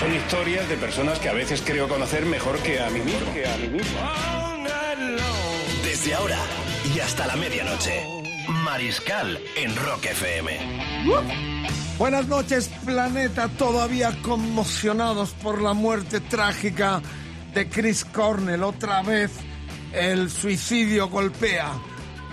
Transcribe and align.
Son 0.00 0.14
historias 0.14 0.66
de 0.66 0.78
personas 0.78 1.18
que 1.18 1.28
a 1.28 1.34
veces 1.34 1.62
creo 1.62 1.86
conocer 1.86 2.24
mejor 2.24 2.58
que 2.60 2.80
a 2.80 2.88
mí 2.88 3.00
mismo. 3.00 3.34
Que 3.34 3.46
a 3.46 3.54
mí 3.58 3.68
mismo. 3.68 4.00
Desde 5.84 6.14
ahora 6.14 6.38
y 6.94 7.00
hasta 7.00 7.26
la 7.26 7.36
medianoche, 7.36 8.02
Mariscal 8.64 9.38
en 9.56 9.76
Rock 9.76 10.06
FM. 10.06 10.58
Buenas 11.98 12.26
noches, 12.28 12.70
planeta, 12.86 13.48
todavía 13.48 14.16
conmocionados 14.22 15.32
por 15.32 15.60
la 15.60 15.74
muerte 15.74 16.20
trágica 16.20 17.02
de 17.52 17.68
Chris 17.68 18.06
Cornell. 18.06 18.62
Otra 18.62 19.02
vez 19.02 19.30
el 19.92 20.30
suicidio 20.30 21.10
golpea 21.10 21.74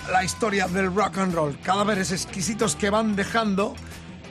la 0.10 0.24
historia 0.24 0.70
del 0.70 0.96
rock 0.96 1.18
and 1.18 1.36
roll. 1.36 1.60
Cadáveres 1.60 2.14
exquisitos 2.14 2.78
que 2.78 2.90
van 2.90 3.18
dejando 3.18 3.76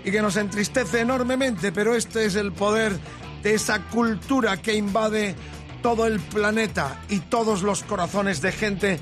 y 0.07 0.11
que 0.11 0.23
nos 0.23 0.39
entristece 0.39 1.01
enormemente, 1.01 1.71
pero 1.71 1.95
este 1.95 2.25
es 2.25 2.37
el 2.37 2.53
poder 2.53 2.99
de 3.47 3.55
esa 3.55 3.81
cultura 3.81 4.57
que 4.57 4.75
invade 4.75 5.37
todo 5.81 6.05
el 6.09 6.19
planeta 6.19 7.01
y 7.09 7.21
todos 7.21 7.63
los 7.63 7.85
corazones 7.85 8.43
de 8.43 8.51
gente 8.51 8.99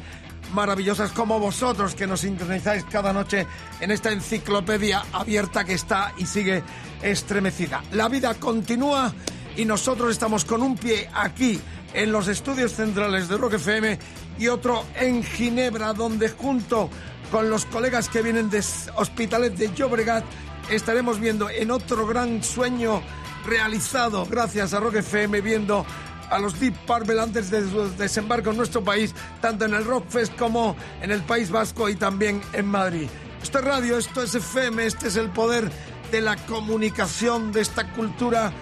maravillosas 0.53 1.13
como 1.13 1.41
vosotros 1.41 1.95
que 1.95 2.07
nos 2.07 2.21
sintonizáis 2.21 2.85
cada 2.85 3.15
noche 3.15 3.47
en 3.81 3.91
esta 3.91 4.13
enciclopedia 4.13 5.03
abierta 5.15 5.65
que 5.65 5.73
está 5.73 6.13
y 6.19 6.27
sigue 6.27 6.63
estremecida. 7.01 7.83
La 7.93 8.11
vida 8.11 8.35
continúa 8.35 9.15
y 9.57 9.65
nosotros 9.65 10.11
estamos 10.11 10.45
con 10.45 10.63
un 10.63 10.77
pie 10.77 11.09
aquí 11.15 11.59
en 11.95 12.13
los 12.13 12.29
estudios 12.29 12.75
centrales 12.75 13.31
de 13.31 13.39
Rock 13.39 13.55
FM 13.55 13.99
y 14.39 14.49
otro 14.49 14.85
en 15.01 15.25
Ginebra 15.25 15.95
donde 15.95 16.29
junto 16.29 16.91
con 17.33 17.49
los 17.49 17.65
colegas 17.65 18.11
que 18.11 18.21
vienen 18.21 18.51
de 18.51 18.63
Hospitalet 18.97 19.55
de 19.55 19.73
Llobregat 19.75 20.23
estaremos 20.69 21.19
viendo 21.19 21.49
en 21.49 21.71
otro 21.71 22.07
gran 22.07 22.43
sueño 22.43 23.01
realizado 23.47 24.27
gracias 24.27 24.75
a 24.75 24.81
Rock 24.81 24.97
FM 24.97 25.41
viendo 25.41 25.85
a 26.31 26.39
los 26.39 26.59
Deep 26.59 26.75
Purple 26.87 27.21
antes 27.21 27.51
de 27.51 27.69
su 27.69 27.89
desembarco 27.97 28.51
en 28.51 28.57
nuestro 28.57 28.83
país, 28.83 29.15
tanto 29.41 29.65
en 29.65 29.75
el 29.75 29.85
Rockfest 29.85 30.35
como 30.37 30.77
en 31.01 31.11
el 31.11 31.23
País 31.23 31.51
Vasco 31.51 31.89
y 31.89 31.95
también 31.95 32.41
en 32.53 32.67
Madrid. 32.67 33.09
Esto 33.43 33.59
es 33.59 33.65
radio, 33.65 33.99
esto 33.99 34.23
es 34.23 34.35
FM, 34.35 34.87
este 34.87 35.09
es 35.09 35.17
el 35.17 35.31
poder 35.31 35.71
de 36.11 36.21
la 36.21 36.37
comunicación, 36.37 37.53
de 37.53 37.61
esta 37.61 37.93
cultura 37.93 38.53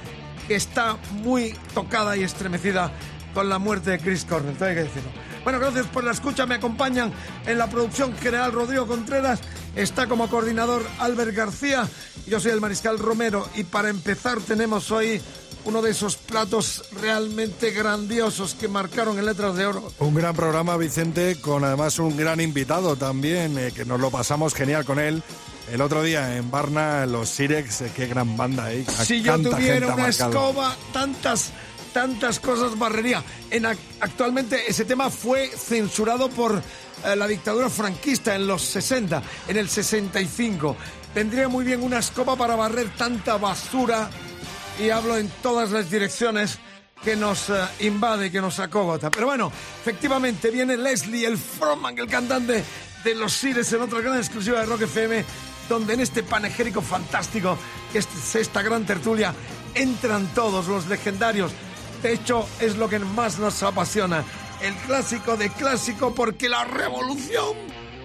que 0.48 0.56
está 0.56 0.96
muy 1.22 1.54
tocada 1.72 2.16
y 2.16 2.24
estremecida 2.24 2.92
con 3.34 3.48
la 3.48 3.58
muerte 3.58 3.90
de 3.90 3.98
Chris 3.98 4.24
Cornell, 4.24 4.56
todo 4.56 4.68
hay 4.68 4.74
que 4.74 4.82
decirlo. 4.84 5.10
Bueno, 5.44 5.58
gracias 5.58 5.86
por 5.86 6.04
la 6.04 6.12
escucha, 6.12 6.46
me 6.46 6.54
acompañan 6.56 7.12
en 7.46 7.58
la 7.58 7.68
producción 7.68 8.16
general 8.16 8.52
Rodrigo 8.52 8.86
Contreras, 8.86 9.40
está 9.74 10.06
como 10.06 10.28
coordinador 10.28 10.84
Albert 11.00 11.34
García, 11.34 11.88
yo 12.26 12.38
soy 12.38 12.52
el 12.52 12.60
Mariscal 12.60 12.98
Romero 12.98 13.48
y 13.56 13.64
para 13.64 13.88
empezar 13.88 14.40
tenemos 14.40 14.90
hoy 14.90 15.20
uno 15.64 15.82
de 15.82 15.90
esos 15.90 16.16
platos 16.16 16.84
realmente 17.00 17.70
grandiosos 17.70 18.54
que 18.54 18.68
marcaron 18.68 19.18
en 19.18 19.26
letras 19.26 19.56
de 19.56 19.66
oro. 19.66 19.92
Un 19.98 20.14
gran 20.14 20.34
programa, 20.34 20.76
Vicente, 20.76 21.40
con 21.40 21.64
además 21.64 21.98
un 21.98 22.16
gran 22.16 22.40
invitado 22.40 22.96
también, 22.96 23.58
eh, 23.58 23.72
que 23.72 23.84
nos 23.84 24.00
lo 24.00 24.10
pasamos 24.10 24.54
genial 24.54 24.84
con 24.84 24.98
él. 24.98 25.22
El 25.70 25.80
otro 25.80 26.02
día 26.02 26.36
en 26.36 26.50
Barna, 26.50 27.06
los 27.06 27.28
Sirex, 27.28 27.82
eh, 27.82 27.92
qué 27.94 28.06
gran 28.06 28.36
banda, 28.36 28.72
¿eh? 28.72 28.84
Si 29.04 29.22
yo 29.22 29.38
tuviera 29.40 29.86
una 29.86 29.96
marcado. 29.96 30.30
escoba, 30.30 30.76
tantas, 30.92 31.52
tantas 31.92 32.40
cosas 32.40 32.78
barrería. 32.78 33.22
En, 33.50 33.64
ac- 33.64 33.78
actualmente 34.00 34.70
ese 34.70 34.84
tema 34.84 35.10
fue 35.10 35.48
censurado 35.48 36.28
por 36.30 36.56
eh, 37.04 37.16
la 37.16 37.26
dictadura 37.26 37.68
franquista 37.68 38.34
en 38.34 38.46
los 38.46 38.62
60, 38.62 39.22
en 39.48 39.56
el 39.56 39.68
65. 39.68 40.76
Vendría 41.14 41.48
muy 41.48 41.64
bien 41.64 41.82
una 41.82 41.98
escoba 41.98 42.36
para 42.36 42.56
barrer 42.56 42.88
tanta 42.96 43.36
basura, 43.36 44.08
y 44.80 44.88
hablo 44.90 45.16
en 45.18 45.28
todas 45.42 45.70
las 45.70 45.90
direcciones, 45.90 46.58
que 47.04 47.16
nos 47.16 47.50
eh, 47.50 47.54
invade, 47.80 48.30
que 48.30 48.40
nos 48.40 48.58
acogota. 48.60 49.10
Pero 49.10 49.26
bueno, 49.26 49.52
efectivamente 49.80 50.50
viene 50.50 50.76
Leslie, 50.76 51.26
el 51.26 51.36
frontman, 51.36 51.98
el 51.98 52.06
cantante 52.06 52.62
de 53.04 53.14
Los 53.16 53.32
Sires 53.32 53.72
en 53.72 53.82
otra 53.82 54.00
gran 54.00 54.16
exclusiva 54.16 54.60
de 54.60 54.66
Rock 54.66 54.82
FM, 54.82 55.24
donde 55.68 55.94
en 55.94 56.00
este 56.00 56.22
panegérico 56.22 56.80
fantástico, 56.80 57.58
que 57.92 57.98
es 57.98 58.34
esta 58.36 58.62
gran 58.62 58.86
tertulia, 58.86 59.34
entran 59.74 60.28
todos 60.34 60.68
los 60.68 60.86
legendarios. 60.86 61.50
De 62.02 62.12
hecho, 62.12 62.48
es 62.60 62.76
lo 62.76 62.88
que 62.88 62.98
más 62.98 63.38
nos 63.38 63.62
apasiona. 63.62 64.24
El 64.60 64.74
clásico 64.86 65.36
de 65.36 65.50
clásico, 65.50 66.14
porque 66.14 66.48
la 66.48 66.64
revolución 66.64 67.56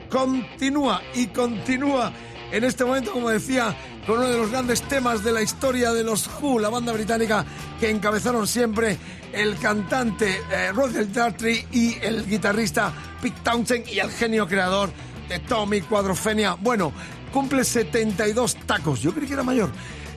continúa 0.10 1.02
y 1.16 1.28
continúa. 1.28 2.12
En 2.52 2.64
este 2.64 2.86
momento, 2.86 3.12
como 3.12 3.30
decía, 3.30 3.76
con 4.06 4.20
uno 4.20 4.28
de 4.28 4.38
los 4.38 4.52
grandes 4.52 4.82
temas 4.84 5.24
de 5.24 5.34
la 5.34 5.42
historia 5.42 5.92
de 5.92 6.04
los 6.04 6.30
Who, 6.40 6.60
la 6.60 6.70
banda 6.70 6.94
británica 6.94 7.46
que 7.80 7.90
encabezaron 7.90 8.48
siempre 8.48 8.98
el 9.34 9.58
cantante 9.58 10.42
eh, 10.50 10.72
Roger 10.72 11.12
Daltrey 11.12 11.68
y 11.72 11.98
el 12.02 12.26
guitarrista 12.26 12.94
Pete 13.22 13.38
Townsend 13.44 13.90
y 13.90 14.00
el 14.00 14.10
genio 14.12 14.48
creador 14.48 14.92
de 15.28 15.40
Tommy 15.40 15.82
Cuadrofenia. 15.82 16.54
Bueno, 16.54 16.94
cumple 17.34 17.64
72 17.64 18.56
tacos, 18.66 19.02
yo 19.02 19.14
creí 19.14 19.28
que 19.28 19.34
era 19.34 19.44
mayor. 19.44 19.70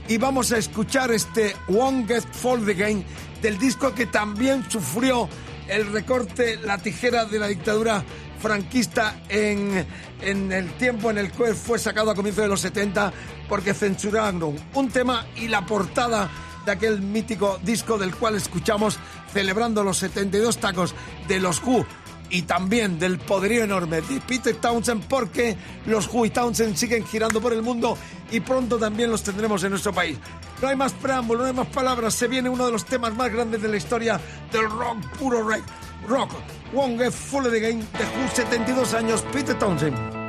Y 0.09 0.19
vamos 0.19 0.53
a 0.53 0.59
escuchar 0.59 1.11
este 1.13 1.55
Won't 1.69 2.09
Get 2.09 2.25
Fold 2.33 2.69
Again 2.69 3.05
del 3.43 3.59
disco 3.59 3.95
que 3.95 4.07
también 4.07 4.65
sufrió 4.69 5.29
el 5.69 5.93
recorte, 5.93 6.57
la 6.57 6.79
tijera 6.79 7.25
de 7.25 7.39
la 7.39 7.47
dictadura 7.47 8.05
franquista 8.41 9.21
en, 9.29 9.87
en 10.23 10.53
el 10.53 10.73
tiempo 10.73 11.11
en 11.11 11.19
el 11.19 11.31
que 11.31 11.55
fue 11.55 11.79
sacado 11.79 12.11
a 12.11 12.15
comienzos 12.15 12.43
de 12.43 12.49
los 12.49 12.61
70 12.61 13.13
porque 13.49 13.75
censuraron 13.75 14.57
un 14.75 14.89
tema 14.89 15.27
y 15.37 15.49
la 15.49 15.67
portada 15.67 16.31
de 16.65 16.73
aquel 16.73 17.01
mítico 17.01 17.59
disco 17.63 17.99
del 17.99 18.15
cual 18.15 18.37
escuchamos 18.37 18.99
celebrando 19.33 19.85
los 19.85 19.99
72 19.99 20.59
tacos 20.59 20.95
de 21.29 21.41
los 21.41 21.63
Who 21.63 21.87
y 22.31 22.43
también 22.43 22.99
del 22.99 23.19
poderío 23.19 23.65
enorme 23.65 24.01
de 24.01 24.21
Peter 24.21 24.55
Townsend 24.55 25.05
porque 25.07 25.57
los 25.87 26.09
Who 26.13 26.27
y 26.27 26.31
Townsend 26.31 26.77
siguen 26.77 27.05
girando 27.05 27.41
por 27.41 27.53
el 27.53 27.63
mundo 27.63 27.99
y 28.31 28.41
pronto 28.41 28.79
también 28.79 29.11
los 29.11 29.23
tendremos 29.23 29.63
en 29.65 29.71
nuestro 29.71 29.93
país. 29.93 30.19
No 30.63 30.69
hay 30.69 30.77
más 30.77 30.93
preámbulo, 30.93 31.41
no 31.41 31.47
hay 31.47 31.55
más 31.55 31.69
palabras, 31.69 32.15
se 32.15 32.29
viene 32.29 32.49
uno 32.49 32.67
de 32.67 32.73
los 32.73 32.85
temas 32.85 33.15
más 33.15 33.33
grandes 33.33 33.61
de 33.63 33.69
la 33.69 33.77
historia 33.77 34.21
del 34.53 34.71
rock 34.71 34.99
puro. 35.19 35.41
Rock, 36.07 36.31
Won't 36.73 36.99
Get 36.99 37.13
Full 37.13 37.47
of 37.47 37.53
the 37.53 37.61
Game, 37.61 37.79
de 37.79 38.05
Who, 38.05 38.29
72 38.35 38.95
años, 38.95 39.25
Peter 39.33 39.59
Townsend. 39.59 40.20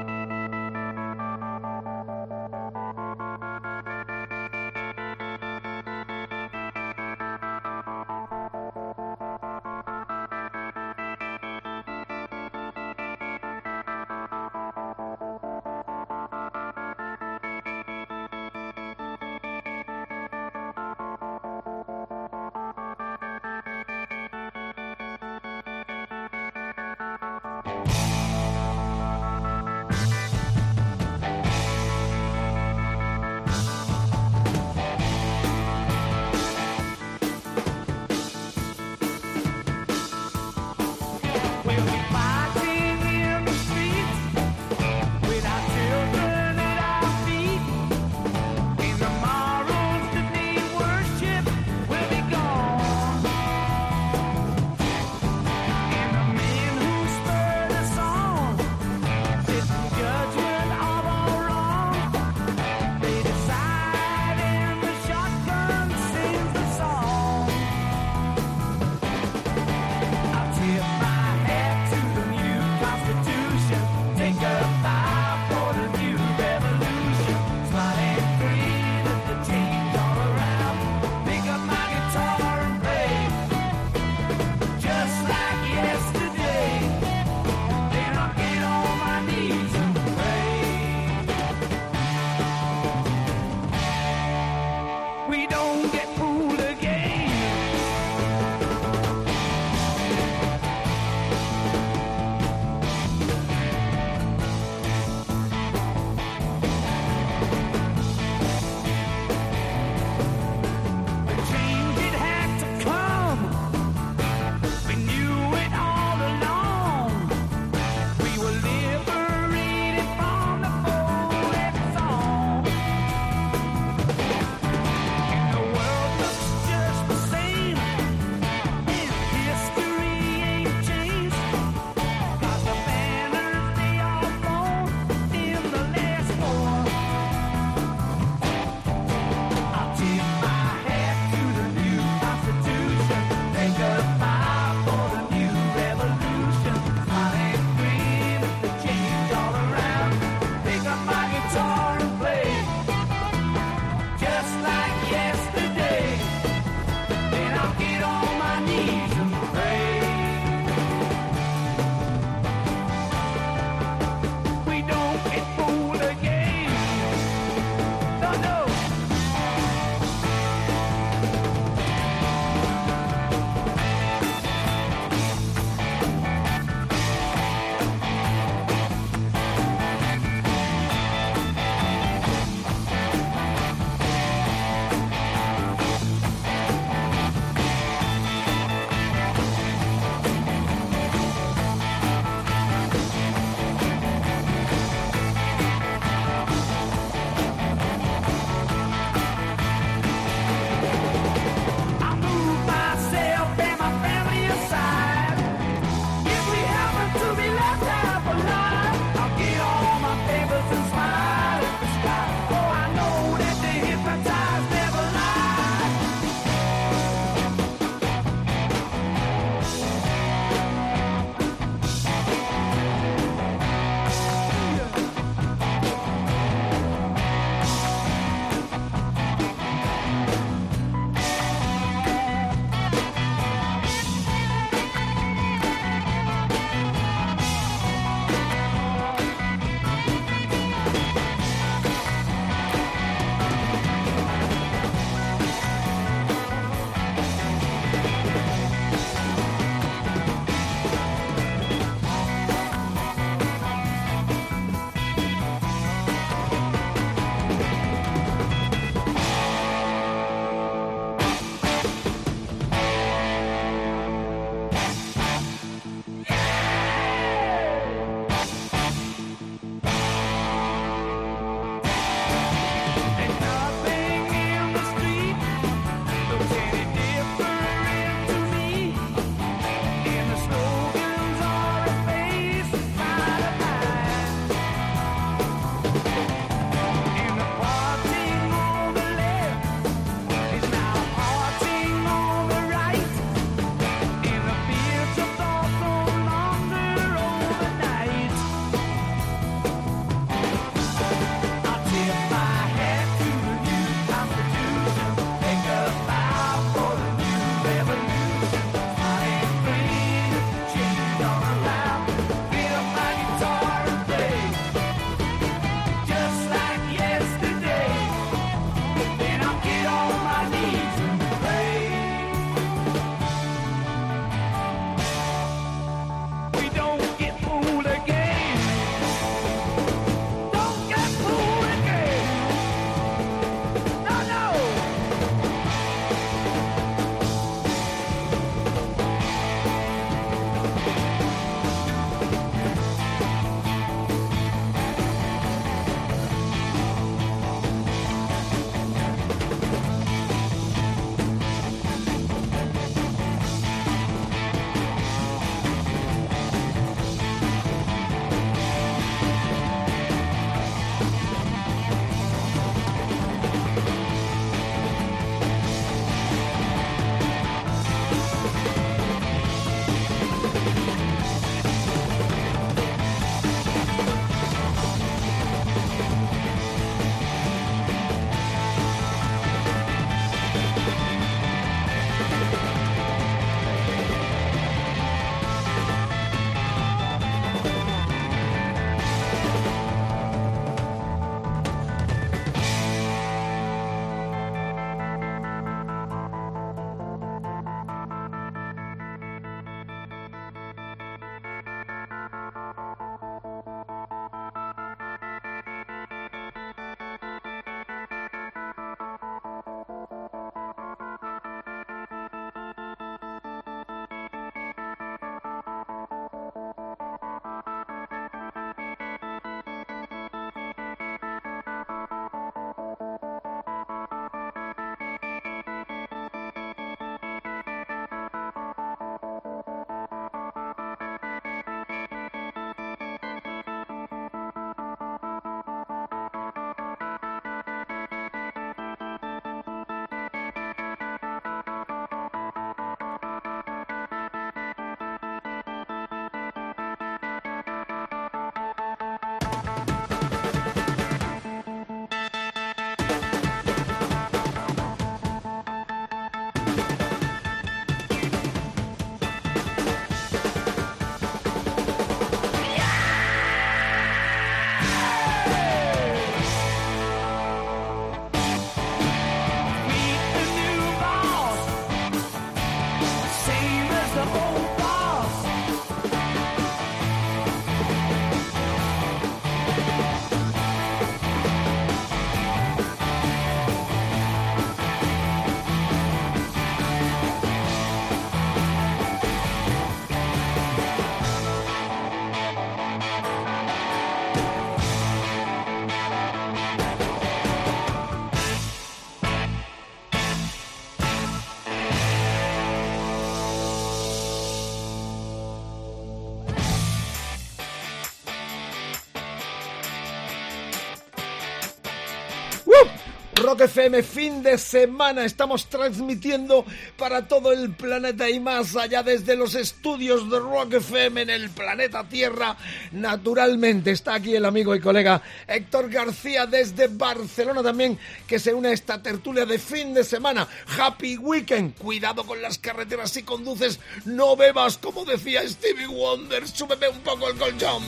Rock 513.51 513.63
FM 513.63 514.01
fin 514.03 514.41
de 514.43 514.57
semana. 514.57 515.25
Estamos 515.25 515.67
transmitiendo 515.67 516.65
para 516.95 517.27
todo 517.27 517.51
el 517.51 517.71
planeta 517.71 518.29
y 518.29 518.39
más 518.39 518.77
allá 518.77 519.03
desde 519.03 519.35
los 519.35 519.55
estudios 519.55 520.29
de 520.31 520.39
Rock 520.39 520.75
FM 520.75 521.23
en 521.23 521.29
el 521.29 521.49
planeta 521.49 522.07
Tierra. 522.07 522.55
Naturalmente 522.93 523.91
está 523.91 524.13
aquí 524.13 524.33
el 524.33 524.45
amigo 524.45 524.73
y 524.73 524.79
colega 524.79 525.21
Héctor 525.45 525.89
García 525.89 526.45
desde 526.45 526.87
Barcelona 526.87 527.61
también 527.61 527.99
que 528.25 528.39
se 528.39 528.53
une 528.53 528.69
a 528.69 528.71
esta 528.71 529.03
tertulia 529.03 529.45
de 529.45 529.59
fin 529.59 529.93
de 529.93 530.05
semana. 530.05 530.47
Happy 530.79 531.17
Weekend. 531.17 531.75
Cuidado 531.75 532.25
con 532.25 532.41
las 532.41 532.57
carreteras 532.57 533.11
si 533.11 533.23
conduces. 533.23 533.81
No 534.05 534.37
bebas 534.37 534.77
como 534.77 535.03
decía 535.03 535.45
Stevie 535.45 535.87
Wonder. 535.87 536.47
Súbeme 536.47 536.87
un 536.87 537.01
poco 537.01 537.27
el 537.27 537.37
colchón. 537.37 537.83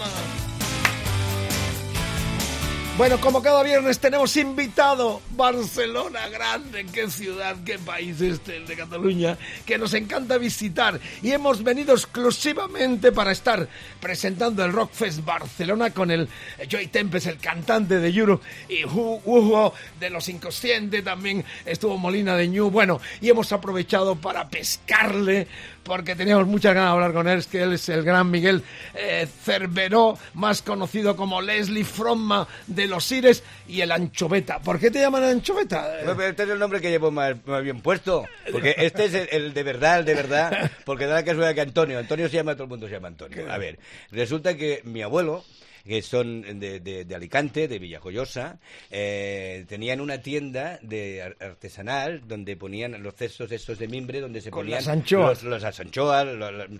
Bueno, 2.95 3.19
como 3.19 3.41
cada 3.41 3.63
viernes 3.63 3.97
tenemos 3.97 4.37
invitado 4.37 5.19
Barcelona 5.31 6.29
grande, 6.29 6.85
qué 6.93 7.09
ciudad, 7.09 7.55
qué 7.65 7.79
país 7.79 8.21
este, 8.21 8.57
el 8.57 8.67
de 8.67 8.75
Cataluña, 8.75 9.35
que 9.65 9.79
nos 9.79 9.95
encanta 9.95 10.37
visitar. 10.37 10.99
Y 11.23 11.31
hemos 11.31 11.63
venido 11.63 11.95
exclusivamente 11.95 13.11
para 13.11 13.31
estar 13.31 13.67
presentando 13.99 14.63
el 14.63 14.71
Rockfest 14.71 15.25
Barcelona 15.25 15.89
con 15.89 16.11
el 16.11 16.29
Joy 16.69 16.85
Tempest, 16.85 17.25
el 17.25 17.39
cantante 17.39 17.97
de 17.97 18.09
Euro 18.09 18.41
y 18.69 18.85
Hugo 18.85 19.73
de 19.99 20.11
Los 20.11 20.29
Inconscientes, 20.29 21.03
también 21.03 21.43
estuvo 21.65 21.97
Molina 21.97 22.35
de 22.35 22.47
Ñu, 22.47 22.69
bueno, 22.69 23.01
y 23.21 23.27
hemos 23.27 23.51
aprovechado 23.51 24.17
para 24.17 24.47
pescarle 24.49 25.47
porque 25.83 26.15
teníamos 26.15 26.47
muchas 26.47 26.73
ganas 26.73 26.89
de 26.89 26.93
hablar 26.93 27.13
con 27.13 27.27
él, 27.27 27.39
es 27.39 27.47
que 27.47 27.61
él 27.61 27.73
es 27.73 27.87
el 27.89 28.03
gran 28.03 28.29
Miguel 28.31 28.63
eh, 28.93 29.27
Cerveró, 29.43 30.17
más 30.33 30.61
conocido 30.61 31.15
como 31.15 31.41
Leslie 31.41 31.83
Fromma 31.83 32.47
de 32.67 32.87
los 32.87 33.11
Ires 33.11 33.43
y 33.67 33.81
el 33.81 33.91
Anchoveta. 33.91 34.59
¿Por 34.59 34.79
qué 34.79 34.91
te 34.91 34.99
llaman 34.99 35.23
Anchoveta? 35.23 35.99
este 35.99 36.43
es 36.43 36.49
el 36.49 36.59
nombre 36.59 36.81
que 36.81 36.89
llevo 36.89 37.11
más, 37.11 37.35
bien 37.61 37.81
puesto, 37.81 38.25
porque 38.51 38.75
este 38.77 39.05
es 39.05 39.27
el, 39.31 39.53
de 39.53 39.63
verdad, 39.63 39.99
el 39.99 40.05
de 40.05 40.15
verdad, 40.15 40.71
porque 40.85 41.05
da 41.05 41.15
la 41.15 41.23
casualidad 41.23 41.55
que 41.55 41.61
Antonio, 41.61 41.99
Antonio 41.99 42.29
se 42.29 42.35
llama, 42.35 42.53
todo 42.53 42.63
el 42.63 42.69
mundo 42.69 42.87
se 42.87 42.93
llama 42.93 43.09
Antonio. 43.09 43.51
A 43.51 43.57
ver, 43.57 43.79
resulta 44.11 44.55
que 44.55 44.81
mi 44.85 45.01
abuelo 45.01 45.43
que 45.85 46.01
son 46.01 46.59
de, 46.59 46.79
de, 46.79 47.15
Alicante, 47.15 47.67
de 47.67 47.77
Villajoyosa, 47.77 48.59
eh, 48.89 49.65
tenían 49.67 49.99
una 49.99 50.19
tienda 50.21 50.79
de 50.81 51.21
artesanal 51.21 52.27
donde 52.27 52.55
ponían 52.55 53.01
los 53.03 53.15
cestos 53.15 53.51
estos 53.51 53.79
de 53.79 53.87
mimbre, 53.87 54.21
donde 54.21 54.41
se 54.41 54.49
ponían 54.49 54.79
las 54.79 54.87
anchoas. 54.87 55.43
Los, 55.43 55.61
las 55.61 55.79
anchoas, 55.79 56.27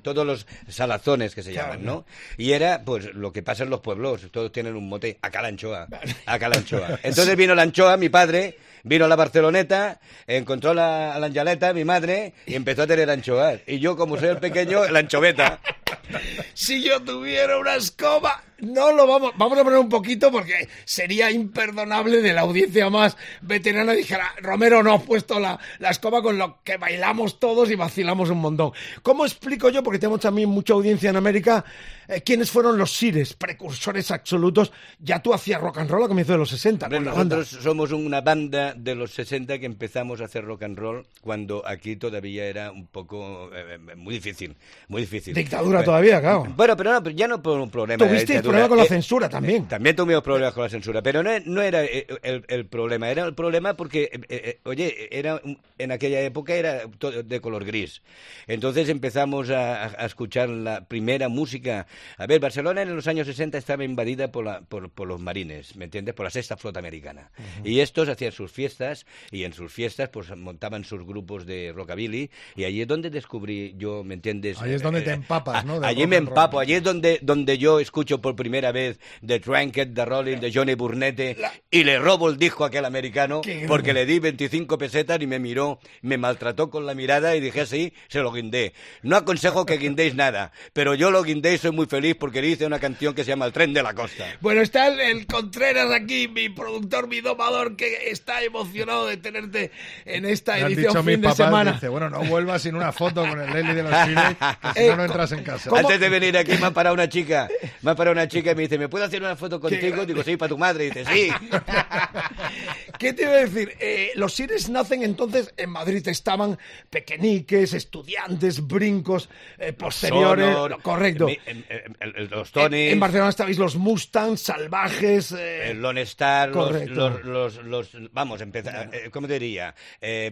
todos 0.02 0.26
los 0.26 0.48
salazones 0.70 1.36
que 1.36 1.44
se 1.44 1.54
llaman, 1.54 1.84
¿no? 1.84 2.06
Y 2.38 2.52
era, 2.52 2.84
pues, 2.84 3.14
lo 3.14 3.34
que 3.34 3.44
pasa 3.44 3.64
en 3.64 3.70
los 3.70 3.82
pueblos, 3.82 4.30
todos 4.32 4.52
tienen 4.52 4.76
un 4.76 4.88
mote, 4.88 5.18
acá 5.22 5.42
la 5.42 5.50
anchoa, 5.50 5.88
acá 6.26 6.48
la 6.48 6.58
anchoa. 6.58 7.00
Entonces 7.04 7.36
vino 7.36 7.54
la 7.56 7.64
anchoa, 7.64 7.98
mi 7.98 8.10
padre, 8.10 8.58
vino 8.84 9.06
a 9.06 9.08
la 9.10 9.16
Barceloneta, 9.16 10.00
encontró 10.28 10.74
la, 10.74 11.18
la 11.20 11.26
angeleta, 11.26 11.74
mi 11.74 11.84
madre, 11.84 12.34
y 12.46 12.56
empezó 12.56 12.84
a 12.84 12.88
tener 12.88 13.10
anchoas. 13.10 13.60
Y 13.68 13.80
yo, 13.80 13.98
como 13.98 14.18
soy 14.18 14.30
el 14.30 14.38
pequeño, 14.38 14.88
la 14.88 15.00
anchoveta. 15.00 15.60
si 16.54 16.84
yo 16.84 17.02
tuviera 17.02 17.58
una 17.58 17.76
escoba, 17.76 18.44
no 18.63 18.91
lo 18.91 19.08
vamos, 19.08 19.32
vamos 19.38 19.58
a 19.58 19.63
poner 19.63 19.79
un 19.79 19.89
poquito 19.89 20.32
porque 20.32 20.67
sería 20.86 21.32
imperdonable 21.32 22.22
de 22.22 22.34
la 22.34 22.41
audiencia 22.41 22.89
más 22.89 23.17
veterana 23.41 23.93
dijera, 23.93 24.34
Romero 24.41 24.84
no 24.84 24.93
ha 24.93 25.00
puesto 25.00 25.39
la, 25.39 25.60
la 25.79 25.89
escoba 25.89 26.22
con 26.22 26.38
lo 26.38 26.62
que 26.63 26.77
bailamos 26.77 27.39
todos 27.39 27.70
y 27.72 27.75
vacilamos 27.75 28.29
un 28.29 28.39
montón. 28.39 28.72
¿Cómo 29.01 29.25
explico 29.25 29.70
yo, 29.70 29.84
porque 29.84 30.00
tenemos 30.00 30.22
también 30.22 30.50
mucha 30.50 30.74
audiencia 30.74 31.10
en 31.10 31.15
América, 31.15 31.63
eh, 32.08 32.22
quiénes 32.22 32.51
fueron 32.51 32.77
los 32.77 32.91
Sires, 32.91 33.34
precursores 33.34 34.12
absolutos? 34.12 34.72
Ya 35.00 35.22
tú 35.22 35.34
hacías 35.34 35.62
rock 35.62 35.79
and 35.79 35.89
roll 35.89 36.03
a 36.03 36.08
comienzos 36.08 36.34
de 36.34 36.39
los 36.39 36.50
60. 36.50 36.89
nosotros 36.89 37.48
somos 37.48 37.91
una 37.91 38.22
banda 38.22 38.74
de 38.74 38.96
los 38.96 39.12
60 39.12 39.60
que 39.60 39.65
empezamos 39.65 40.22
a 40.22 40.25
hacer 40.25 40.46
rock 40.46 40.63
and 40.63 40.77
roll 40.77 41.05
cuando 41.22 41.63
aquí 41.65 41.96
todavía 41.96 42.46
era 42.46 42.72
un 42.72 42.88
poco 42.88 43.50
eh, 43.53 43.75
eh, 43.75 43.96
muy 43.96 44.15
difícil, 44.15 44.55
muy 44.88 45.01
difícil. 45.01 45.34
Dictadura 45.34 45.84
todavía, 45.84 46.22
claro. 46.22 46.46
Bueno, 46.55 46.77
pero 46.77 47.00
no, 47.00 47.10
ya 47.10 47.27
no 47.27 47.41
por 47.41 47.60
un 47.60 47.70
problema. 47.70 48.05
¿Tuviste 48.05 48.41
con 48.68 48.78
la 48.78 48.86
censura 48.86 49.30
también? 49.30 49.68
También 49.68 49.96
tuvimos 49.96 50.24
problemas 50.24 50.54
con 50.54 50.64
la 50.64 50.70
censura, 50.70 51.02
pero 51.02 51.24
no, 51.24 51.32
no 51.46 51.62
era 51.62 51.84
el, 51.84 52.46
el, 52.48 52.66
problema, 52.66 53.10
era 53.10 53.26
el 53.26 53.34
problema 53.34 53.76
porque, 53.76 54.60
oye, 54.64 55.10
era 55.12 55.42
en 55.78 55.92
aquella 55.92 56.22
época 56.22 56.54
era 56.54 56.84
de 56.88 57.42
color 57.42 57.66
gris. 57.66 58.02
Entonces 58.48 58.90
empezamos 58.90 59.50
a, 59.50 59.86
a 59.86 60.06
escuchar 60.06 60.50
la 60.50 60.86
primera 60.86 61.30
música 61.30 61.88
a 62.18 62.28
ver, 62.28 62.40
Barcelona 62.40 62.82
en 62.82 62.96
los 62.96 63.08
años 63.08 63.28
60 63.28 63.58
estaba 63.58 63.84
invadida 63.84 64.32
por, 64.32 64.46
la, 64.46 64.62
por, 64.62 64.90
por 64.90 65.08
los 65.08 65.20
marines, 65.20 65.76
¿me 65.76 65.86
entiendes? 65.86 66.14
Por 66.14 66.26
la 66.26 66.30
sexta 66.30 66.58
flota 66.58 66.80
americana. 66.80 67.32
Y 67.64 67.80
estos 67.80 68.10
hacían 68.10 68.32
sus 68.32 68.52
fiestas 68.52 69.06
y 69.32 69.44
en 69.44 69.54
sus 69.54 69.72
fiestas 69.72 70.10
pues 70.10 70.36
montaban 70.36 70.84
sus 70.84 71.06
grupos 71.06 71.46
de 71.46 71.72
rockabilly 71.74 72.30
y 72.56 72.64
allí 72.66 72.82
es 72.82 72.88
donde 72.88 73.10
descubrí 73.10 73.76
yo, 73.78 74.04
¿me 74.04 74.16
entiendes? 74.16 74.62
Ahí 74.62 74.74
es 74.74 74.82
donde 74.82 75.02
te 75.02 75.12
eh, 75.12 75.14
empapas, 75.14 75.66
¿no? 75.66 75.84
allí 75.84 76.08
me 76.08 76.18
empapo, 76.18 76.60
allí 76.60 76.74
es 76.74 76.84
donde, 76.84 77.20
donde 77.22 77.58
yo 77.58 77.80
escucho 77.80 78.22
por 78.22 78.36
primera 78.44 78.74
vez 78.74 79.00
The 79.26 79.40
Trinket, 79.40 79.94
The 79.96 80.04
Rolling, 80.04 80.38
de 80.40 80.52
Johnny 80.52 80.74
Burnette 80.74 81.38
y 81.72 81.86
le 81.86 81.98
robo 81.98 82.30
el 82.30 82.38
disco 82.38 82.66
a 82.66 82.68
aquel 82.68 82.84
americano 82.84 83.40
porque 83.68 83.94
le 83.94 84.06
di 84.06 84.20
25 84.20 84.78
pesetas 84.78 85.22
y 85.22 85.28
me 85.28 85.40
miró, 85.40 85.80
me 86.02 86.18
maltrató 86.18 86.70
con 86.70 86.86
la 86.86 86.94
mirada 86.94 87.38
y 87.38 87.40
dije 87.40 87.62
así, 87.62 87.94
se 88.10 88.20
lo 88.20 88.34
guindé. 88.34 88.74
No 89.02 89.16
aconsejo 89.16 89.66
que 89.66 89.78
guindéis 89.78 90.16
nada, 90.16 90.52
pero 90.74 90.94
yo 90.94 91.10
lo 91.10 91.24
guindé 91.24 91.54
y 91.54 91.58
soy 91.58 91.72
muy 91.72 91.86
feliz 91.86 92.18
porque 92.20 92.42
dice 92.42 92.66
una 92.66 92.80
canción 92.80 93.14
que 93.14 93.24
se 93.24 93.30
llama 93.30 93.46
El 93.46 93.54
tren 93.54 93.74
de 93.74 93.82
la 93.82 93.94
costa. 93.94 94.26
Bueno, 94.42 94.60
está 94.60 94.88
el, 94.88 95.26
Contreras 95.26 95.90
aquí, 95.92 96.28
mi 96.28 96.50
productor, 96.50 97.08
mi 97.08 97.22
domador, 97.22 97.78
que 97.78 98.10
está 98.10 98.44
emocionado 98.44 99.08
de 99.08 99.16
tenerte 99.16 99.72
en 100.04 100.26
esta 100.26 100.60
edición 100.60 101.06
fin 101.06 101.22
de 101.22 101.32
semana. 101.32 101.72
Dice, 101.74 101.88
bueno, 101.88 102.10
no 102.10 102.20
vuelvas 102.26 102.62
sin 102.62 102.76
una 102.76 102.92
foto 102.92 103.26
con 103.26 103.40
el 103.40 103.54
Lely 103.54 103.74
de 103.74 103.84
los 103.84 103.92
Chile, 104.06 104.38
que 104.74 104.82
si 104.82 104.88
no, 104.90 104.98
no 104.98 105.06
entras 105.06 105.32
en 105.32 105.44
casa. 105.44 105.70
Antes 105.74 105.98
de 105.98 106.10
venir 106.10 106.38
aquí 106.38 106.52
me 106.60 106.68
ha 106.68 106.72
parado 106.72 106.94
una 106.94 107.08
chica, 107.08 107.48
me 107.82 107.92
ha 107.92 107.96
parado 107.96 108.14
una 108.24 108.27
chica 108.30 108.51
y 108.51 108.56
me 108.56 108.62
dice, 108.63 108.77
¿me 108.77 108.89
puedo 108.89 109.06
hacer 109.06 109.22
una 109.22 109.36
foto 109.36 109.60
contigo? 109.60 110.06
Digo, 110.06 110.24
sí, 110.24 110.38
para 110.38 110.50
tu 110.50 110.58
madre. 110.58 110.86
Y 110.86 110.89
dice, 110.89 111.06
sí. 111.06 111.30
¿Qué 113.00 113.13
te 113.13 113.24
iba 113.24 113.32
a 113.32 113.46
decir? 113.46 113.75
Eh, 113.80 114.12
los 114.15 114.34
Sires 114.34 114.70
nacen 114.70 115.03
entonces 115.03 115.53
en 115.58 115.70
Madrid, 115.70 116.08
estaban 116.08 116.58
pequeñiques, 116.89 117.74
estudiantes, 117.74 118.65
brincos, 118.65 119.30
eh, 119.58 119.74
posteriores. 119.74 120.56
correcto. 120.82 121.27
En, 121.46 123.00
Barcelona 123.00 123.30
estabais 123.30 123.58
los 123.58 123.75
Mustangs, 123.75 124.42
salvajes. 124.42 125.32
Eh, 125.34 125.72
el 125.72 125.82
Lone 125.82 126.01
Star, 126.03 126.50
los, 126.50 127.58
los, 127.63 127.89
Vamos, 128.13 128.42
empezar. 128.42 128.89
Eh, 128.94 129.10
¿Cómo 129.12 129.27
te 129.27 129.39
diría? 129.39 129.75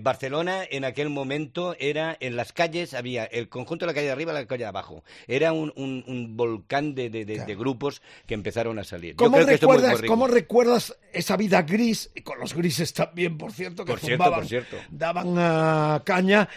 Barcelona 0.02 0.64
en 0.70 0.86
aquel 0.86 1.10
momento 1.10 1.76
era. 1.80 2.16
En 2.20 2.36
las 2.36 2.54
calles 2.54 2.94
había 2.94 3.26
el 3.26 3.50
conjunto 3.50 3.86
de 3.86 3.92
la 3.92 3.94
calle 3.94 4.08
de 4.08 4.12
arriba 4.14 4.32
y 4.32 4.36
la 4.36 4.46
calle 4.46 4.64
de 4.64 4.70
abajo. 4.70 5.04
Era 5.28 5.52
un, 5.52 5.74
un, 5.76 6.38
volcán 6.38 6.96
de, 6.96 7.10
de, 7.10 7.56
grupos 7.56 7.81
que 8.26 8.34
empezaron 8.34 8.80
a 8.80 8.84
salir. 8.84 9.16
¿Cómo, 9.16 9.40
recuerdas, 9.40 10.02
¿Cómo 10.08 10.28
recuerdas 10.28 10.98
esa 11.12 11.38
vida 11.38 11.62
gris? 11.64 12.12
Y 12.16 12.22
con 12.22 12.40
los 12.40 12.54
grises 12.54 12.94
también, 12.94 13.38
por 13.38 13.52
cierto, 13.52 13.86
que 13.86 13.92
por 13.92 14.00
cierto, 14.00 14.32
por 14.32 14.46
cierto. 14.46 14.78
daban 14.90 15.28
uh, 15.28 16.04
caña. 16.04 16.48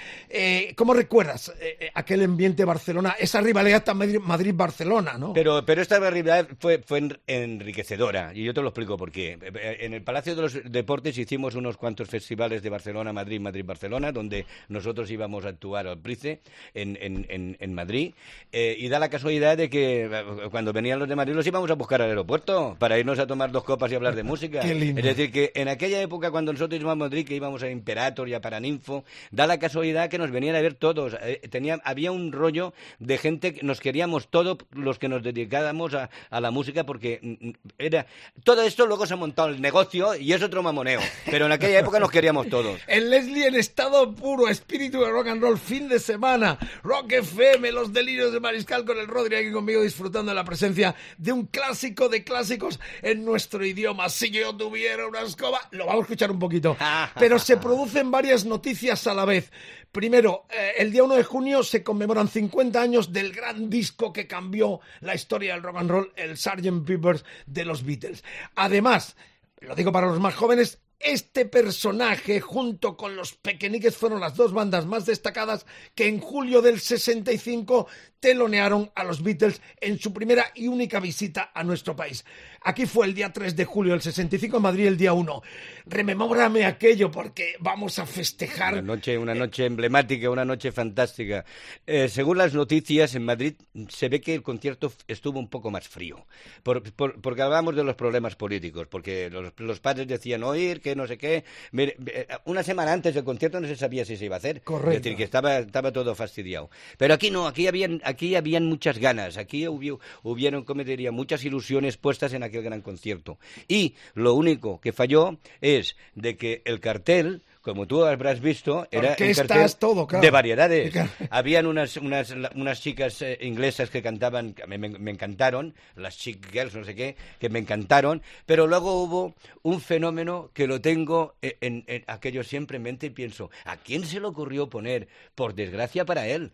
¿Cómo 0.76 0.94
recuerdas 0.94 1.52
aquel 1.94 2.24
ambiente 2.24 2.64
Barcelona, 2.64 3.16
esa 3.18 3.40
rivalidad 3.40 3.84
Madrid-Barcelona, 3.94 5.16
¿no? 5.18 5.32
Pero, 5.32 5.64
pero 5.64 5.82
esta 5.82 5.98
rivalidad 5.98 6.48
fue, 6.58 6.78
fue 6.78 7.08
enriquecedora, 7.26 8.32
y 8.34 8.44
yo 8.44 8.54
te 8.54 8.60
lo 8.60 8.68
explico 8.68 8.96
por 8.96 9.10
qué. 9.10 9.38
En 9.80 9.94
el 9.94 10.02
Palacio 10.02 10.34
de 10.34 10.42
los 10.42 10.58
Deportes 10.70 11.16
hicimos 11.18 11.54
unos 11.54 11.76
cuantos 11.76 12.08
festivales 12.08 12.62
de 12.62 12.70
Barcelona, 12.70 13.12
Madrid, 13.12 13.40
Madrid, 13.40 13.64
Barcelona, 13.64 14.12
donde 14.12 14.46
nosotros 14.68 15.10
íbamos 15.10 15.44
a 15.44 15.48
actuar 15.48 15.86
al 15.86 15.98
Price 15.98 16.40
en, 16.74 16.98
en, 17.00 17.56
en, 17.58 17.74
Madrid, 17.74 18.14
eh, 18.52 18.76
y 18.78 18.88
da 18.88 18.98
la 18.98 19.08
casualidad 19.08 19.56
de 19.56 19.68
que 19.68 20.04
eh, 20.04 20.24
cuando 20.50 20.72
venían 20.72 20.98
los 20.98 21.08
de 21.14 21.16
Madrid 21.16 21.35
los 21.35 21.47
íbamos 21.47 21.71
a 21.71 21.75
buscar 21.75 22.02
al 22.02 22.09
aeropuerto 22.09 22.76
para 22.78 22.99
irnos 22.99 23.18
a 23.18 23.26
tomar 23.26 23.52
dos 23.52 23.64
copas 23.64 23.90
y 23.92 23.94
hablar 23.94 24.14
de 24.14 24.23
música. 24.25 24.61
Es 24.61 25.04
decir, 25.04 25.30
que 25.30 25.52
en 25.54 25.68
aquella 25.68 26.00
época 26.00 26.30
cuando 26.30 26.52
nosotros 26.52 26.80
íbamos 26.80 27.04
a 27.04 27.06
Madrid, 27.06 27.26
que 27.26 27.35
íbamos 27.35 27.62
a 27.62 27.71
Imperator 27.71 28.28
y 28.28 28.35
a 28.35 28.40
Paraninfo, 28.40 29.04
da 29.30 29.47
la 29.47 29.59
casualidad 29.59 30.11
que 30.11 30.18
nos 30.18 30.30
venían 30.30 30.56
a 30.56 30.61
ver 30.61 30.75
todos. 30.75 31.16
Eh, 31.23 31.40
tenía, 31.50 31.80
había 31.85 32.11
un 32.11 32.33
rollo 32.33 32.75
de 32.99 33.18
gente 33.18 33.54
que 33.54 33.62
nos 33.62 33.80
queríamos 33.80 34.28
todos 34.28 34.59
los 34.73 34.98
que 34.98 35.09
nos 35.09 35.22
dedicábamos 35.22 35.94
a, 35.94 36.11
a, 36.31 36.40
la 36.40 36.50
música 36.50 36.85
porque 36.85 37.20
mm, 37.22 37.48
mm, 37.48 37.53
era 37.79 38.07
todo 38.42 38.62
esto 38.62 38.87
luego 38.87 39.07
se 39.07 39.14
ha 39.14 39.16
montado 39.16 39.48
el 39.48 39.61
negocio 39.61 40.14
y 40.14 40.33
es 40.33 40.42
otro 40.42 40.62
mamoneo 40.62 41.00
pero 41.31 41.46
en 41.46 41.53
aquella 41.53 41.79
época 41.79 42.00
nos 42.00 42.11
queríamos 42.11 42.48
todos 42.48 42.81
el 42.87 43.11
Leslie 43.11 43.46
en 43.46 43.55
estado 43.55 44.14
puro 44.14 44.48
espíritu 44.48 45.00
de 45.00 45.11
rock 45.11 45.29
and 45.29 45.42
roll 45.42 45.59
fin 45.59 45.88
de 45.88 45.98
semana 45.98 46.59
Rock 46.83 47.12
FM 47.12 47.72
los 47.72 47.92
delirios 47.92 48.33
de 48.33 48.40
Mariscal 48.40 48.85
con 48.85 48.98
el 48.98 49.07
Rodri 49.07 49.37
aquí 49.37 49.53
conmigo 49.53 49.83
disfrutando 49.83 50.31
de 50.31 50.37
la 50.37 50.44
presencia 50.44 50.94
de 51.18 51.32
un 51.32 51.46
clásico 51.46 52.08
de 52.08 52.24
clásicos 52.24 52.80
en 53.02 53.24
nuestro 53.24 53.64
idioma 53.64 54.08
si 54.08 54.30
yo 54.30 54.54
tuviera 54.56 55.06
una 55.06 55.22
escoba 55.22 55.60
lo 55.70 55.86
vamos 55.86 56.00
a 56.00 56.04
escuchar 56.04 56.30
un 56.30 56.38
poquito 56.38 56.76
pero 57.18 57.38
se 57.38 57.56
producen 57.56 58.10
varias 58.10 58.44
noticias 58.44 59.06
a 59.06 59.14
la 59.14 59.24
vez 59.24 59.50
Primero, 59.94 60.46
eh, 60.50 60.72
el 60.78 60.90
día 60.90 61.04
1 61.04 61.14
de 61.14 61.22
junio 61.22 61.62
se 61.62 61.84
conmemoran 61.84 62.26
50 62.26 62.82
años 62.82 63.12
del 63.12 63.32
gran 63.32 63.70
disco 63.70 64.12
que 64.12 64.26
cambió 64.26 64.80
la 65.00 65.14
historia 65.14 65.54
del 65.54 65.62
rock 65.62 65.76
and 65.76 65.88
roll, 65.88 66.12
el 66.16 66.36
Sgt. 66.36 66.84
Pepper's 66.84 67.24
de 67.46 67.64
los 67.64 67.84
Beatles. 67.84 68.24
Además, 68.56 69.14
lo 69.60 69.76
digo 69.76 69.92
para 69.92 70.08
los 70.08 70.18
más 70.18 70.34
jóvenes, 70.34 70.80
Este 71.00 71.44
personaje, 71.44 72.40
junto 72.40 72.96
con 72.96 73.14
los 73.16 73.35
Pequeñiques, 73.35 73.96
fueron 73.96 74.20
las 74.20 74.37
dos 74.37 74.52
bandas 74.52 74.87
más 74.87 75.04
destacadas 75.04 75.66
que 75.94 76.07
en 76.07 76.20
julio 76.20 76.62
del 76.62 76.80
65 76.80 77.87
telonearon 78.20 78.90
a 78.94 79.04
los 79.04 79.22
Beatles 79.22 79.61
en 79.80 79.98
su 79.98 80.14
primera 80.14 80.46
y 80.54 80.68
única 80.68 81.00
visita 81.00 81.50
a 81.52 81.62
nuestro 81.62 81.94
país. 81.94 82.24
Aquí 82.66 82.87
fue 82.87 83.05
el 83.07 83.12
día 83.12 83.31
3 83.31 83.55
de 83.57 83.66
julio 83.66 83.92
del 83.92 84.00
65, 84.00 84.57
en 84.57 84.62
Madrid 84.62 84.87
el 84.87 84.96
día 84.96 85.12
1. 85.12 85.42
Rememórame 85.85 86.64
aquello 86.64 87.11
porque 87.11 87.57
vamos 87.61 87.98
a 87.98 88.07
festejar. 88.07 88.72
Una 88.72 88.83
noche, 88.83 89.18
una 89.18 89.35
noche 89.35 89.66
emblemática, 89.66 90.31
una 90.31 90.46
noche 90.46 90.72
fantástica. 90.72 91.44
Eh, 91.87 92.09
según 92.09 92.38
las 92.38 92.55
noticias, 92.55 93.14
en 93.16 93.27
Madrid 93.27 93.57
se 93.90 94.09
ve 94.09 94.22
que 94.22 94.35
el 94.35 94.42
concierto 94.42 94.90
estuvo 95.07 95.38
un 95.38 95.48
poco 95.48 95.70
más 95.70 95.87
frío. 95.87 96.27
Por, 96.62 96.83
por, 96.94 97.20
porque 97.20 97.42
hablábamos 97.42 97.77
de 97.77 97.85
los 97.85 97.96
problemas 97.96 98.35
políticos, 98.35 98.87
porque 98.88 99.29
los, 99.29 99.53
los, 99.59 99.81
padres 99.81 100.09
decían 100.09 100.42
oír, 100.42 100.81
que 100.81 100.96
no 100.96 101.07
sé 101.07 101.18
qué. 101.18 101.44
Mire, 101.70 101.98
eh, 102.07 102.27
una 102.46 102.62
semana 102.62 102.94
antes 102.94 103.14
del 103.14 103.24
concierto 103.24 103.61
no 103.61 103.68
se 103.68 103.77
sabía 103.77 104.07
si 104.07 104.16
se 104.16 104.24
iba 104.24 104.37
a 104.37 104.38
hacer. 104.38 104.62
Correcto. 104.62 104.90
Es 104.90 105.03
decir, 105.03 105.18
que 105.18 105.24
estaba, 105.24 105.59
estaba 105.59 105.92
todo 105.92 106.14
fastidiado. 106.14 106.70
Pero 106.96 107.12
aquí 107.12 107.31
no, 107.31 107.46
aquí 107.46 107.66
habían, 107.66 108.00
aquí 108.05 108.37
habían 108.37 108.64
muchas 108.64 108.96
ganas, 108.96 109.37
aquí 109.37 109.68
hubo, 109.68 110.00
hubieron, 110.22 110.64
como 110.64 110.83
diría, 110.83 111.12
muchas 111.12 111.44
ilusiones 111.44 111.98
puestas 111.98 112.33
en 112.33 112.42
aquel 112.42 112.53
gran 112.62 112.80
concierto. 112.80 113.38
Y 113.68 113.94
lo 114.14 114.34
único 114.34 114.80
que 114.80 114.92
falló 114.92 115.38
es 115.60 115.96
de 116.14 116.36
que 116.36 116.62
el 116.64 116.80
cartel 116.80 117.42
como 117.64 117.86
tú 117.86 118.04
habrás 118.04 118.40
visto, 118.40 118.86
era 118.90 119.12
Orquestas, 119.12 119.44
un 119.44 119.48
cartel 119.48 119.76
todo, 119.78 120.06
claro. 120.06 120.22
de 120.22 120.30
variedades. 120.30 120.94
Habían 121.30 121.64
unas, 121.64 121.96
unas, 121.96 122.30
unas 122.54 122.80
chicas 122.82 123.22
eh, 123.22 123.38
inglesas 123.40 123.88
que 123.88 124.02
cantaban, 124.02 124.52
que 124.52 124.66
me, 124.66 124.76
me, 124.76 125.10
encantaron, 125.10 125.74
las 125.96 126.18
chick 126.18 126.52
girls, 126.52 126.74
no 126.74 126.84
sé 126.84 126.94
qué, 126.94 127.16
que 127.40 127.48
me 127.48 127.58
encantaron, 127.58 128.20
pero 128.44 128.66
luego 128.66 129.02
hubo 129.02 129.34
un 129.62 129.80
fenómeno 129.80 130.50
que 130.52 130.66
lo 130.66 130.82
tengo 130.82 131.36
en, 131.40 131.56
en, 131.62 131.84
en 131.86 132.04
aquello 132.06 132.44
siempre 132.44 132.76
en 132.76 132.82
mente 132.82 133.06
y 133.06 133.10
pienso, 133.10 133.50
¿a 133.64 133.78
quién 133.78 134.04
se 134.04 134.20
le 134.20 134.26
ocurrió 134.26 134.68
poner, 134.68 135.08
por 135.34 135.54
desgracia 135.54 136.04
para 136.04 136.28
él, 136.28 136.52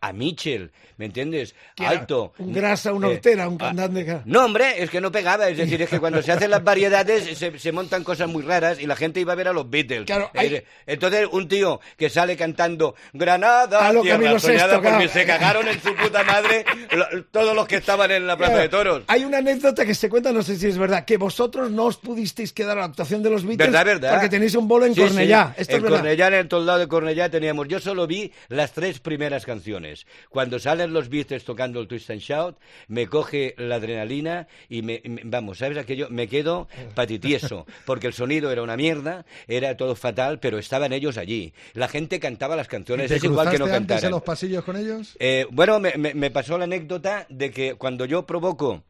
a 0.00 0.12
Mitchell, 0.12 0.70
¿me 0.98 1.06
entiendes? 1.06 1.54
Alto. 1.78 2.32
Un 2.38 2.52
grasa, 2.52 2.92
una 2.92 3.08
eh, 3.08 3.12
hortera, 3.14 3.48
un 3.48 3.56
ah, 3.60 3.66
cantante. 3.68 4.04
que- 4.04 4.20
No, 4.26 4.44
hombre, 4.44 4.82
es 4.82 4.90
que 4.90 5.00
no 5.00 5.10
pegaba. 5.10 5.48
Es 5.48 5.56
decir, 5.56 5.80
es 5.80 5.88
que 5.88 5.98
cuando 5.98 6.20
se 6.22 6.30
hacen 6.32 6.50
las 6.50 6.62
variedades 6.62 7.38
se, 7.38 7.58
se 7.58 7.72
montan 7.72 8.04
cosas 8.04 8.28
muy 8.28 8.42
raras 8.42 8.78
y 8.80 8.86
la 8.86 8.96
gente 8.96 9.20
iba 9.20 9.32
a 9.32 9.36
ver 9.36 9.48
a 9.48 9.52
los 9.52 9.68
Beatles. 9.70 10.04
Claro, 10.04 10.30
Eh, 10.34 10.38
hay- 10.38 10.62
Entonces, 10.86 11.26
un 11.32 11.48
tío 11.48 11.80
que 11.96 12.10
sale 12.10 12.36
cantando 12.36 12.94
Granada, 13.14 13.86
A 13.88 13.92
lo 13.92 14.02
tierra 14.02 14.38
soñada, 14.38 14.74
porque 14.74 14.88
claro. 14.90 15.08
se 15.08 15.24
cagaron 15.26 15.68
en 15.68 15.80
su 15.80 15.94
puta 15.94 16.22
madre 16.22 16.64
lo- 16.90 17.24
todos 17.30 17.54
los 17.56 17.66
que 17.66 17.76
estaban 17.76 18.10
en 18.10 18.26
la 18.26 18.36
Plaza 18.36 18.52
Claro, 18.52 18.62
de 18.62 18.68
Toros. 18.68 19.02
Hay 19.06 19.24
una 19.24 19.38
anécdota 19.38 19.86
que 19.86 19.94
se 19.94 20.08
cuenta, 20.10 20.32
no 20.32 20.42
sé 20.42 20.56
si 20.56 20.66
es 20.66 20.76
verdad, 20.76 21.04
que 21.06 21.16
vosotros 21.16 21.70
no 21.70 21.84
os 21.86 21.96
pudisteis 21.96 22.52
quedar 22.52 22.76
a 22.76 22.80
la 22.80 22.86
actuación 22.86 23.22
de 23.22 23.30
los 23.30 23.42
Beatles 23.44 23.70
¿Verdad, 23.70 23.84
verdad? 23.86 24.10
porque 24.12 24.28
tenéis 24.28 24.54
un 24.54 24.68
bolo 24.68 24.84
en 24.84 24.94
Sí, 24.94 25.00
Cornellá. 25.00 25.54
sí. 25.56 25.64
En 25.68 25.76
es. 25.76 25.90
Cornellá, 25.90 26.26
en 26.28 26.34
el 26.34 26.48
toldado 26.48 26.78
de 26.78 26.88
Cornellá 26.88 27.30
teníamos. 27.30 27.68
Yo 27.68 27.80
solo 27.80 28.06
vi 28.06 28.30
las 28.48 28.72
tres 28.72 28.98
primeras 29.00 29.46
canciones. 29.46 29.61
Cuando 30.30 30.58
salen 30.58 30.92
los 30.92 31.08
Beatles 31.08 31.44
tocando 31.44 31.80
el 31.80 31.88
Twist 31.88 32.10
and 32.10 32.20
Shout, 32.20 32.56
me 32.88 33.06
coge 33.06 33.54
la 33.58 33.76
adrenalina 33.76 34.48
y 34.68 34.82
me, 34.82 35.00
me- 35.04 35.22
vamos, 35.24 35.58
¿sabes 35.58 35.78
aquello? 35.78 36.08
Me 36.10 36.28
quedo 36.28 36.68
patitieso, 36.94 37.66
porque 37.84 38.06
el 38.06 38.12
sonido 38.12 38.50
era 38.50 38.62
una 38.62 38.76
mierda, 38.76 39.24
era 39.48 39.76
todo 39.76 39.94
fatal, 39.96 40.38
pero 40.40 40.58
estaban 40.58 40.92
ellos 40.92 41.16
allí. 41.18 41.52
La 41.74 41.88
gente 41.88 42.20
cantaba 42.20 42.56
las 42.56 42.68
canciones, 42.68 43.08
¿Te 43.08 43.16
es 43.16 43.24
igual 43.24 43.50
que 43.50 43.58
no 43.58 43.64
antes 43.66 44.04
en 44.04 44.10
los 44.10 44.22
pasillos 44.22 44.64
con 44.64 44.76
ellos? 44.76 45.16
Eh, 45.18 45.46
bueno, 45.50 45.80
me, 45.80 45.94
me- 45.96 46.14
me 46.14 46.30
pasó 46.30 46.58
la 46.58 46.64
anécdota 46.64 47.26
de 47.28 47.50
que 47.50 47.74
cuando 47.74 48.04
yo 48.04 48.26
provoco 48.26 48.82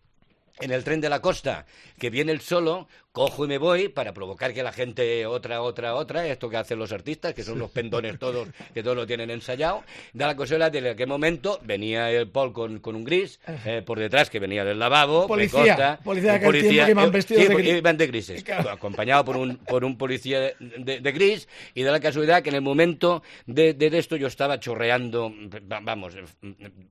en 0.60 0.70
el 0.70 0.84
tren 0.84 1.00
de 1.00 1.08
la 1.08 1.20
costa 1.20 1.66
que 1.98 2.10
viene 2.10 2.30
el 2.30 2.40
solo, 2.40 2.86
cojo 3.12 3.44
y 3.44 3.48
me 3.48 3.58
voy 3.58 3.88
para 3.88 4.14
provocar 4.14 4.54
que 4.54 4.62
la 4.62 4.72
gente 4.72 5.26
otra, 5.26 5.60
otra, 5.60 5.94
otra, 5.94 6.26
esto 6.26 6.48
que 6.48 6.56
hacen 6.56 6.78
los 6.78 6.92
artistas, 6.92 7.34
que 7.34 7.42
son 7.42 7.58
los 7.58 7.70
pendones 7.70 8.18
todos, 8.18 8.48
que 8.72 8.82
todos 8.82 8.96
lo 8.96 9.06
tienen 9.06 9.30
ensayado. 9.30 9.84
Da 10.14 10.26
la 10.26 10.34
cosera 10.34 10.70
de 10.70 10.88
aquel 10.90 11.08
momento 11.08 11.60
venía 11.62 12.10
el 12.10 12.28
Paul 12.30 12.54
con, 12.54 12.78
con 12.78 12.96
un 12.96 13.04
gris, 13.04 13.38
eh, 13.66 13.82
por 13.84 13.98
detrás 13.98 14.30
que 14.30 14.38
venía 14.40 14.64
del 14.64 14.78
lavabo, 14.78 15.26
Policía, 15.26 15.98
me 16.00 16.04
policía 16.04 16.34
aquel 16.34 16.52
tiempo 16.52 16.84
que 16.86 16.90
iban 16.90 17.08
eh, 17.08 17.10
vestidos 17.10 17.42
sí, 17.42 17.48
de 17.48 17.54
gris. 17.54 17.74
iban 17.76 17.96
de 17.98 18.06
grises, 18.06 18.44
acompañado 18.70 19.24
por 19.26 19.36
un, 19.36 19.56
por 19.58 19.84
un 19.84 19.98
policía 19.98 20.40
de, 20.40 20.54
de- 20.78 21.00
de 21.00 21.12
gris, 21.12 21.48
y 21.74 21.82
da 21.82 21.92
la 21.92 22.00
casualidad 22.00 22.42
que 22.42 22.48
en 22.48 22.54
el 22.56 22.62
momento 22.62 23.22
de, 23.44 23.74
de 23.74 23.98
esto 23.98 24.16
yo 24.16 24.26
estaba 24.26 24.58
chorreando, 24.58 25.30
va- 25.70 25.80
vamos, 25.82 26.14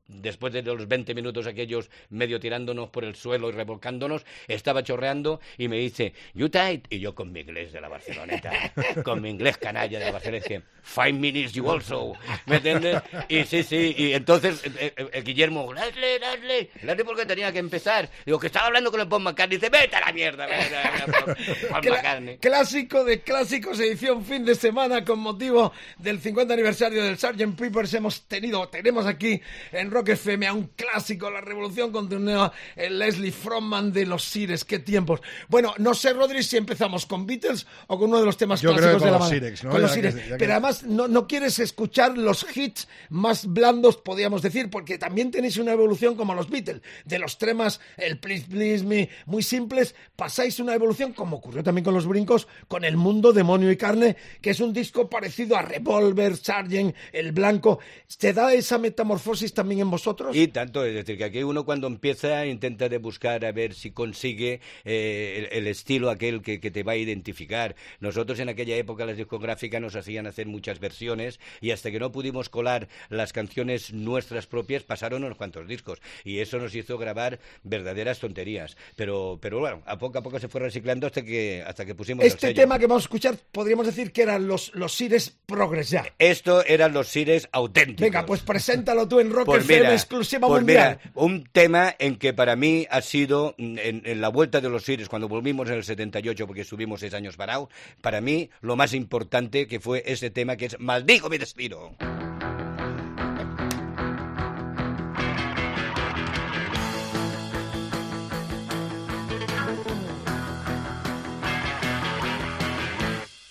después 0.07 0.53
de 0.53 0.61
los 0.61 0.87
20 0.87 1.15
minutos 1.15 1.47
aquellos 1.47 1.89
medio 2.09 2.39
tirándonos 2.39 2.89
por 2.89 3.03
el 3.05 3.15
suelo 3.15 3.49
y 3.49 3.53
revolcándonos, 3.53 4.23
estaba 4.47 4.83
chorreando 4.83 5.39
y 5.57 5.67
me 5.67 5.77
dice, 5.77 6.10
you 6.33 6.49
tight, 6.49 6.85
y 6.89 6.99
yo 6.99 7.13
con 7.15 7.31
mi 7.31 7.41
inglés 7.41 7.71
de 7.73 7.81
la 7.81 7.87
Barceloneta, 7.89 8.51
con 9.03 9.21
mi 9.21 9.29
inglés 9.29 9.57
canalla 9.57 9.99
de 9.99 10.05
la 10.05 10.11
Barceloneta, 10.11 10.47
dije, 10.49 10.63
five 10.83 11.13
minutes 11.13 11.53
you 11.53 11.69
also, 11.69 12.13
¿me 12.45 12.57
entiendes? 12.57 13.01
Y 13.29 13.43
sí, 13.43 13.63
sí, 13.63 13.93
y 13.97 14.13
entonces 14.13 14.61
eh, 14.65 14.93
eh, 14.97 15.09
eh, 15.13 15.21
Guillermo, 15.21 15.71
Leslie, 15.73 16.19
Leslie, 16.19 16.69
Leslie 16.83 17.05
porque 17.05 17.25
tenía 17.25 17.51
que 17.51 17.59
empezar, 17.59 18.09
digo, 18.25 18.39
que 18.39 18.47
estaba 18.47 18.67
hablando 18.67 18.91
con 18.91 18.99
el 19.01 19.07
Paul 19.07 19.23
McCartney, 19.23 19.57
dice, 19.57 19.69
vete 19.69 19.95
a 19.95 20.01
la 20.01 20.11
mierda, 20.13 20.45
vete 20.47 20.75
a 20.75 20.83
la 20.83 21.05
mierda, 21.07 21.35
Cla- 21.81 21.95
McCartney. 21.97 22.37
Clásico 22.37 23.03
de 23.03 23.21
clásicos, 23.21 23.79
edición 23.79 24.25
fin 24.25 24.43
de 24.45 24.55
semana 24.55 25.03
con 25.05 25.19
motivo 25.19 25.71
del 25.97 26.19
50 26.19 26.53
aniversario 26.53 27.03
del 27.03 27.17
Sgt. 27.17 27.55
Peppers. 27.57 27.93
Hemos 27.93 28.23
tenido, 28.27 28.67
tenemos 28.69 29.05
aquí 29.05 29.41
en 29.71 29.91
Rock 29.91 30.09
FM 30.09 30.47
a 30.47 30.53
un 30.53 30.67
clásico, 30.75 31.29
La 31.29 31.41
Revolución 31.41 31.91
continúa, 31.91 32.51
el 32.75 32.97
Leslie 32.99 33.31
Frontman 33.31 33.91
de 33.91 34.05
los 34.05 34.23
Sires. 34.23 34.65
Qué 34.65 34.79
tiempos. 34.79 35.21
Bueno, 35.47 35.73
no 35.77 35.93
sé, 36.01 36.13
Rodri, 36.13 36.41
si 36.43 36.57
empezamos 36.57 37.05
con 37.05 37.25
Beatles 37.25 37.65
o 37.87 37.97
con 37.99 38.09
uno 38.09 38.19
de 38.19 38.25
los 38.25 38.37
temas 38.37 38.59
Yo 38.61 38.69
creo 38.73 38.79
clásicos 38.97 39.01
que 39.01 39.05
de 39.05 39.11
la 39.11 39.17
los 39.17 39.29
banda. 39.29 39.35
Sirex, 39.45 39.63
¿no? 39.63 39.69
Con 39.71 39.81
los 39.81 39.95
Ya 39.95 40.01
que- 40.01 40.11
Sirex. 40.11 40.27
ya 40.27 40.33
que- 40.35 40.39
Pero 40.39 40.51
además 40.53 40.83
no, 40.83 41.07
no 41.07 41.27
quieres 41.27 41.59
escuchar 41.59 42.17
los 42.17 42.45
hits 42.55 42.87
más 43.09 43.45
blandos, 43.45 43.97
podríamos 43.97 44.41
decir, 44.41 44.69
porque 44.69 44.97
también 44.97 45.31
tenéis 45.31 45.57
una 45.57 45.73
evolución 45.73 46.15
como 46.15 46.33
los 46.33 46.49
Beatles. 46.49 46.81
De 47.05 47.19
los 47.19 47.37
temas, 47.37 47.79
el 47.97 48.17
Please 48.19 48.47
Please 48.49 48.83
Me, 48.83 49.09
muy 49.25 49.43
simples, 49.43 49.93
pasáis 50.15 50.59
una 50.59 50.73
evolución, 50.73 51.13
como 51.13 51.37
ocurrió 51.37 51.63
también 51.63 51.85
con 51.85 51.93
los 51.93 52.07
brincos, 52.07 52.47
con 52.67 52.83
El 52.83 52.97
Mundo, 52.97 53.33
Demonio 53.33 53.69
y 53.71 53.77
Carne, 53.77 54.15
que 54.41 54.49
es 54.49 54.59
un 54.59 54.73
disco 54.73 55.09
parecido 55.09 55.55
a 55.55 55.61
Revolver, 55.61 56.35
Sargent, 56.37 56.95
El 57.13 57.31
Blanco. 57.31 57.79
¿Se 58.07 58.33
da 58.33 58.53
esa 58.53 58.77
metamorfosis 58.77 59.53
también 59.53 59.81
en 59.81 59.91
vosotros? 59.91 60.35
Y 60.35 60.47
tanto, 60.47 60.83
es 60.85 60.95
decir, 60.95 61.17
que 61.17 61.25
aquí 61.25 61.43
uno 61.43 61.65
cuando 61.65 61.87
empieza 61.87 62.45
intenta 62.45 62.89
de 62.89 62.97
buscar 62.97 63.45
a 63.45 63.51
ver 63.51 63.73
si 63.73 63.91
consigue 63.91 64.61
eh, 64.85 65.47
el, 65.51 65.57
el 65.59 65.67
estilo 65.67 65.90
aquel 66.09 66.41
que, 66.41 66.59
que 66.59 66.71
te 66.71 66.83
va 66.83 66.93
a 66.93 66.97
identificar. 66.97 67.75
Nosotros 67.99 68.39
en 68.39 68.49
aquella 68.49 68.75
época 68.75 69.05
las 69.05 69.17
discográficas 69.17 69.81
nos 69.81 69.95
hacían 69.95 70.27
hacer 70.27 70.47
muchas 70.47 70.79
versiones 70.79 71.39
y 71.59 71.71
hasta 71.71 71.91
que 71.91 71.99
no 71.99 72.11
pudimos 72.11 72.49
colar 72.49 72.87
las 73.09 73.33
canciones 73.33 73.93
nuestras 73.93 74.47
propias 74.47 74.83
pasaron 74.83 75.23
unos 75.23 75.37
cuantos 75.37 75.67
discos 75.67 75.99
y 76.23 76.39
eso 76.39 76.57
nos 76.57 76.73
hizo 76.75 76.97
grabar 76.97 77.39
verdaderas 77.63 78.19
tonterías. 78.19 78.77
Pero, 78.95 79.37
pero 79.41 79.59
bueno, 79.59 79.81
a 79.85 79.97
poco 79.97 80.19
a 80.19 80.21
poco 80.23 80.39
se 80.39 80.47
fue 80.47 80.61
reciclando 80.61 81.07
hasta 81.07 81.23
que, 81.23 81.63
hasta 81.65 81.85
que 81.85 81.95
pusimos 81.95 82.23
el 82.23 82.27
Este 82.27 82.47
sello. 82.47 82.61
tema 82.61 82.79
que 82.79 82.87
vamos 82.87 83.03
a 83.03 83.05
escuchar, 83.05 83.35
podríamos 83.51 83.85
decir 83.85 84.11
que 84.11 84.21
eran 84.23 84.47
los, 84.47 84.73
los 84.75 84.93
Sires 84.93 85.35
Progress 85.45 85.89
ya. 85.89 86.05
Esto 86.19 86.63
eran 86.65 86.93
los 86.93 87.07
sires 87.07 87.47
auténticos. 87.51 88.01
Venga, 88.01 88.25
pues 88.25 88.41
preséntalo 88.41 89.07
tú 89.07 89.19
en 89.19 89.31
Rock 89.31 89.45
Pues 89.45 89.63
FM 89.63 89.79
mira, 89.81 89.93
exclusiva 89.93 90.47
pues 90.47 90.61
mundial. 90.61 90.99
mira, 91.01 91.11
un 91.15 91.43
tema 91.51 91.95
en 91.99 92.15
que 92.17 92.33
para 92.33 92.55
mí 92.55 92.87
ha 92.89 93.01
sido, 93.01 93.55
mm, 93.57 93.77
en, 93.79 94.01
en 94.05 94.21
la 94.21 94.29
vuelta 94.29 94.61
de 94.61 94.69
los 94.69 94.83
Sires, 94.83 95.09
cuando 95.09 95.27
volvimos 95.27 95.69
en 95.69 95.80
el 95.81 95.85
78, 95.85 96.47
porque 96.47 96.61
estuvimos 96.61 96.99
seis 97.01 97.13
años 97.13 97.35
parados, 97.35 97.69
para 98.01 98.21
mí 98.21 98.49
lo 98.61 98.75
más 98.75 98.93
importante 98.93 99.67
que 99.67 99.79
fue 99.79 100.03
ese 100.05 100.29
tema 100.29 100.55
que 100.55 100.67
es 100.67 100.79
Maldigo 100.79 101.29
mi 101.29 101.37
destino. 101.37 101.95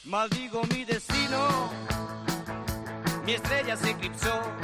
Maldigo 0.04 0.62
mi 0.74 0.84
destino, 0.84 1.70
mi 3.24 3.34
estrella 3.34 3.76
se 3.76 3.90
eclipsó 3.90 4.59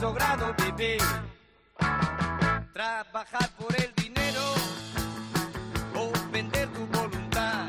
logrado 0.00 0.54
vivir. 0.64 1.00
Trabajar 2.72 3.50
por 3.58 3.74
el 3.76 3.92
dinero 3.94 4.40
o 5.94 6.10
vender 6.32 6.68
tu 6.68 6.86
voluntad. 6.86 7.68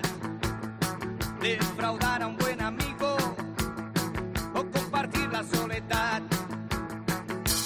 Defraudar 1.41 2.23
a 2.23 2.27
un 2.27 2.37
buen 2.37 2.61
amigo 2.61 3.17
o 4.53 4.63
compartir 4.71 5.27
la 5.29 5.43
soledad. 5.43 6.21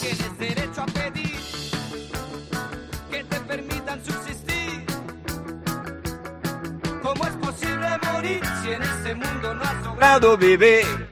Tienes 0.02 0.38
derecho 0.40 0.82
a 0.82 0.86
pedir 0.86 1.40
que 3.12 3.24
te 3.24 3.40
permitan 3.42 4.04
subsistir. 4.04 4.86
¿Cómo 7.04 7.28
es 7.28 7.34
posible 7.34 7.88
morir 8.12 8.42
si 8.62 8.72
en 8.72 8.82
este 8.82 9.14
mundo 9.14 9.54
no 9.54 9.64
has 9.64 9.84
logrado 9.84 10.38
vivir? 10.38 11.05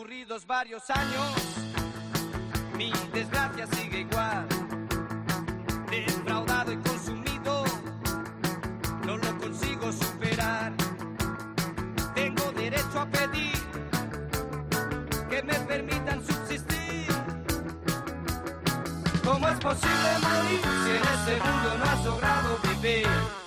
Transcurridos 0.00 0.46
varios 0.46 0.88
años, 0.88 1.34
mi 2.74 2.90
desgracia 3.12 3.66
sigue 3.66 4.00
igual. 4.00 4.48
Defraudado 5.90 6.72
y 6.72 6.78
consumido, 6.78 7.64
no 9.04 9.18
lo 9.18 9.38
consigo 9.38 9.92
superar. 9.92 10.72
Tengo 12.14 12.50
derecho 12.52 12.98
a 12.98 13.06
pedir 13.10 13.58
que 15.28 15.42
me 15.42 15.54
permitan 15.68 16.24
subsistir. 16.24 17.06
¿Cómo 19.22 19.48
es 19.48 19.58
posible 19.58 20.18
morir 20.22 20.60
si 20.82 20.90
en 20.92 20.96
este 20.96 21.44
mundo 21.44 21.78
no 21.78 21.84
has 21.84 22.04
logrado 22.06 22.58
vivir? 22.62 23.39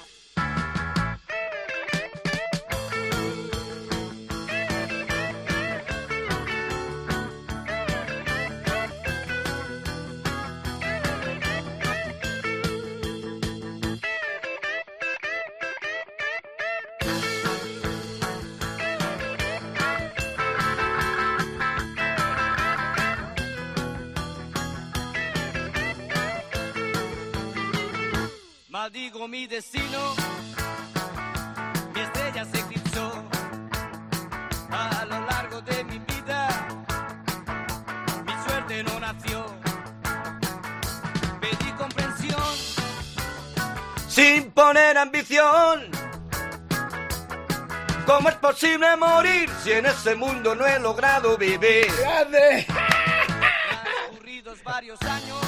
Mi 29.30 29.48
destino, 29.48 30.16
mi 31.96 32.02
estrella 32.02 32.46
se 32.46 32.60
eclipsó 32.60 33.24
a 34.70 35.06
lo 35.06 35.26
largo 35.26 35.62
de 35.62 35.84
mi 35.86 35.98
vida. 36.00 36.50
Mi 38.26 38.34
suerte 38.46 38.84
no 38.84 39.00
nació, 39.00 39.46
pedí 41.40 41.72
comprensión 41.78 42.44
sin 44.10 44.52
poner 44.52 44.98
ambición. 44.98 45.90
¿Cómo 48.06 48.28
es 48.30 48.36
posible 48.36 48.98
morir 48.98 49.50
si 49.64 49.72
en 49.72 49.86
este 49.86 50.16
mundo 50.16 50.54
no 50.54 50.68
he 50.68 50.78
logrado 50.80 51.38
vivir? 51.38 51.88
Transcurridos 54.12 54.62
varios 54.66 55.02
años, 55.02 55.42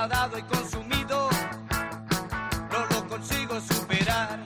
Defraudado 0.00 0.38
y 0.38 0.42
consumido, 0.44 1.28
no 2.72 2.86
lo 2.86 3.08
consigo 3.08 3.60
superar. 3.60 4.40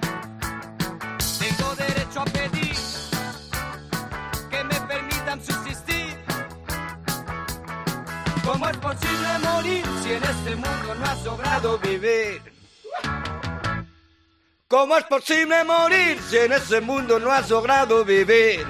Tengo 1.39 1.75
derecho 1.77 2.21
a 2.23 2.25
pedir 2.25 2.77
que 4.51 4.65
me 4.65 4.81
permitan 4.81 5.45
subsistir. 5.45 6.19
¿Cómo 8.45 8.69
es 8.69 8.77
posible 8.79 9.39
morir 9.45 9.87
si 10.03 10.13
en 10.15 10.25
este 10.25 10.57
mundo 10.57 10.95
no 10.97 11.05
has 11.05 11.25
logrado 11.25 11.79
vivir? 11.79 12.43
¿Cómo 14.67 14.97
es 14.97 15.05
posible 15.05 15.63
morir 15.63 16.21
si 16.29 16.37
en 16.37 16.53
ese 16.53 16.81
mundo 16.81 17.21
no 17.21 17.31
has 17.31 17.49
logrado 17.49 18.05
vivir? 18.05 18.67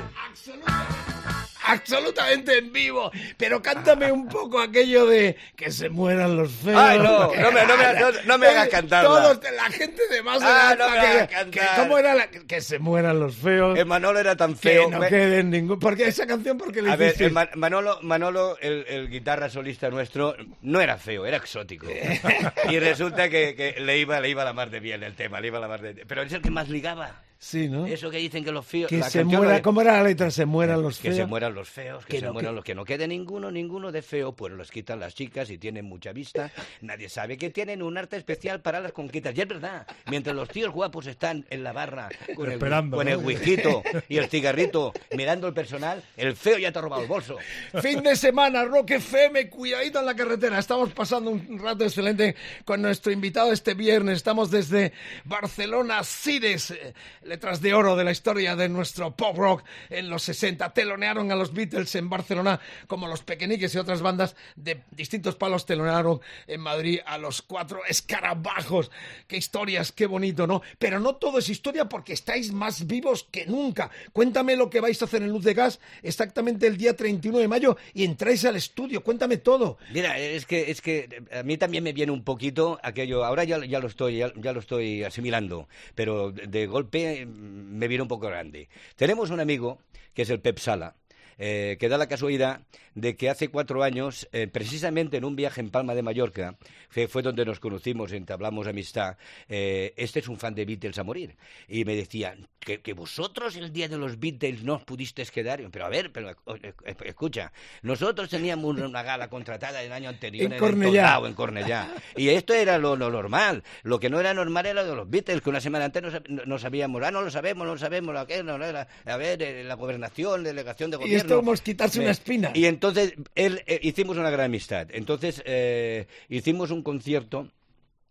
En 1.68 2.72
vivo. 2.72 3.11
Pero 3.37 3.62
cántame 3.62 4.11
un 4.12 4.29
poco 4.29 4.61
aquello 4.61 5.07
de 5.07 5.37
que 5.57 5.70
se 5.70 5.88
mueran 5.88 6.37
los 6.37 6.50
feos. 6.53 6.77
Ay, 6.81 6.98
no, 6.98 7.35
no 7.35 7.53
me, 7.53 7.64
no 7.66 7.77
me, 7.77 8.00
no, 8.00 8.11
no 8.27 8.38
me 8.38 8.46
hagas 8.48 8.68
cantarla. 8.68 9.09
Todos, 9.09 9.40
de 9.40 9.53
la 9.53 9.64
gente 9.70 10.03
de 10.11 10.22
más 10.22 10.40
Ah, 10.42 10.74
edad, 10.74 10.79
no 10.79 10.90
me 10.90 11.00
que- 11.00 11.27
que- 11.27 11.35
cantar. 11.35 11.77
¿Cómo 11.81 11.98
era 11.98 12.14
la- 12.14 12.29
que 12.29 12.61
se 12.61 12.79
mueran 12.79 13.18
los 13.20 13.37
feos? 13.37 13.79
El 13.79 13.87
Manolo 13.87 14.18
era 14.18 14.37
tan 14.37 14.55
que 14.55 14.70
feo. 14.70 14.90
no 14.90 14.98
Me- 15.00 15.09
queden 15.09 15.50
ningún. 15.50 15.79
Porque 15.79 16.07
esa 16.09 16.27
canción, 16.27 16.59
porque 16.59 16.83
le 16.83 16.90
A 16.90 16.96
ver, 16.96 17.14
el 17.20 17.33
Ma- 17.33 17.48
Manolo, 17.55 17.98
Manolo 18.03 18.57
el, 18.61 18.85
el 18.88 19.09
guitarra 19.11 19.48
solista 19.48 19.90
nuestro, 19.90 20.37
no 20.62 20.81
era 20.81 20.98
feo, 20.98 21.27
era 21.27 21.37
exótico. 21.38 21.87
y 22.70 22.79
resulta 22.79 23.29
que, 23.29 23.55
que 23.55 23.81
le, 23.81 23.98
iba, 23.98 24.20
le 24.20 24.29
iba 24.29 24.44
la 24.44 24.53
mar 24.53 24.70
de 24.70 24.81
bien 24.81 25.03
el 25.03 25.14
tema, 25.14 25.40
le 25.40 25.48
iba 25.48 25.59
la 25.59 25.68
mar 25.68 25.81
de 25.81 25.94
Pero 26.07 26.22
es 26.22 26.33
el 26.33 26.42
que 26.42 26.50
más 26.50 26.68
ligaba. 26.68 27.22
Sí, 27.44 27.68
¿no? 27.68 27.85
Eso 27.87 28.11
que 28.11 28.16
dicen 28.16 28.42
que 28.42 28.50
los 28.50 28.64
feos... 28.66 28.88
Que 28.88 28.96
la 28.96 29.11
se 29.11 29.22
muera, 29.22 29.52
de- 29.52 29.61
¿cómo 29.61 29.83
era 29.83 29.92
la 29.98 30.04
letra? 30.04 30.30
Se 30.30 30.46
mueran 30.46 30.80
los 30.80 30.96
Que 30.96 31.09
feos. 31.09 31.16
se 31.16 31.26
mueran 31.26 31.54
los 31.54 31.68
feos, 31.68 32.02
que, 32.07 32.12
Que 32.12 32.20
se 32.20 32.24
no 32.24 32.33
mueran 32.33 32.52
que- 32.52 32.57
los 32.57 32.64
que 32.64 32.74
no 32.74 32.85
quede 32.87 33.07
ninguno, 33.07 33.50
ninguno 33.50 33.92
de 33.92 34.00
feo, 34.00 34.33
pues 34.35 34.54
los 34.54 34.70
quitan 34.70 34.98
las 34.98 35.14
chicas 35.14 35.50
y 35.50 35.59
tienen 35.59 35.85
mucha 35.85 36.14
vista. 36.14 36.50
Nadie 36.80 37.11
sabe 37.11 37.37
que 37.37 37.50
tienen 37.50 37.83
un 37.83 37.98
arte 37.98 38.16
especial 38.16 38.62
para 38.62 38.80
las 38.80 38.92
conquistas. 38.92 39.37
Y 39.37 39.42
es 39.42 39.46
verdad, 39.46 39.87
mientras 40.07 40.35
los 40.35 40.48
tíos 40.48 40.72
guapos 40.72 41.07
están 41.07 41.44
en 41.50 41.62
la 41.62 41.74
barra 41.74 42.09
con 42.35 42.46
el, 42.46 42.52
Esperando, 42.54 42.96
con 42.96 43.07
¿no? 43.07 43.12
el 43.12 44.02
y 44.09 44.16
el 44.16 44.28
cigarrito 44.30 44.94
mirando 45.14 45.46
el 45.46 45.52
personal, 45.52 46.02
el 46.16 46.35
feo 46.37 46.57
ya 46.57 46.72
te 46.72 46.78
ha 46.78 46.83
robado 46.83 47.02
el 47.02 47.09
bolso. 47.09 47.37
Fin 47.83 48.02
de 48.02 48.16
semana, 48.16 48.64
Rock 48.64 48.92
FM, 48.92 49.50
cuidadito 49.50 50.00
en 50.00 50.07
la 50.07 50.16
carretera. 50.16 50.59
Estamos 50.59 50.94
pasando 50.94 51.30
un 51.30 51.59
rato 51.59 51.85
excelente 51.85 52.37
con 52.64 52.80
nuestro 52.80 53.12
invitado 53.12 53.52
este 53.52 53.74
viernes. 53.74 54.16
Estamos 54.16 54.50
desde 54.50 54.94
Barcelona, 55.26 56.02
Cires, 56.04 56.70
eh, 56.70 56.94
letras 57.35 57.61
de 57.61 57.75
oro 57.75 57.97
de 57.97 58.05
la 58.05 58.12
historia 58.12 58.55
de 58.55 58.68
nuestro 58.68 59.16
pop 59.16 59.37
rock 59.37 59.64
en 59.90 60.09
los 60.09 60.23
60. 60.23 60.73
Telonearon 60.73 61.33
a 61.33 61.35
los 61.35 61.53
Beatles 61.53 61.92
en 61.97 62.09
Barcelona, 62.09 62.61
como 62.87 63.09
los 63.09 63.25
Pequeñiques 63.25 63.75
y 63.75 63.79
otras 63.79 64.03
bandas 64.03 64.37
de 64.55 64.83
distintos 64.92 65.35
palos 65.35 65.66
telonearon 65.66 66.20
en 66.47 66.61
Madrid 66.61 67.01
a 67.05 67.18
los 67.18 67.42
cuatro 67.42 67.81
escarabajos. 67.88 68.92
Qué 69.27 69.37
historias, 69.37 69.90
qué 69.90 70.07
bonito, 70.07 70.47
¿no? 70.47 70.62
Pero 70.79 71.01
no 71.01 71.16
todo 71.16 71.38
es 71.38 71.49
historia 71.49 71.87
porque 71.88 72.12
estáis 72.12 72.53
más 72.53 72.87
vivos 72.87 73.27
que 73.29 73.47
nunca. 73.47 73.90
Cuéntame 74.12 74.55
lo 74.55 74.70
que 74.70 74.81
vais 74.81 75.03
a 75.03 75.07
hacer 75.07 75.25
en 75.25 75.31
Luz 75.31 75.42
de 75.42 75.55
Gas 75.55 75.81
exactamente 76.05 76.68
el 76.68 76.77
día 76.77 76.94
31 76.94 77.38
de 77.38 77.49
mayo 77.49 77.77
y 77.94 78.05
entráis 78.05 78.44
al 78.44 78.55
estudio. 78.55 79.03
Cuéntame 79.03 79.38
todo. 79.38 79.77
Mira, 79.92 80.20
es 80.20 80.47
que, 80.47 80.70
es 80.70 80.81
que 80.81 81.25
a 81.33 81.42
mí 81.42 81.59
también 81.59 81.83
me 81.83 81.92
viene 81.92 82.12
un 82.12 82.23
poquito 82.23 82.79
aquello, 82.81 83.25
ahora 83.25 83.42
ya, 83.42 83.64
ya 83.64 83.81
lo 83.81 83.88
estoy, 83.88 84.18
ya, 84.18 84.33
ya 84.37 84.53
lo 84.53 84.61
estoy 84.61 85.03
asimilando, 85.03 85.66
pero 85.97 86.31
de, 86.31 86.66
golpe 86.66 87.13
mm, 87.24 87.77
me 87.77 87.88
viene 87.88 88.03
un 88.03 88.09
poco 88.09 88.29
grande. 88.29 88.68
Tenemos 88.96 89.31
un 89.31 89.40
amigo 89.40 89.79
que 90.12 90.22
es 90.22 90.31
el 90.31 90.40
Pep 90.40 90.59
Sala, 90.59 90.96
eh, 91.38 91.77
que 91.81 91.88
da 91.88 91.99
la 91.99 92.09
casualidad 92.09 92.61
de 92.94 93.16
que 93.16 93.29
hace 93.31 93.49
cuatro 93.49 93.83
años, 93.83 94.29
eh, 94.33 94.47
precisamente 94.47 95.16
en 95.16 95.25
un 95.25 95.35
viaje 95.37 95.61
en 95.61 95.70
Palma 95.70 95.94
de 95.94 96.03
Mallorca, 96.03 96.57
que 96.92 97.09
fue 97.09 97.23
donde 97.23 97.44
nos 97.44 97.59
conocimos, 97.61 98.12
entablamos 98.12 98.66
amistad, 98.68 99.16
eh, 99.49 99.92
este 99.97 100.20
es 100.20 100.29
un 100.29 100.38
fan 100.38 100.55
de 100.55 100.64
Beatles 100.64 100.99
a 100.99 101.03
morir. 101.05 101.37
Y 101.68 101.85
me 101.85 101.97
decía, 101.97 102.37
que, 102.61 102.81
que 102.81 102.92
vosotros 102.92 103.57
el 103.57 103.73
día 103.73 103.88
de 103.88 103.99
los 103.99 104.18
Beatles 104.20 104.62
no 104.62 104.75
os 104.77 104.85
pudisteis 104.85 105.31
quedar. 105.31 105.61
Pero 105.70 105.85
a 105.87 105.88
ver, 105.88 106.12
pero 106.12 106.31
eh, 106.31 106.37
eh, 106.85 106.94
escucha, 107.05 107.53
nosotros 107.83 108.29
teníamos 108.31 108.77
una 108.79 109.03
gala 109.03 109.29
contratada 109.29 109.83
el 109.83 109.92
año 109.92 110.09
anterior 110.09 110.47
En 110.47 110.53
en, 110.53 110.59
Cornellá. 110.59 111.20
en 111.27 111.35
Cornellá. 111.35 111.88
Y 112.16 112.29
esto 112.29 112.55
era 112.55 112.79
lo, 112.79 112.94
lo 112.97 113.11
normal. 113.11 113.64
Lo 113.83 113.99
que 113.99 114.09
no 114.09 114.20
era 114.20 114.33
normal 114.35 114.66
era 114.66 114.83
lo 114.83 114.88
de 114.90 114.97
los 114.97 115.11
Beatles, 115.11 115.40
que 115.42 115.51
una 115.51 115.61
semana 115.61 115.87
antes 115.87 116.03
no, 116.29 116.44
no- 116.47 116.59
sabíamos, 116.59 117.03
ah, 117.03 117.11
no 117.11 117.23
lo 117.23 117.31
sabemos, 117.31 117.66
no 117.66 117.73
lo 117.75 117.79
sabemos, 117.79 118.14
lo 118.14 118.27
que 118.27 118.42
no, 118.42 118.57
no 118.57 118.64
era, 118.64 118.87
a 119.05 119.16
ver, 119.16 119.42
eh, 119.42 119.64
la 119.64 119.75
gobernación, 119.75 120.44
delegación 120.44 120.90
de 120.90 120.97
Y 121.05 121.23
como 121.37 121.52
es 121.54 121.60
quitarse 121.62 122.00
una 122.00 122.10
espina. 122.12 122.50
Y 122.54 122.66
entonces 122.66 123.14
él, 123.34 123.62
eh, 123.66 123.80
hicimos 123.82 124.16
una 124.16 124.30
gran 124.30 124.46
amistad. 124.46 124.88
Entonces 124.92 125.42
eh, 125.46 126.06
hicimos 126.28 126.70
un 126.70 126.82
concierto 126.82 127.50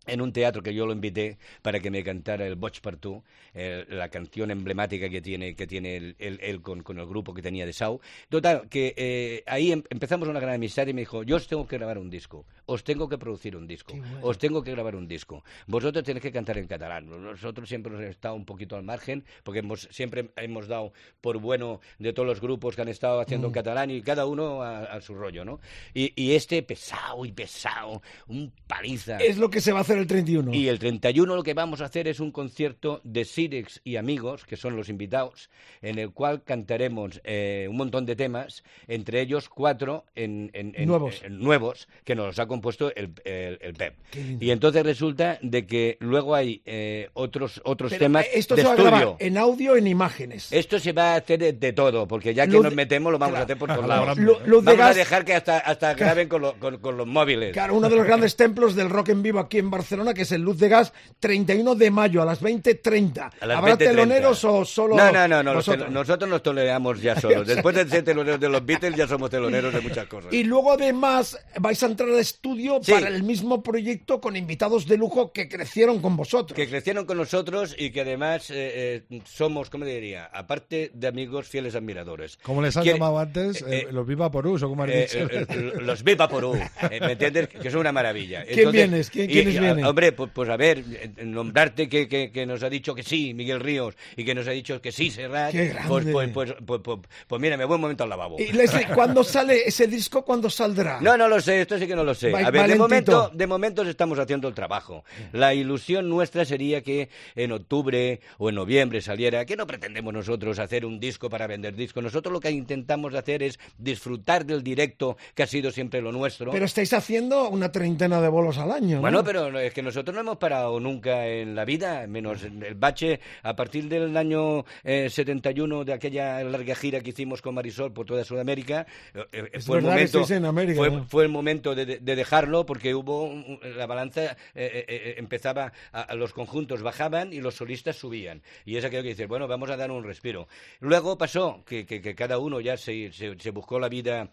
en 0.06 0.20
un 0.20 0.34
teatro 0.34 0.62
que 0.62 0.74
yo 0.74 0.84
lo 0.84 0.92
invité 0.92 1.38
para 1.62 1.80
que 1.80 1.90
me 1.90 2.04
cantara 2.04 2.46
el 2.46 2.56
Boch 2.56 2.78
Partout, 2.82 3.22
eh, 3.54 3.86
la 3.88 4.10
canción 4.10 4.50
emblemática 4.50 5.08
que 5.08 5.22
tiene, 5.22 5.54
que 5.56 5.66
tiene 5.66 5.96
él, 5.96 6.16
él- 6.18 6.38
él 6.42 6.60
con, 6.60 6.82
con 6.82 6.98
el 6.98 7.06
grupo 7.06 7.32
que 7.32 7.40
tenía 7.40 7.64
de 7.64 7.72
Sau. 7.72 8.00
Total, 8.28 8.68
que 8.68 8.92
eh, 8.98 9.42
ahí 9.46 9.72
em- 9.72 9.82
empezamos 9.88 10.28
una 10.28 10.40
gran 10.40 10.56
amistad 10.56 10.86
y 10.88 10.92
me 10.92 11.00
dijo, 11.00 11.22
yo 11.22 11.36
os 11.36 11.46
tengo 11.48 11.66
que 11.66 11.78
grabar 11.78 11.96
un 11.96 12.10
disco, 12.10 12.44
os 12.66 12.84
tengo 12.84 13.08
que 13.08 13.18
producir 13.18 13.56
un 13.56 13.66
disco, 13.66 13.94
os 14.22 14.38
tengo 14.38 14.62
que 14.62 14.70
grabar 14.72 14.96
un 14.96 15.06
disco. 15.08 15.44
Vosotros 15.66 16.04
tenéis 16.04 16.22
que 16.22 16.32
cantar 16.32 16.58
en 16.58 16.66
catalán. 16.66 17.08
Nosotros 17.08 17.68
siempre 17.68 17.92
hemos 17.92 18.04
estado 18.06 18.34
un 18.34 18.44
poquito 18.44 18.76
al 18.76 18.82
margen, 18.82 19.24
porque 19.42 19.60
hemos, 19.60 19.88
siempre 19.90 20.30
hemos 20.36 20.66
dado 20.68 20.92
por 21.20 21.38
bueno 21.38 21.80
de 21.98 22.12
todos 22.12 22.26
los 22.26 22.40
grupos 22.40 22.76
que 22.76 22.82
han 22.82 22.88
estado 22.88 23.20
haciendo 23.20 23.48
en 23.48 23.50
Mm. 23.52 23.54
catalán 23.54 23.90
y 23.90 24.02
cada 24.02 24.26
uno 24.26 24.62
a, 24.62 24.84
a 24.84 25.00
su 25.00 25.14
rollo, 25.14 25.44
¿no? 25.44 25.60
Y, 25.92 26.12
y 26.20 26.32
este 26.34 26.62
pesado 26.62 27.24
y 27.24 27.32
pesado, 27.32 28.02
un 28.28 28.52
paliza. 28.66 29.18
Es 29.18 29.36
lo 29.38 29.50
que 29.50 29.60
se 29.60 29.72
va 29.72 29.78
a 29.78 29.82
hacer 29.82 29.98
el 29.98 30.06
31. 30.06 30.52
Y 30.54 30.68
el 30.68 30.78
31 30.78 31.34
lo 31.36 31.42
que 31.42 31.54
vamos 31.54 31.80
a 31.80 31.86
hacer 31.86 32.08
es 32.08 32.20
un 32.20 32.30
concierto 32.32 33.00
de 33.04 33.24
Sirex 33.24 33.80
y 33.84 33.96
amigos, 33.96 34.44
que 34.44 34.56
son 34.56 34.76
los 34.76 34.88
invitados, 34.88 35.50
en 35.82 35.98
el 35.98 36.12
cual 36.12 36.42
cantaremos 36.44 37.20
eh, 37.24 37.66
un 37.68 37.76
montón 37.76 38.06
de 38.06 38.16
temas, 38.16 38.62
entre 38.88 39.20
ellos 39.20 39.48
cuatro 39.48 40.04
en, 40.14 40.50
en- 40.54 40.72
en- 40.76 40.88
Nuevos. 40.88 41.22
en 41.22 41.38
nuevos, 41.38 41.88
que 42.04 42.14
nos 42.14 42.26
los 42.26 42.38
ha 42.38 42.46
compuesto 42.54 42.92
el, 42.94 43.10
el- 43.24 43.58
el 43.60 43.74
Pep. 43.74 43.94
Y 44.40 44.50
entonces 44.50 44.82
resulta 44.84 45.38
de 45.42 45.66
que 45.66 45.96
luego 46.00 46.34
hay 46.34 46.62
eh, 46.64 47.08
otros 47.14 47.60
otros 47.64 47.90
Pero, 47.90 48.04
temas 48.06 48.24
eh, 48.26 48.30
esto 48.34 48.54
de 48.56 48.62
se 48.62 48.66
va 48.68 48.72
a 48.72 48.76
estudio. 48.76 48.90
grabar 48.96 49.16
en 49.18 49.38
audio 49.38 49.76
en 49.76 49.86
imágenes. 49.86 50.52
Esto 50.52 50.78
se 50.78 50.92
va 50.92 51.12
a 51.12 51.16
hacer 51.16 51.38
de, 51.40 51.52
de 51.52 51.72
todo, 51.72 52.06
porque 52.08 52.32
ya 52.34 52.46
que 52.46 52.52
Luz 52.52 52.62
nos 52.62 52.70
de- 52.72 52.76
metemos 52.76 53.12
lo 53.12 53.18
vamos 53.18 53.32
claro. 53.32 53.42
a 53.42 53.44
hacer 53.44 53.58
por 53.58 53.68
todos 53.74 53.86
lados. 53.86 54.16
de 54.16 54.24
vamos 54.24 54.68
a 54.68 54.74
gas. 54.74 54.96
dejar 54.96 55.24
que 55.24 55.34
hasta, 55.34 55.58
hasta 55.58 55.94
graben 55.94 56.28
con, 56.28 56.42
lo- 56.42 56.54
con- 56.58 56.78
con 56.78 56.96
los 56.96 57.06
móviles. 57.06 57.52
Claro, 57.52 57.74
uno 57.74 57.88
de 57.88 57.96
los 57.96 58.06
grandes 58.06 58.36
templos 58.44 58.74
del 58.74 58.90
rock 58.90 59.10
en 59.10 59.22
vivo 59.22 59.38
aquí 59.40 59.58
en 59.58 59.70
Barcelona, 59.70 60.14
que 60.14 60.22
es 60.22 60.32
el 60.32 60.42
Luz 60.42 60.58
de 60.58 60.68
Gas, 60.68 60.92
31 61.20 61.74
de 61.74 61.90
mayo 61.90 62.22
a 62.22 62.24
las 62.24 62.40
20.30. 62.42 63.30
A 63.40 63.46
las 63.46 63.58
¿Habrá 63.58 63.74
20:30. 63.74 63.78
teloneros 63.78 64.44
o 64.44 64.64
solo 64.64 64.96
No, 64.96 65.10
no, 65.12 65.28
no, 65.28 65.42
no, 65.42 65.62
tel- 65.62 65.90
nosotros 65.90 66.28
nos 66.30 66.42
toleramos 66.42 67.00
ya 67.00 67.14
solos. 67.20 67.46
Después 67.46 67.74
de 67.76 67.88
ser 67.88 68.04
teloneros 68.04 68.40
de 68.40 68.48
los 68.48 68.64
Beatles, 68.64 68.94
ya 68.96 69.06
somos 69.06 69.30
teloneros 69.30 69.72
de 69.72 69.80
muchas 69.80 70.06
cosas. 70.06 70.32
Y 70.32 70.44
luego 70.44 70.72
además 70.72 71.38
vais 71.58 71.82
a 71.82 71.86
entrar 71.86 72.08
estudio 72.44 72.78
Sí. 72.82 72.92
para 72.92 73.08
el 73.08 73.22
mismo 73.22 73.62
proyecto 73.62 74.20
con 74.20 74.36
invitados 74.36 74.86
de 74.86 74.98
lujo 74.98 75.32
que 75.32 75.48
crecieron 75.48 76.00
con 76.02 76.14
vosotros. 76.16 76.54
Que 76.54 76.68
crecieron 76.68 77.06
con 77.06 77.16
nosotros 77.16 77.74
y 77.78 77.90
que 77.90 78.02
además 78.02 78.50
eh, 78.50 79.02
eh, 79.10 79.20
somos, 79.24 79.70
¿cómo 79.70 79.86
diría? 79.86 80.26
Aparte 80.26 80.90
de 80.92 81.06
amigos, 81.08 81.48
fieles 81.48 81.74
admiradores. 81.74 82.36
Como 82.42 82.60
les 82.60 82.74
Quiere- 82.76 82.98
llamado 82.98 83.18
antes, 83.18 83.62
eh, 83.62 83.86
eh, 83.88 83.88
los 83.90 84.06
Viva 84.06 84.30
por 84.30 84.46
o 84.46 84.58
como 84.60 84.82
has 84.84 84.90
Eh, 84.90 85.08
dicho. 85.10 85.80
los 85.80 86.02
Viva 86.04 86.28
por 86.28 86.44
U, 86.44 86.54
eh, 86.54 87.00
¿me 87.00 87.12
entiendes? 87.12 87.48
Que 87.48 87.70
son 87.70 87.80
una 87.80 87.92
maravilla. 87.92 88.44
¿Quién 88.44 88.70
vienes? 88.70 89.08
¿Quién- 89.10 89.30
quiénes 89.30 89.58
vienen? 89.58 89.84
Hombre, 89.86 90.12
pues, 90.12 90.30
pues 90.34 90.48
a 90.50 90.56
ver, 90.58 90.84
nombrarte 91.24 91.88
que, 91.88 92.06
que, 92.08 92.30
que 92.30 92.44
nos 92.44 92.62
ha 92.62 92.68
dicho 92.68 92.94
que 92.94 93.02
sí, 93.02 93.32
Miguel 93.32 93.60
Ríos, 93.60 93.94
y 94.16 94.24
que 94.24 94.34
nos 94.34 94.46
ha 94.46 94.50
dicho 94.50 94.80
que 94.82 94.92
sí, 94.92 95.10
Serrat. 95.10 95.52
¡Qué 95.52 95.68
grande! 95.68 95.88
Pues, 95.88 96.04
pues, 96.12 96.30
pues, 96.32 96.54
pues, 96.66 96.80
pues, 96.84 96.98
pues 97.26 97.40
mira, 97.40 97.56
me 97.56 97.64
voy 97.64 97.76
un 97.76 97.80
momento 97.80 98.04
al 98.04 98.10
lavabo. 98.10 98.36
Y 98.38 98.52
Leslie, 98.52 98.86
¿cuándo 98.94 99.24
sale 99.24 99.62
ese 99.66 99.86
disco? 99.86 100.22
¿Cuándo 100.24 100.50
saldrá? 100.50 101.00
No, 101.00 101.16
no 101.16 101.26
lo 101.28 101.40
sé, 101.40 101.62
esto 101.62 101.78
sí 101.78 101.86
que 101.86 101.96
no 101.96 102.04
lo 102.04 102.14
sé. 102.14 102.30
A 102.42 102.50
ver, 102.50 102.62
de 102.68 102.76
momento, 102.76 103.30
de 103.34 103.46
momento 103.46 103.82
estamos 103.82 104.18
haciendo 104.18 104.48
el 104.48 104.54
trabajo. 104.54 105.04
La 105.32 105.54
ilusión 105.54 106.08
nuestra 106.08 106.44
sería 106.44 106.82
que 106.82 107.08
en 107.36 107.52
octubre 107.52 108.20
o 108.38 108.48
en 108.48 108.54
noviembre 108.54 109.00
saliera, 109.00 109.44
que 109.44 109.56
no 109.56 109.66
pretendemos 109.66 110.12
nosotros 110.12 110.58
hacer 110.58 110.84
un 110.86 110.98
disco 111.00 111.28
para 111.30 111.46
vender 111.46 111.74
discos. 111.76 112.02
Nosotros 112.02 112.32
lo 112.32 112.40
que 112.40 112.50
intentamos 112.50 113.14
hacer 113.14 113.42
es 113.42 113.58
disfrutar 113.78 114.44
del 114.44 114.62
directo, 114.62 115.16
que 115.34 115.42
ha 115.42 115.46
sido 115.46 115.70
siempre 115.70 116.00
lo 116.00 116.10
nuestro. 116.12 116.50
Pero 116.50 116.64
estáis 116.64 116.92
haciendo 116.92 117.48
una 117.48 117.70
treintena 117.70 118.20
de 118.20 118.28
bolos 118.28 118.58
al 118.58 118.70
año, 118.72 118.96
¿no? 118.96 119.00
Bueno, 119.02 119.22
pero 119.24 119.58
es 119.58 119.72
que 119.72 119.82
nosotros 119.82 120.14
no 120.14 120.20
hemos 120.20 120.36
parado 120.38 120.80
nunca 120.80 121.26
en 121.26 121.54
la 121.54 121.64
vida, 121.64 122.06
menos 122.06 122.42
en 122.44 122.62
el 122.62 122.74
bache 122.74 123.20
a 123.42 123.54
partir 123.54 123.88
del 123.88 124.16
año 124.16 124.64
eh, 124.82 125.08
71 125.10 125.84
de 125.84 125.92
aquella 125.92 126.42
larga 126.44 126.74
gira 126.74 127.00
que 127.00 127.10
hicimos 127.10 127.42
con 127.42 127.54
Marisol 127.54 127.92
por 127.92 128.06
toda 128.06 128.24
Sudamérica. 128.24 128.86
eh, 129.14 129.24
eh, 129.52 129.60
fue 129.60 129.78
el 129.78 129.84
momento, 129.84 130.24
en 130.34 130.44
América, 130.44 130.76
fue, 130.78 130.90
¿no? 130.90 131.04
fue 131.08 131.22
el 131.24 131.28
momento 131.28 131.74
de, 131.74 131.86
de- 131.86 131.98
de 131.98 132.23
dejarlo 132.24 132.64
porque 132.66 132.94
hubo 132.94 133.24
un- 133.24 133.60
la 133.62 133.86
balanza 133.86 134.22
eh, 134.24 134.36
eh, 134.54 134.84
eh, 134.88 135.14
empezaba 135.18 135.72
a, 135.92 136.14
los 136.14 136.32
conjuntos 136.32 136.82
bajaban 136.82 137.32
y 137.32 137.40
los 137.40 137.54
solistas 137.54 137.96
subían. 137.96 138.42
Y 138.64 138.76
es 138.76 138.84
aquello 138.84 139.02
que 139.02 139.10
dices 139.10 139.28
bueno 139.28 139.46
vamos 139.46 139.70
a 139.70 139.76
dar 139.76 139.90
un 139.90 140.02
respiro 140.04 140.48
luego 140.80 141.16
pasó 141.18 141.62
que, 141.64 141.84
que- 141.86 142.00
que 142.00 142.14
cada 142.14 142.38
uno 142.38 142.60
ya 142.60 142.76
se, 142.76 143.12
se- 143.12 143.50
buscó 143.50 143.78
la 143.78 143.88
vida 143.88 144.30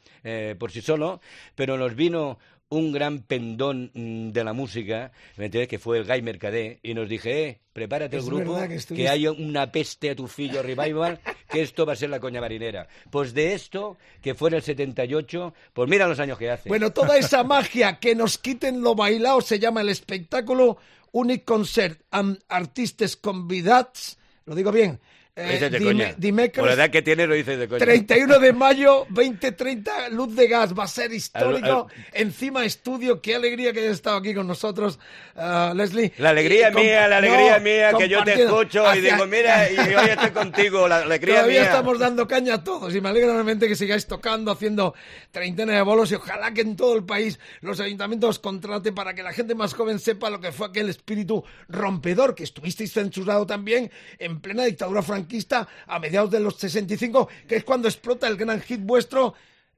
por 0.58 0.72
sí 0.72 0.82
solo 0.82 1.20
pero 1.56 1.78
nos 1.78 1.96
vino 1.96 2.40
un 2.72 2.92
gran 2.94 3.20
pendón 3.24 3.92
mm, 3.94 4.30
de 4.32 4.44
la 4.44 4.54
música, 4.54 5.12
¿me 5.38 5.46
entiendes? 5.46 5.68
Que 5.68 5.78
fue 5.78 5.98
el 6.00 6.06
Guy 6.06 6.22
Mercadé, 6.22 6.80
y 6.82 6.94
nos 6.94 7.08
dije, 7.10 7.44
eh, 7.50 7.60
prepárate 7.74 8.18
Es 8.18 8.24
el 8.24 8.30
grupo, 8.30 8.60
que 8.62 8.68
que, 8.70 8.76
estuviste- 8.76 9.10
hay 9.10 9.28
una 9.28 9.72
peste 9.72 10.10
a 10.12 10.16
tu 10.16 10.26
fillo 10.28 10.64
revival, 10.64 11.20
que 11.50 11.62
esto 11.62 11.86
va 11.86 11.94
a 11.94 11.96
ser 11.98 12.10
la 12.10 12.20
coña 12.22 12.40
marinera. 12.40 12.88
Pues 13.10 13.34
de 13.34 13.54
esto, 13.54 13.98
que 14.22 14.36
fue 14.36 14.50
en 14.50 14.56
el 14.56 14.62
78, 14.62 15.54
pues 15.74 15.90
mira 15.90 16.08
los 16.08 16.20
años 16.20 16.38
que 16.38 16.50
hace. 16.50 16.70
Bueno, 16.70 16.92
toda 16.92 17.18
esa 17.18 17.44
magia 17.56 18.00
que 18.00 18.16
nos 18.16 18.38
quiten 18.38 18.82
lo 18.82 18.96
bailado 18.96 19.42
se 19.42 19.60
llama 19.60 19.82
el 19.82 19.90
espectáculo 19.90 20.78
Unic 21.12 21.44
Concert 21.44 22.00
amb 22.12 22.38
artistes 22.48 23.18
convidats, 23.18 24.18
lo 24.46 24.56
digo 24.56 24.72
bien, 24.72 24.98
Eh, 25.34 25.60
de 25.60 25.80
dime- 25.80 25.86
coña. 25.86 26.16
dimecres, 26.18 26.60
Por 26.60 26.68
la 26.68 26.74
edad 26.74 26.90
que 26.90 27.02
tienes 27.02 27.26
lo 27.28 27.34
dices 27.36 27.58
de 27.58 27.68
coña. 27.70 27.80
31 27.80 28.38
de 28.40 28.52
mayo, 28.52 29.06
2030, 29.12 30.10
Luz 30.10 30.36
de 30.36 30.46
Gas, 30.48 30.78
va 30.78 30.84
a 30.84 30.88
ser 30.90 31.14
histórico. 31.14 31.88
Al- 31.90 32.06
Encima 32.22 32.66
estudio, 32.66 33.22
qué 33.22 33.36
alegría 33.36 33.72
que 33.72 33.80
hayas 33.80 33.94
estado 33.94 34.18
aquí 34.18 34.34
con 34.34 34.46
nosotros, 34.46 35.00
ah, 35.38 35.72
Leslie. 35.74 36.12
La 36.18 36.32
alegría 36.32 36.70
Y 36.72 36.76
mía, 36.76 37.08
la 37.08 37.18
alegría 37.18 37.58
no, 37.60 37.64
mía, 37.64 37.92
que 37.98 38.10
yo 38.10 38.24
te 38.26 38.44
escucho 38.44 38.84
y 38.84 38.88
Hacia- 39.00 39.14
digo, 39.14 39.26
mira, 39.26 39.72
y 39.72 39.76
hoy 39.96 40.10
estoy 40.10 40.32
contigo, 40.32 40.88
la 40.90 40.98
alegría 40.98 41.36
Todavía 41.36 41.62
mía. 41.62 41.70
estamos 41.70 41.98
dando 42.00 42.28
caña 42.28 42.56
a 42.56 42.64
todos 42.66 42.94
y 42.94 43.00
me 43.00 43.08
alegra 43.10 43.32
realmente 43.32 43.70
que 43.70 43.76
sigáis 43.78 44.08
tocando, 44.08 44.52
haciendo 44.52 44.94
treintena 45.32 45.74
de 45.74 45.82
bolos 45.82 46.12
y 46.12 46.16
ojalá 46.16 46.54
que 46.54 46.60
en 46.62 46.76
todo 46.76 46.94
el 46.98 47.06
país 47.06 47.40
los 47.62 47.80
ayuntamientos 47.80 48.30
os 48.32 48.40
contraten 48.40 48.94
para 48.94 49.14
que 49.14 49.24
la 49.24 49.32
gente 49.32 49.56
más 49.56 49.74
joven 49.74 49.98
sepa 50.00 50.30
lo 50.30 50.42
que 50.42 50.52
fue 50.52 50.68
aquel 50.68 50.90
espíritu 50.90 51.44
rompedor 51.70 52.36
que 52.36 52.44
estuvisteis 52.44 52.92
censurado 52.92 53.46
también 53.46 53.90
en 54.20 54.42
plena 54.42 54.66
dictadura 54.66 55.02
franquista 55.22 55.68
a 55.88 56.00
mediados 56.00 56.32
de 56.32 56.40
los 56.40 56.56
65, 56.58 57.30
que 57.48 57.58
es 57.58 57.64
cuando 57.64 57.88
explota 57.88 58.28
el 58.28 58.38
gran 58.38 58.62
hit 58.62 58.82
vuestro. 58.82 59.34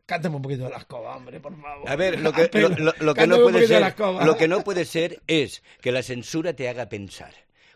Cántame 0.06 0.36
un 0.36 0.41
poquito 0.41 0.65
de 0.65 0.69
la 0.69 0.77
escoba, 0.77 1.15
hombre, 1.15 1.39
por 1.39 1.60
favor. 1.62 1.89
A 1.89 1.95
ver, 1.95 2.19
lo 2.19 2.34
que, 2.34 2.49
lo, 2.60 2.69
lo- 2.69 2.93
lo 2.99 3.13
que 3.13 3.21
no 3.27 3.36
puede 3.43 3.67
ser, 3.67 3.82
lo 4.25 4.38
que 4.38 4.47
no 4.47 4.62
puede 4.63 4.86
ser 4.86 5.21
es 5.27 5.63
que 5.82 5.91
la 5.91 6.03
censura 6.03 6.53
te 6.53 6.67
haga 6.67 6.89
pensar. 6.89 7.34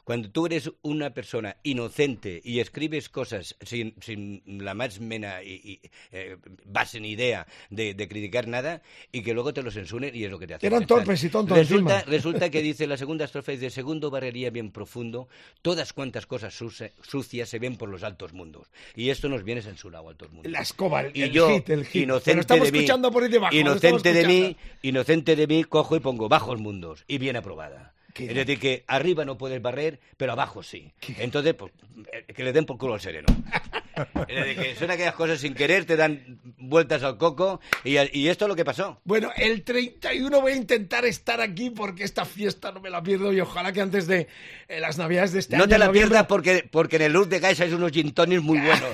Cuando 0.07 0.29
tú 0.29 0.45
eres 0.45 0.71
una 0.83 1.09
persona 1.09 1.57
inocente 1.63 2.39
y 2.41 2.61
escribes 2.61 3.09
cosas 3.09 3.57
sin, 3.59 3.93
sin 3.99 4.41
la 4.45 4.73
más 4.73 5.01
mena 5.01 5.43
y, 5.43 5.55
y, 5.55 5.81
eh, 6.13 6.37
base 6.63 7.01
ni 7.01 7.09
idea 7.09 7.45
de, 7.69 7.93
de 7.93 8.07
criticar 8.07 8.47
nada 8.47 8.81
y 9.11 9.21
que 9.21 9.33
luego 9.33 9.51
te 9.53 9.61
lo 9.61 9.69
censuren 9.69 10.15
y 10.15 10.23
es 10.23 10.31
lo 10.31 10.39
que 10.39 10.47
te 10.47 10.53
hace 10.53 10.67
Eran 10.67 10.83
pensar. 10.83 10.99
torpes 10.99 11.21
y 11.25 11.29
tontos 11.29 11.57
Resulta, 11.57 12.03
resulta 12.07 12.49
que 12.49 12.61
dice 12.61 12.87
la 12.87 12.95
segunda 12.95 13.25
estrofa 13.25 13.51
dice 13.51 13.69
segundo 13.69 14.09
barrería 14.09 14.49
bien 14.49 14.71
profundo 14.71 15.27
todas 15.61 15.91
cuantas 15.91 16.25
cosas 16.25 16.53
sucias 16.53 17.49
se 17.49 17.59
ven 17.59 17.75
por 17.75 17.89
los 17.89 18.01
altos 18.03 18.31
mundos 18.31 18.69
y 18.95 19.09
esto 19.09 19.27
nos 19.27 19.43
viene 19.43 19.61
censurado 19.61 20.07
altos 20.07 20.31
mundos. 20.31 20.49
La 20.49 20.61
escoba, 20.61 21.01
el, 21.01 21.17
Y 21.17 21.23
el 21.23 21.31
yo, 21.33 21.49
hit, 21.49 21.69
el 21.69 21.85
hit. 21.85 22.03
Inocente 22.03 22.39
estamos 22.39 22.67
de 22.67 22.71
mí, 22.71 22.77
escuchando 22.77 23.11
por 23.11 23.23
ahí 23.23 23.29
debajo. 23.29 23.53
inocente 23.53 24.13
de 24.13 24.25
mí, 24.25 24.55
inocente 24.83 25.35
de 25.35 25.47
mí, 25.47 25.65
cojo 25.65 25.97
y 25.97 25.99
pongo 25.99 26.29
bajos 26.29 26.61
mundos 26.61 27.03
y 27.09 27.17
bien 27.17 27.35
aprobada. 27.35 27.93
Qué 28.17 28.25
Es 28.25 28.33
decir, 28.33 28.59
que 28.59 28.83
arriba 28.87 29.25
no 29.25 29.37
puedes 29.37 29.61
barrer, 29.61 29.99
pero 30.17 30.31
abajo 30.31 30.63
sí. 30.63 30.91
Entonces, 31.19 31.53
pues, 31.53 31.71
eh, 32.11 32.33
que 32.33 32.43
le 32.43 32.51
den 32.51 32.65
por 32.65 32.79
culo 32.79 32.95
al 32.95 32.99
sereno. 32.99 33.27
Es 34.27 34.35
decir, 34.45 34.55
que 34.63 34.75
son 34.75 34.91
aquellas 34.91 35.15
cosas 35.15 35.39
sin 35.39 35.53
querer, 35.53 35.85
te 35.85 35.95
dan 35.95 36.39
vueltas 36.57 37.03
al 37.03 37.17
coco 37.17 37.59
y, 37.83 37.97
y 38.17 38.27
esto 38.29 38.45
es 38.45 38.49
lo 38.49 38.55
que 38.55 38.65
pasó. 38.65 38.99
Bueno, 39.03 39.31
el 39.35 39.63
31 39.63 40.41
voy 40.41 40.51
a 40.51 40.55
intentar 40.55 41.05
estar 41.05 41.41
aquí 41.41 41.69
porque 41.69 42.03
esta 42.03 42.25
fiesta 42.25 42.71
no 42.71 42.79
me 42.79 42.89
la 42.89 43.01
pierdo 43.01 43.31
y 43.33 43.39
ojalá 43.41 43.71
que 43.71 43.81
antes 43.81 44.07
de 44.07 44.27
eh, 44.67 44.79
las 44.79 44.97
navidades 44.97 45.33
de 45.33 45.39
este 45.39 45.55
año. 45.55 45.65
No 45.65 45.69
te 45.69 45.77
la 45.77 45.87
noviembre- 45.87 46.09
pierdas 46.09 46.27
porque, 46.27 46.67
porque 46.69 46.95
en 46.97 47.01
el 47.03 47.13
Luz 47.13 47.29
de 47.29 47.39
Gaisa 47.39 47.63
hay 47.63 47.73
unos 47.73 47.91
gin 47.91 48.13
tonics 48.13 48.41
muy 48.43 48.59
buenos. 48.59 48.81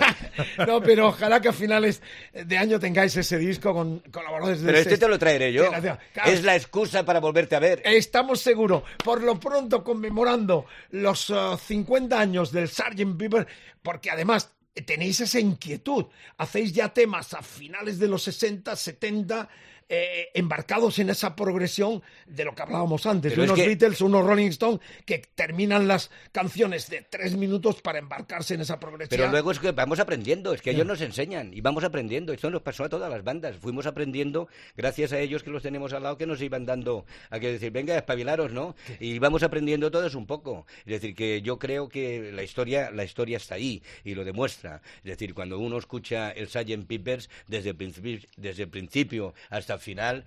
No, 0.68 0.82
pero 0.82 1.10
ojalá 1.10 1.40
que 1.42 1.50
a 1.50 1.54
finales 1.54 2.02
de 2.34 2.58
año 2.58 2.80
tengáis 2.80 3.16
ese 3.16 3.38
disco 3.38 3.72
con 3.74 4.00
colaboradores 4.12 4.62
de 4.62 4.66
Pero 4.66 4.78
este 4.80 4.98
te 4.98 5.08
lo 5.08 5.20
traeré 5.20 5.54
yo. 5.54 5.68
Claro, 5.70 6.00
Es 6.26 6.44
la 6.44 6.56
excusa 6.56 7.06
para 7.06 7.20
volverte 7.20 7.56
a 7.56 7.60
ver. 7.60 7.82
Estamos 7.86 8.40
seguros, 8.42 8.82
por 9.04 9.22
lo 9.22 9.40
pronto 9.40 9.84
conmemorando 9.84 10.66
los 10.92 11.30
eh, 11.30 11.34
50 11.68 12.20
años 12.20 12.52
del 12.52 12.68
Sgt. 12.68 13.16
Pepper, 13.18 13.46
porque 13.84 14.10
además 14.10 14.53
tenéis 14.82 15.20
esa 15.22 15.40
inquietud. 15.40 16.06
Hacéis 16.38 16.74
ya 16.74 16.94
temas 16.94 17.34
a 17.34 17.42
finales 17.42 18.00
de 18.00 18.08
los 18.08 18.24
60, 18.24 18.76
70, 18.76 19.50
eh, 19.90 20.30
embarcados 20.34 21.00
en 21.00 21.10
esa 21.10 21.36
progresión 21.36 22.02
de 22.26 22.46
lo 22.46 22.56
que 22.56 22.62
hablábamos 22.62 23.06
antes, 23.06 23.32
Pero 23.34 23.44
es 23.44 23.50
unos 23.50 23.60
que- 23.60 23.68
Beatles, 23.68 24.02
unos 24.02 24.26
Rolling 24.26 24.50
Stones, 24.50 24.80
que 25.06 25.20
terminan 25.36 25.88
las 25.88 26.10
canciones 26.32 26.90
de 26.90 27.02
tres 27.10 27.36
minutos 27.36 27.82
para 27.82 28.00
embarcarse 28.00 28.54
en 28.56 28.62
esa 28.62 28.80
progresión. 28.80 29.18
Pero 29.20 29.32
luego 29.32 29.52
es 29.52 29.60
que 29.60 29.72
vamos 29.72 30.00
aprendiendo, 30.00 30.54
es 30.54 30.62
que 30.62 30.72
ellos 30.72 30.86
nos 30.86 31.02
enseñan 31.02 31.54
y 31.54 31.62
vamos 31.62 31.84
aprendiendo. 31.84 32.34
Esto 32.34 32.50
nos 32.50 32.62
pasó 32.62 32.84
a 32.84 32.90
todas 32.90 33.10
las 33.10 33.24
bandas. 33.24 33.58
Fuimos 33.58 33.86
aprendiendo 33.86 34.48
gracias 34.76 35.14
a 35.14 35.20
ellos 35.20 35.44
que 35.44 35.50
los 35.52 35.64
tenemos 35.64 35.94
al 35.94 36.04
lado 36.04 36.18
que 36.18 36.26
nos 36.26 36.42
iban 36.42 36.66
dando 36.66 37.06
a 37.30 37.40
que 37.40 37.52
decir, 37.52 37.72
venga, 37.72 37.96
espabilaros, 37.98 38.52
¿no? 38.52 38.76
Y 39.00 39.20
vamos 39.20 39.44
aprendiendo 39.44 39.92
todos 39.92 40.16
un 40.16 40.26
poco. 40.26 40.66
Es 40.86 41.02
decir, 41.02 41.16
que 41.16 41.42
yo 41.42 41.60
creo 41.60 41.90
que 41.90 42.32
la 42.32 42.44
historia, 42.44 42.92
la 42.92 43.04
historia 43.04 43.38
está 43.38 43.56
ahí 43.56 43.82
y 44.04 44.16
lo 44.16 44.24
demuestra. 44.24 44.82
Es 44.98 45.04
decir, 45.12 45.34
cuando 45.34 45.60
uno 45.60 45.78
escucha 45.78 46.32
el 46.32 46.48
Sgt. 46.48 46.86
Peppers 46.88 47.30
desde 47.48 47.70
el 47.70 47.76
principio, 47.76 48.20
desde 48.38 48.64
el 48.64 48.70
principio 48.70 49.34
hasta 49.50 49.73
el 49.74 49.80
final, 49.80 50.26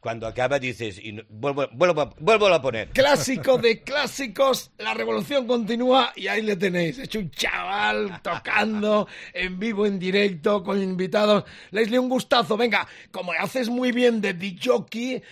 cuando 0.00 0.26
acaba 0.26 0.58
dices, 0.58 0.98
y 0.98 1.18
vuelvo, 1.30 1.66
vuelvo, 1.72 2.12
vuelvo 2.18 2.48
a 2.48 2.60
poner. 2.60 2.88
Clásico 2.90 3.56
de 3.56 3.82
clásicos, 3.82 4.70
la 4.76 4.92
revolución 4.92 5.46
continúa 5.46 6.12
y 6.14 6.26
ahí 6.28 6.42
le 6.42 6.56
tenéis. 6.56 6.98
Es 6.98 7.14
un 7.14 7.30
chaval 7.30 8.20
tocando 8.22 9.08
en 9.32 9.58
vivo, 9.58 9.86
en 9.86 9.98
directo, 9.98 10.62
con 10.62 10.82
invitados. 10.82 11.44
Leslie, 11.70 11.98
un 11.98 12.10
gustazo. 12.10 12.54
Venga, 12.58 12.86
como 13.10 13.32
haces 13.32 13.70
muy 13.70 13.92
bien 13.92 14.20
de 14.20 14.34
DJ, 14.34 15.22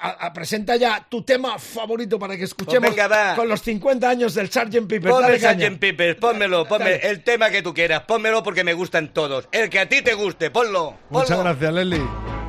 a, 0.00 0.26
a- 0.26 0.32
presenta 0.32 0.76
ya 0.76 1.04
tu 1.10 1.22
tema 1.24 1.58
favorito 1.58 2.16
para 2.16 2.36
que 2.36 2.44
escuchemos 2.44 2.90
Pues 2.90 2.90
venga, 2.94 3.08
va. 3.08 3.34
con 3.34 3.48
los 3.48 3.60
50 3.60 4.08
años 4.08 4.34
del 4.34 4.52
Sgt. 4.52 4.86
Pepper. 4.86 5.10
Ponme. 5.10 5.36
Sgt. 5.36 5.78
Peppers, 5.80 6.16
pónmelo, 6.20 6.64
ponme 6.68 6.94
el 6.94 7.24
tema 7.24 7.50
que 7.50 7.60
tú 7.62 7.74
quieras, 7.74 8.02
pónmelo 8.02 8.44
porque 8.44 8.62
me 8.62 8.72
gustan 8.72 9.12
todos. 9.12 9.48
El 9.50 9.68
que 9.68 9.80
a 9.80 9.88
ti 9.88 10.00
te 10.02 10.14
guste, 10.14 10.52
ponlo. 10.52 10.96
ponlo. 11.08 11.22
Muchas 11.22 11.40
gracias, 11.40 11.72
Leslie. 11.72 12.39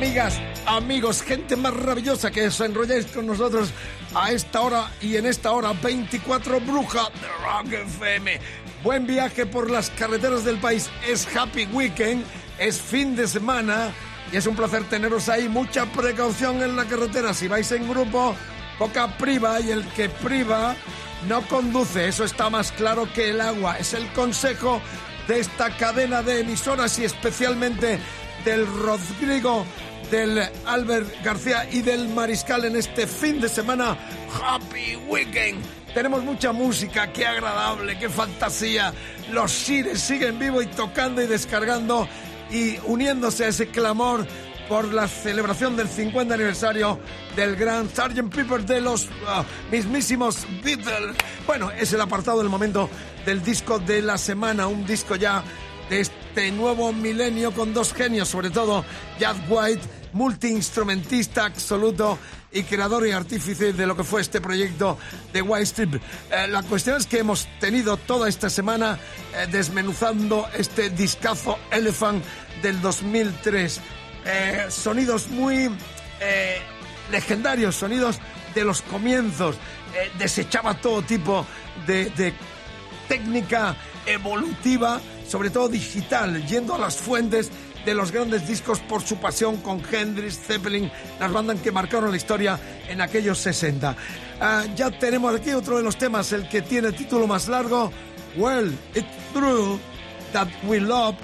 Amigas, 0.00 0.40
amigos, 0.64 1.20
gente 1.20 1.56
maravillosa 1.56 2.30
que 2.30 2.46
os 2.46 2.58
enrolláis 2.62 3.04
con 3.04 3.26
nosotros 3.26 3.68
a 4.14 4.32
esta 4.32 4.62
hora 4.62 4.90
y 5.02 5.16
en 5.16 5.26
esta 5.26 5.52
hora 5.52 5.74
24 5.74 6.58
Bruja 6.60 7.10
de 7.20 7.28
Rock 7.44 7.72
FM. 7.86 8.40
Buen 8.82 9.06
viaje 9.06 9.44
por 9.44 9.70
las 9.70 9.90
carreteras 9.90 10.42
del 10.42 10.56
país. 10.56 10.88
Es 11.06 11.28
Happy 11.36 11.66
Weekend, 11.66 12.24
es 12.58 12.80
fin 12.80 13.14
de 13.14 13.28
semana 13.28 13.92
y 14.32 14.38
es 14.38 14.46
un 14.46 14.56
placer 14.56 14.84
teneros 14.84 15.28
ahí. 15.28 15.50
Mucha 15.50 15.84
precaución 15.84 16.62
en 16.62 16.76
la 16.76 16.86
carretera. 16.86 17.34
Si 17.34 17.46
vais 17.46 17.70
en 17.70 17.86
grupo, 17.86 18.34
poca 18.78 19.18
priva 19.18 19.60
y 19.60 19.70
el 19.70 19.86
que 19.88 20.08
priva 20.08 20.76
no 21.28 21.42
conduce. 21.42 22.08
Eso 22.08 22.24
está 22.24 22.48
más 22.48 22.72
claro 22.72 23.06
que 23.12 23.28
el 23.32 23.40
agua. 23.42 23.76
Es 23.78 23.92
el 23.92 24.10
consejo 24.14 24.80
de 25.28 25.40
esta 25.40 25.76
cadena 25.76 26.22
de 26.22 26.40
emisoras 26.40 26.98
y 26.98 27.04
especialmente 27.04 27.98
del 28.44 28.66
Rodrigo, 28.66 29.66
del 30.10 30.40
Albert 30.66 31.22
García 31.22 31.68
y 31.70 31.82
del 31.82 32.08
Mariscal 32.08 32.64
en 32.64 32.76
este 32.76 33.06
fin 33.06 33.40
de 33.40 33.48
semana. 33.48 33.96
Happy 34.42 34.96
Weekend. 35.08 35.62
Tenemos 35.94 36.22
mucha 36.24 36.52
música, 36.52 37.12
qué 37.12 37.26
agradable, 37.26 37.98
qué 37.98 38.08
fantasía. 38.08 38.92
Los 39.32 39.52
Sires 39.52 40.00
siguen 40.00 40.38
vivo 40.38 40.62
y 40.62 40.66
tocando 40.66 41.22
y 41.22 41.26
descargando 41.26 42.08
y 42.50 42.78
uniéndose 42.86 43.44
a 43.44 43.48
ese 43.48 43.68
clamor 43.68 44.26
por 44.68 44.92
la 44.92 45.08
celebración 45.08 45.76
del 45.76 45.88
50 45.88 46.34
aniversario 46.34 46.98
del 47.34 47.56
gran 47.56 47.88
Sgt. 47.88 48.34
Pepper 48.34 48.64
de 48.64 48.80
los 48.80 49.06
uh, 49.06 49.44
mismísimos 49.70 50.46
Beatles. 50.62 51.16
Bueno, 51.46 51.70
es 51.72 51.92
el 51.92 52.00
apartado 52.00 52.38
del 52.38 52.48
momento 52.48 52.88
del 53.26 53.42
disco 53.42 53.78
de 53.78 54.02
la 54.02 54.18
semana, 54.18 54.66
un 54.66 54.86
disco 54.86 55.16
ya 55.16 55.42
de 55.88 56.00
este 56.00 56.52
nuevo 56.52 56.92
milenio 56.92 57.52
con 57.52 57.74
dos 57.74 57.92
genios, 57.92 58.28
sobre 58.28 58.50
todo 58.50 58.84
Jack 59.18 59.36
White, 59.48 59.82
multiinstrumentista 60.12 61.46
absoluto 61.46 62.18
y 62.52 62.62
creador 62.64 63.06
y 63.06 63.12
artífice 63.12 63.72
de 63.72 63.86
lo 63.86 63.96
que 63.96 64.04
fue 64.04 64.20
este 64.20 64.40
proyecto 64.40 64.98
de 65.32 65.42
White 65.42 65.64
Strip. 65.64 65.94
Eh, 65.94 66.48
la 66.48 66.62
cuestión 66.62 66.96
es 66.96 67.06
que 67.06 67.18
hemos 67.18 67.46
tenido 67.60 67.96
toda 67.96 68.28
esta 68.28 68.50
semana 68.50 68.98
eh, 69.34 69.46
desmenuzando 69.50 70.48
este 70.56 70.90
discazo 70.90 71.58
Elephant 71.70 72.24
del 72.62 72.80
2003. 72.80 73.80
Eh, 74.26 74.66
sonidos 74.68 75.28
muy 75.28 75.70
legendarios, 77.10 77.76
sonidos 77.76 78.18
de 78.54 78.64
los 78.64 78.82
comienzos. 78.82 79.56
Desechaba 80.18 80.74
todo 80.74 81.00
tipo 81.00 81.46
de, 81.86 82.10
de 82.10 82.34
técnica 83.08 83.74
evolutiva, 84.04 85.00
sobre 85.26 85.50
todo 85.50 85.68
digital, 85.68 86.46
yendo 86.46 86.74
a 86.74 86.78
las 86.78 86.96
fuentes 86.96 87.50
de 87.84 87.94
los 87.94 88.12
grandes 88.12 88.46
discos 88.46 88.80
por 88.80 89.02
su 89.02 89.16
pasión 89.16 89.58
con 89.58 89.82
Hendrix, 89.90 90.38
Zeppelin, 90.38 90.90
las 91.18 91.32
bandas 91.32 91.60
que 91.60 91.72
marcaron 91.72 92.10
la 92.10 92.16
historia 92.16 92.58
en 92.88 93.00
aquellos 93.00 93.38
60. 93.38 93.96
Ah, 94.40 94.64
ya 94.74 94.90
tenemos 94.90 95.34
aquí 95.34 95.50
otro 95.52 95.76
de 95.76 95.82
los 95.82 95.96
temas, 95.96 96.32
el 96.32 96.48
que 96.48 96.62
tiene 96.62 96.88
el 96.88 96.94
título 96.94 97.26
más 97.26 97.48
largo, 97.48 97.92
Well, 98.36 98.72
it's 98.94 99.08
true 99.32 99.80
that 100.32 100.48
we 100.64 100.78
love 100.78 101.16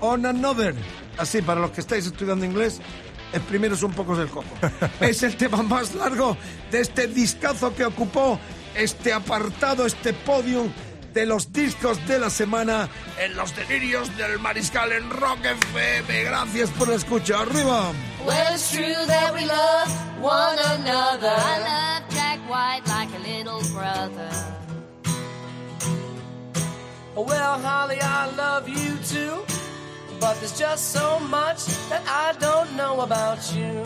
on 0.00 0.26
another. 0.26 0.74
Así, 1.18 1.40
para 1.40 1.60
los 1.60 1.70
que 1.70 1.80
estáis 1.80 2.06
estudiando 2.06 2.44
inglés, 2.44 2.80
el 3.32 3.40
primero 3.42 3.74
es 3.74 3.82
un 3.82 3.92
poco 3.92 4.16
del 4.16 4.28
coco. 4.28 4.48
es 5.00 5.22
el 5.22 5.36
tema 5.36 5.62
más 5.62 5.94
largo 5.94 6.36
de 6.70 6.80
este 6.80 7.06
discazo 7.06 7.74
que 7.74 7.84
ocupó 7.84 8.40
este 8.74 9.12
apartado, 9.12 9.86
este 9.86 10.12
podium 10.12 10.70
de 11.12 11.26
los 11.26 11.52
discos 11.52 12.06
de 12.06 12.18
la 12.18 12.30
semana 12.30 12.88
en 13.18 13.36
los 13.36 13.54
delirios 13.54 14.16
del 14.16 14.38
mariscal 14.38 14.92
en 14.92 15.10
Rock 15.10 15.44
FM. 15.44 16.24
Gracias 16.24 16.70
por 16.70 16.88
la 16.88 16.94
escucha. 16.96 17.40
Arriba. 17.40 17.92
Well, 18.24 18.54
it's 18.54 18.70
true 18.70 19.06
that 19.06 19.34
we 19.34 19.44
love 19.44 19.88
one 20.20 20.58
another. 20.80 21.28
I 21.28 21.58
love 21.60 22.14
Jack 22.14 22.40
White 22.48 22.82
like 22.86 23.10
a 23.14 23.22
little 23.36 23.60
brother. 23.72 24.30
Well, 27.14 27.58
Holly, 27.60 27.98
I 28.00 28.30
love 28.36 28.68
you 28.68 28.96
too. 29.04 29.44
But 30.18 30.38
there's 30.40 30.58
just 30.58 30.92
so 30.92 31.18
much 31.18 31.66
that 31.90 32.02
I 32.06 32.32
don't 32.38 32.74
know 32.76 33.00
about 33.00 33.54
you. 33.54 33.82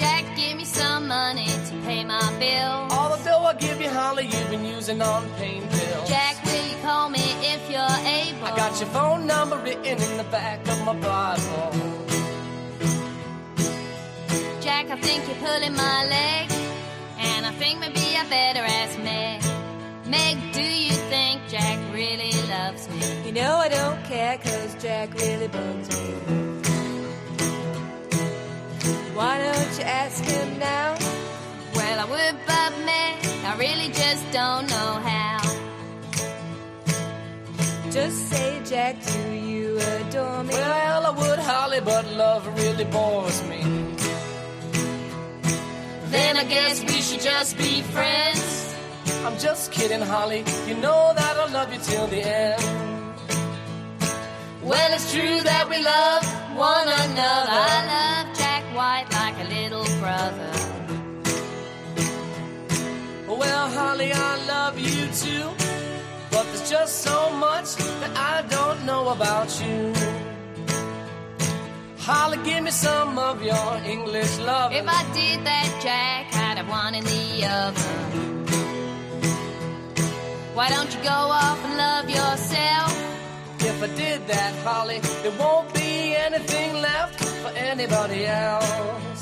Jack, 0.00 0.24
give 0.34 0.56
me 0.56 0.64
some 0.64 1.06
money 1.08 1.46
to 1.46 1.74
pay 1.84 2.02
my 2.04 2.26
bill. 2.38 2.72
All 2.96 3.14
the 3.14 3.22
dough 3.22 3.44
I 3.44 3.54
give 3.54 3.80
you, 3.82 3.90
Holly, 3.90 4.24
you've 4.24 4.50
been 4.50 4.64
using 4.64 5.02
on 5.02 5.28
pain 5.34 5.62
pills. 5.68 6.08
Jack, 6.08 6.42
will 6.44 6.66
you 6.70 6.76
call 6.82 7.10
me 7.10 7.26
if 7.54 7.62
you're 7.70 7.98
able? 8.20 8.46
I 8.46 8.56
got 8.56 8.80
your 8.80 8.88
phone 8.88 9.26
number 9.26 9.58
written 9.58 9.98
in 10.08 10.16
the 10.16 10.28
back 10.30 10.66
of 10.66 10.78
my 10.86 10.94
Bible. 10.94 11.70
Jack, 14.62 14.90
I 14.90 14.96
think 15.06 15.28
you're 15.28 15.36
pulling 15.46 15.74
my 15.76 16.06
leg. 16.06 16.50
And 17.18 17.44
I 17.44 17.52
think 17.52 17.80
maybe 17.80 18.16
I 18.16 18.24
better 18.30 18.60
ask 18.60 18.98
Meg. 19.00 19.42
Meg, 20.06 20.52
do 20.54 20.62
you 20.62 20.94
think 21.12 21.42
Jack 21.48 21.78
really 21.92 22.32
loves 22.48 22.88
me? 22.88 23.26
You 23.26 23.32
know 23.32 23.56
I 23.56 23.68
don't 23.68 24.02
care, 24.04 24.38
cause 24.38 24.74
Jack 24.82 25.12
really 25.14 25.48
bugs 25.48 25.88
me. 25.90 26.69
Why 29.20 29.36
don't 29.36 29.78
you 29.78 29.84
ask 29.84 30.24
him 30.24 30.58
now? 30.58 30.96
Well, 31.74 31.96
I 32.00 32.06
would, 32.12 32.36
but 32.46 32.70
Meg, 32.86 33.16
I 33.44 33.54
really 33.58 33.92
just 33.92 34.24
don't 34.32 34.66
know 34.66 34.92
how. 35.10 35.40
Just 37.90 38.30
say, 38.30 38.62
Jack, 38.64 38.96
do 39.04 39.32
you 39.32 39.76
adore 39.76 40.42
me? 40.42 40.54
Well, 40.54 41.06
I 41.06 41.10
would, 41.10 41.38
Holly, 41.38 41.80
but 41.84 42.10
love 42.12 42.46
really 42.56 42.86
bores 42.86 43.42
me. 43.42 43.60
Then 46.06 46.38
I 46.38 46.44
guess 46.44 46.80
we 46.80 47.02
should 47.02 47.20
just 47.20 47.58
be 47.58 47.82
friends. 47.82 48.74
I'm 49.26 49.36
just 49.38 49.70
kidding, 49.70 50.00
Holly. 50.00 50.44
You 50.66 50.76
know 50.76 51.12
that 51.14 51.36
I'll 51.36 51.52
love 51.52 51.70
you 51.74 51.80
till 51.80 52.06
the 52.06 52.22
end. 52.22 52.62
Well, 54.62 54.94
it's 54.94 55.12
true 55.12 55.40
that 55.42 55.68
we 55.68 55.76
love 55.84 56.24
one 56.56 56.88
another. 56.88 57.52
I 57.52 58.24
love 58.24 58.29
brother. 60.20 60.52
Well, 63.40 63.66
Holly, 63.78 64.10
I 64.12 64.32
love 64.54 64.78
you 64.78 65.00
too. 65.24 65.46
But 66.30 66.44
there's 66.50 66.68
just 66.70 66.94
so 67.08 67.18
much 67.46 67.68
that 68.00 68.12
I 68.32 68.36
don't 68.56 68.80
know 68.84 69.08
about 69.16 69.50
you. 69.62 69.78
Holly, 71.98 72.38
give 72.48 72.62
me 72.66 72.70
some 72.70 73.18
of 73.18 73.42
your 73.42 73.72
English 73.94 74.32
love. 74.38 74.72
If 74.72 74.86
I 75.00 75.02
did 75.20 75.38
that, 75.50 75.68
Jack, 75.84 76.22
I'd 76.44 76.58
have 76.60 76.68
one 76.68 76.94
in 76.94 77.04
the 77.04 77.26
other. 77.58 77.86
Why 80.56 80.68
don't 80.74 80.90
you 80.94 81.02
go 81.02 81.20
off 81.44 81.58
and 81.66 81.74
love 81.86 82.06
yourself? 82.18 82.92
If 83.70 83.82
I 83.82 83.88
did 84.02 84.20
that, 84.32 84.52
Holly, 84.64 84.98
there 85.22 85.36
won't 85.38 85.72
be 85.74 86.14
anything 86.26 86.70
left 86.88 87.16
for 87.42 87.52
anybody 87.70 88.26
else. 88.26 89.19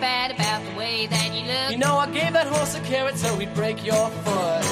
Jack, 0.00 0.30
it's 0.30 0.38
too 0.38 0.40
bad 0.40 0.62
about 0.62 0.70
the 0.70 0.78
way 0.78 1.06
that 1.06 1.34
you 1.34 1.46
look. 1.46 1.70
You 1.70 1.78
know, 1.78 1.98
I 1.98 2.10
gave 2.10 2.32
that 2.32 2.46
horse 2.46 2.74
a 2.76 2.80
carrot 2.80 3.16
so 3.16 3.36
he'd 3.38 3.54
break 3.54 3.84
your 3.84 4.10
foot. 4.10 4.64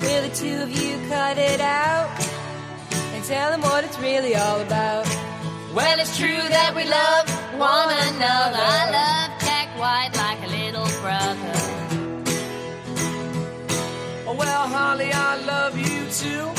Will 0.00 0.22
the 0.22 0.34
two 0.34 0.62
of 0.62 0.70
you 0.70 1.08
cut 1.08 1.38
it 1.38 1.60
out 1.60 2.10
and 3.14 3.24
tell 3.24 3.52
him 3.52 3.60
what 3.62 3.84
it's 3.84 3.98
really 3.98 4.34
all 4.36 4.60
about? 4.60 5.06
Well, 5.74 6.00
it's 6.00 6.16
true 6.18 6.48
that 6.48 6.74
we 6.74 6.84
love 6.84 7.28
one 7.58 7.90
another. 7.90 8.58
I 8.58 8.90
love 8.90 9.40
Jack 9.40 9.68
White 9.78 10.10
like 10.16 10.42
a 10.42 10.50
little 10.50 10.88
brother. 11.00 11.54
Oh, 14.26 14.34
well, 14.38 14.68
Holly, 14.68 15.10
I 15.12 15.36
love 15.44 15.76
you 15.78 16.08
too. 16.10 16.50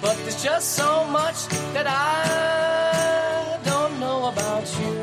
But 0.00 0.16
there's 0.18 0.42
just 0.42 0.74
so 0.74 1.04
much 1.06 1.46
that 1.72 1.86
I 1.88 3.58
don't 3.64 3.98
know 3.98 4.26
about 4.26 4.66
you. 4.80 4.95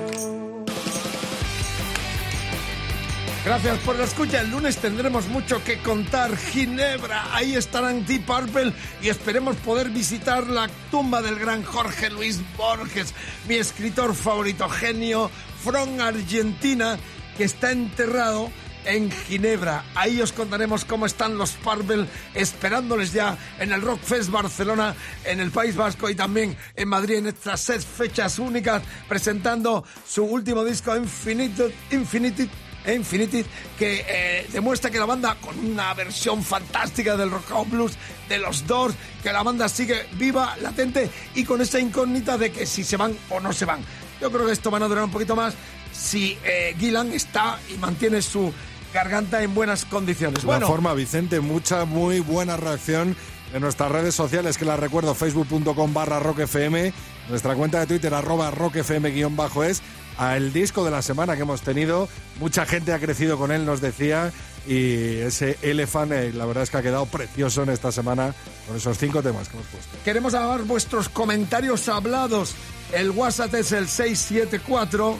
Gracias 3.45 3.77
por 3.79 3.97
la 3.97 4.05
escucha. 4.05 4.39
El 4.39 4.51
lunes 4.51 4.77
tendremos 4.77 5.27
mucho 5.27 5.61
que 5.65 5.77
contar. 5.79 6.37
Ginebra, 6.37 7.35
ahí 7.35 7.55
estarán 7.55 8.05
Deep 8.05 8.25
Purple 8.25 8.71
y 9.01 9.09
esperemos 9.09 9.57
poder 9.57 9.89
visitar 9.89 10.47
la 10.47 10.69
tumba 10.89 11.21
del 11.21 11.37
gran 11.37 11.61
Jorge 11.61 12.09
Luis 12.09 12.39
Borges, 12.55 13.13
mi 13.49 13.55
escritor 13.55 14.15
favorito, 14.15 14.69
genio, 14.69 15.29
from 15.61 15.99
Argentina, 15.99 16.97
que 17.35 17.43
está 17.43 17.73
enterrado 17.73 18.49
en 18.85 19.11
Ginebra. 19.11 19.83
Ahí 19.93 20.21
os 20.21 20.31
contaremos 20.31 20.85
cómo 20.85 21.05
están 21.05 21.37
los 21.37 21.51
Purple 21.51 22.07
esperándoles 22.33 23.11
ya 23.11 23.37
en 23.59 23.73
el 23.73 23.81
Rock 23.81 24.01
Fest 24.03 24.29
Barcelona, 24.29 24.95
en 25.25 25.41
el 25.41 25.51
País 25.51 25.75
Vasco 25.75 26.09
y 26.09 26.15
también 26.15 26.55
en 26.77 26.87
Madrid 26.87 27.17
en 27.17 27.27
estas 27.27 27.59
seis 27.59 27.85
fechas 27.85 28.39
únicas 28.39 28.83
presentando 29.09 29.83
su 30.07 30.23
último 30.23 30.63
disco 30.63 30.95
Infinity 30.95 31.63
e 32.43 32.62
Infinity, 32.87 33.45
que 33.77 34.05
eh, 34.07 34.47
demuestra 34.51 34.89
que 34.89 34.99
la 34.99 35.05
banda, 35.05 35.35
con 35.39 35.57
una 35.59 35.93
versión 35.93 36.43
fantástica 36.43 37.15
del 37.15 37.31
rock 37.31 37.51
and 37.51 37.71
blues 37.71 37.93
de 38.29 38.39
los 38.39 38.65
Doors, 38.67 38.95
que 39.21 39.31
la 39.31 39.43
banda 39.43 39.69
sigue 39.69 40.05
viva, 40.13 40.55
latente 40.61 41.09
y 41.35 41.43
con 41.43 41.61
esa 41.61 41.79
incógnita 41.79 42.37
de 42.37 42.51
que 42.51 42.65
si 42.65 42.83
se 42.83 42.97
van 42.97 43.15
o 43.29 43.39
no 43.39 43.53
se 43.53 43.65
van. 43.65 43.79
Yo 44.21 44.31
creo 44.31 44.45
que 44.45 44.53
esto 44.53 44.71
van 44.71 44.83
a 44.83 44.87
durar 44.87 45.03
un 45.03 45.11
poquito 45.11 45.35
más 45.35 45.53
si 45.93 46.37
eh, 46.43 46.75
Gillan 46.77 47.11
está 47.13 47.59
y 47.73 47.77
mantiene 47.77 48.21
su 48.21 48.51
garganta 48.93 49.41
en 49.43 49.53
buenas 49.53 49.85
condiciones. 49.85 50.43
La 50.43 50.47
Bueno, 50.47 50.67
forma, 50.67 50.93
Vicente, 50.93 51.39
mucha, 51.39 51.85
muy 51.85 52.19
buena 52.19 52.57
reacción 52.57 53.15
en 53.53 53.61
nuestras 53.61 53.91
redes 53.91 54.15
sociales, 54.15 54.57
que 54.57 54.65
la 54.65 54.77
recuerdo, 54.77 55.13
facebook.com 55.13 55.93
barra 55.93 56.19
rockfm, 56.19 56.91
nuestra 57.29 57.55
cuenta 57.55 57.79
de 57.79 57.87
Twitter, 57.87 58.13
arroba 58.13 58.49
rockfm 58.51 59.11
guion 59.11 59.35
bajo 59.35 59.63
es, 59.63 59.81
al 60.17 60.53
disco 60.53 60.83
de 60.85 60.91
la 60.91 61.01
semana 61.01 61.35
que 61.35 61.41
hemos 61.41 61.61
tenido. 61.61 62.07
Mucha 62.39 62.65
gente 62.65 62.93
ha 62.93 62.99
crecido 62.99 63.37
con 63.37 63.51
él, 63.51 63.65
nos 63.65 63.81
decía, 63.81 64.31
y 64.67 65.17
ese 65.17 65.57
Elephant, 65.61 66.11
eh, 66.11 66.31
la 66.33 66.45
verdad 66.45 66.63
es 66.63 66.69
que 66.69 66.77
ha 66.77 66.81
quedado 66.81 67.05
precioso 67.05 67.63
en 67.63 67.69
esta 67.69 67.91
semana 67.91 68.33
con 68.67 68.77
esos 68.77 68.97
cinco 68.97 69.21
temas 69.21 69.49
que 69.49 69.57
hemos 69.57 69.67
puesto. 69.67 69.97
Queremos 70.03 70.33
dar 70.33 70.63
vuestros 70.63 71.09
comentarios 71.09 71.89
hablados. 71.89 72.55
El 72.93 73.11
WhatsApp 73.11 73.53
es 73.55 73.71
el 73.71 73.87
674 73.87 75.17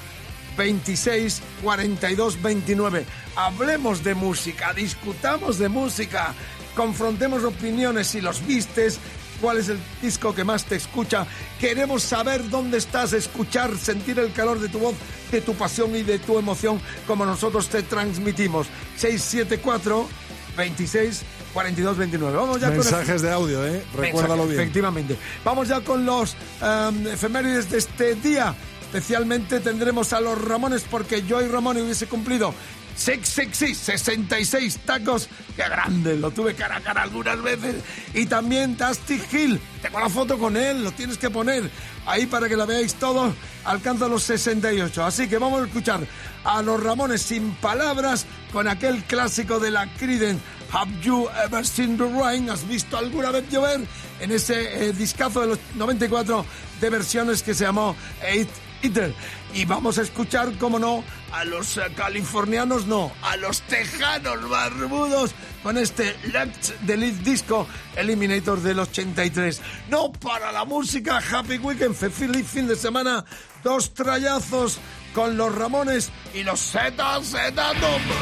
26 0.57 1.41
42 1.63 2.41
29. 2.41 3.05
Hablemos 3.35 4.03
de 4.03 4.15
música, 4.15 4.73
discutamos 4.73 5.57
de 5.57 5.69
música, 5.69 6.33
confrontemos 6.75 7.43
opiniones 7.43 8.07
si 8.07 8.21
los 8.21 8.45
vistes. 8.45 8.99
¿Cuál 9.43 9.57
es 9.57 9.67
el 9.67 9.77
disco 10.01 10.33
que 10.33 10.45
más 10.45 10.63
te 10.63 10.77
escucha? 10.77 11.27
Queremos 11.59 12.01
saber 12.01 12.49
dónde 12.49 12.77
estás, 12.77 13.11
escuchar, 13.11 13.77
sentir 13.77 14.17
el 14.17 14.31
calor 14.31 14.57
de 14.57 14.69
tu 14.69 14.79
voz, 14.79 14.95
de 15.33 15.41
tu 15.41 15.53
pasión 15.53 15.93
y 15.97 16.01
de 16.01 16.17
tu 16.17 16.39
emoción, 16.39 16.79
como 17.05 17.25
nosotros 17.25 17.67
te 17.67 17.83
transmitimos. 17.83 18.67
674 18.95 20.07
26 20.55 21.23
42 21.53 21.97
29. 21.97 22.37
Vamos 22.37 22.61
ya 22.61 22.67
con 22.67 22.77
el- 22.77 22.79
Mensajes 22.79 23.21
de 23.21 23.31
audio, 23.33 23.65
¿eh? 23.67 23.83
Recuérdalo 23.97 24.47
bien. 24.47 24.61
Efectivamente. 24.61 25.17
Vamos 25.43 25.67
ya 25.67 25.81
con 25.81 26.05
los 26.05 26.37
em, 26.61 27.07
efemérides 27.07 27.69
de 27.69 27.79
este 27.79 28.15
día. 28.15 28.55
Especialmente 28.83 29.59
tendremos 29.59 30.13
a 30.13 30.21
los 30.21 30.39
Ramones 30.41 30.85
porque 30.89 31.21
Joy 31.27 31.49
Ramón 31.49 31.75
hubiese 31.81 32.07
cumplido 32.07 32.53
666, 32.95 33.77
66 33.77 34.79
tacos. 34.85 35.29
¡Qué 35.55 35.63
grande! 35.63 36.15
Lo 36.17 36.31
tuve 36.31 36.55
cara 36.55 36.77
a 36.77 36.81
cara 36.81 37.03
algunas 37.03 37.41
veces. 37.41 37.75
Y 38.13 38.25
también 38.25 38.77
Dusty 38.77 39.21
Hill. 39.31 39.59
Tengo 39.81 39.99
la 39.99 40.09
foto 40.09 40.37
con 40.37 40.57
él, 40.57 40.83
lo 40.83 40.91
tienes 40.91 41.17
que 41.17 41.29
poner 41.29 41.69
ahí 42.05 42.25
para 42.25 42.47
que 42.47 42.55
la 42.55 42.65
veáis 42.65 42.95
todos. 42.95 43.33
Alcanza 43.65 44.07
los 44.07 44.23
68. 44.23 45.05
Así 45.05 45.27
que 45.27 45.37
vamos 45.37 45.61
a 45.61 45.65
escuchar 45.65 46.01
a 46.43 46.61
los 46.61 46.81
Ramones 46.81 47.21
sin 47.21 47.51
palabras 47.55 48.25
con 48.51 48.67
aquel 48.67 49.03
clásico 49.03 49.59
de 49.59 49.71
la 49.71 49.87
Creedence. 49.93 50.41
Have 50.71 50.91
you 51.01 51.29
ever 51.45 51.65
seen 51.65 51.97
the 51.97 52.05
rain? 52.05 52.49
¿Has 52.49 52.67
visto 52.67 52.97
alguna 52.97 53.31
vez 53.31 53.47
llover? 53.49 53.81
En 54.19 54.31
ese 54.31 54.87
eh, 54.87 54.93
discazo 54.93 55.41
de 55.41 55.47
los 55.47 55.59
94 55.75 56.45
de 56.81 56.89
versiones 56.89 57.43
que 57.43 57.53
se 57.53 57.63
llamó 57.63 57.95
Eight 58.23 58.49
Eater. 58.81 59.13
Y 59.53 59.65
vamos 59.65 59.99
a 59.99 60.01
escuchar, 60.01 60.57
como 60.57 60.79
no, 60.79 61.03
a 61.31 61.43
los 61.45 61.77
eh, 61.77 61.81
californianos, 61.95 62.87
no, 62.87 63.11
a 63.21 63.37
los 63.37 63.61
tejanos 63.61 64.49
barbudos 64.49 65.31
con 65.61 65.77
este 65.77 66.15
Let's 66.31 66.73
Delete 66.81 67.23
Disco 67.23 67.67
Eliminator 67.95 68.59
del 68.61 68.79
83. 68.79 69.61
No 69.89 70.11
para 70.11 70.51
la 70.51 70.65
música, 70.65 71.19
Happy 71.31 71.59
Weekend, 71.59 71.93
fe- 71.95 72.09
feliz 72.09 72.47
fin 72.47 72.67
de 72.67 72.75
semana, 72.75 73.23
dos 73.63 73.93
trayazos 73.93 74.79
con 75.13 75.37
los 75.37 75.53
Ramones 75.53 76.09
y 76.33 76.41
los 76.41 76.59
Z 76.59 77.21
Z 77.23 77.51
Dumbo. 77.73 78.15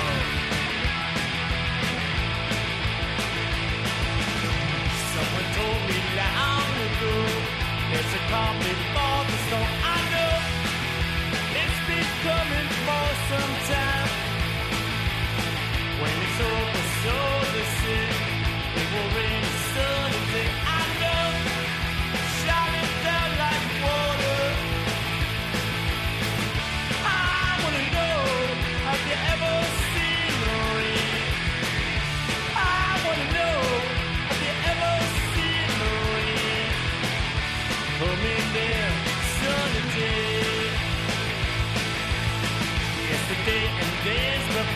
Someone 5.14 5.48
told 5.56 5.82
me 5.90 6.00
long 6.20 6.72
ago 6.86 7.14
there's 7.92 8.14
a 8.20 8.22
calm 8.32 8.58
before 8.60 9.24
the 9.32 9.38
storm. 9.48 9.91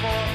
for 0.02 0.35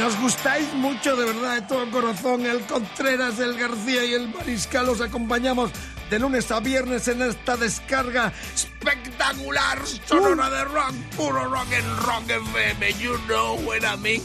Nos 0.00 0.18
gustáis 0.18 0.72
mucho, 0.72 1.14
de 1.14 1.26
verdad, 1.26 1.56
de 1.56 1.62
todo 1.62 1.90
corazón. 1.90 2.46
El 2.46 2.60
Contreras, 2.62 3.38
el 3.38 3.54
García 3.58 4.02
y 4.02 4.14
el 4.14 4.30
Mariscal 4.30 4.88
os 4.88 5.02
acompañamos 5.02 5.70
de 6.08 6.18
lunes 6.18 6.50
a 6.50 6.58
viernes 6.58 7.06
en 7.08 7.20
esta 7.20 7.58
descarga 7.58 8.32
espectacular 8.54 9.78
sonora 10.06 10.48
de 10.48 10.64
rock, 10.64 10.94
puro 11.18 11.44
rock 11.50 11.70
en 11.72 11.96
Rock 11.98 12.30
FM. 12.30 12.94
You 12.94 13.18
know 13.26 13.60
what 13.66 13.82
I 13.82 13.98
mean. 14.00 14.22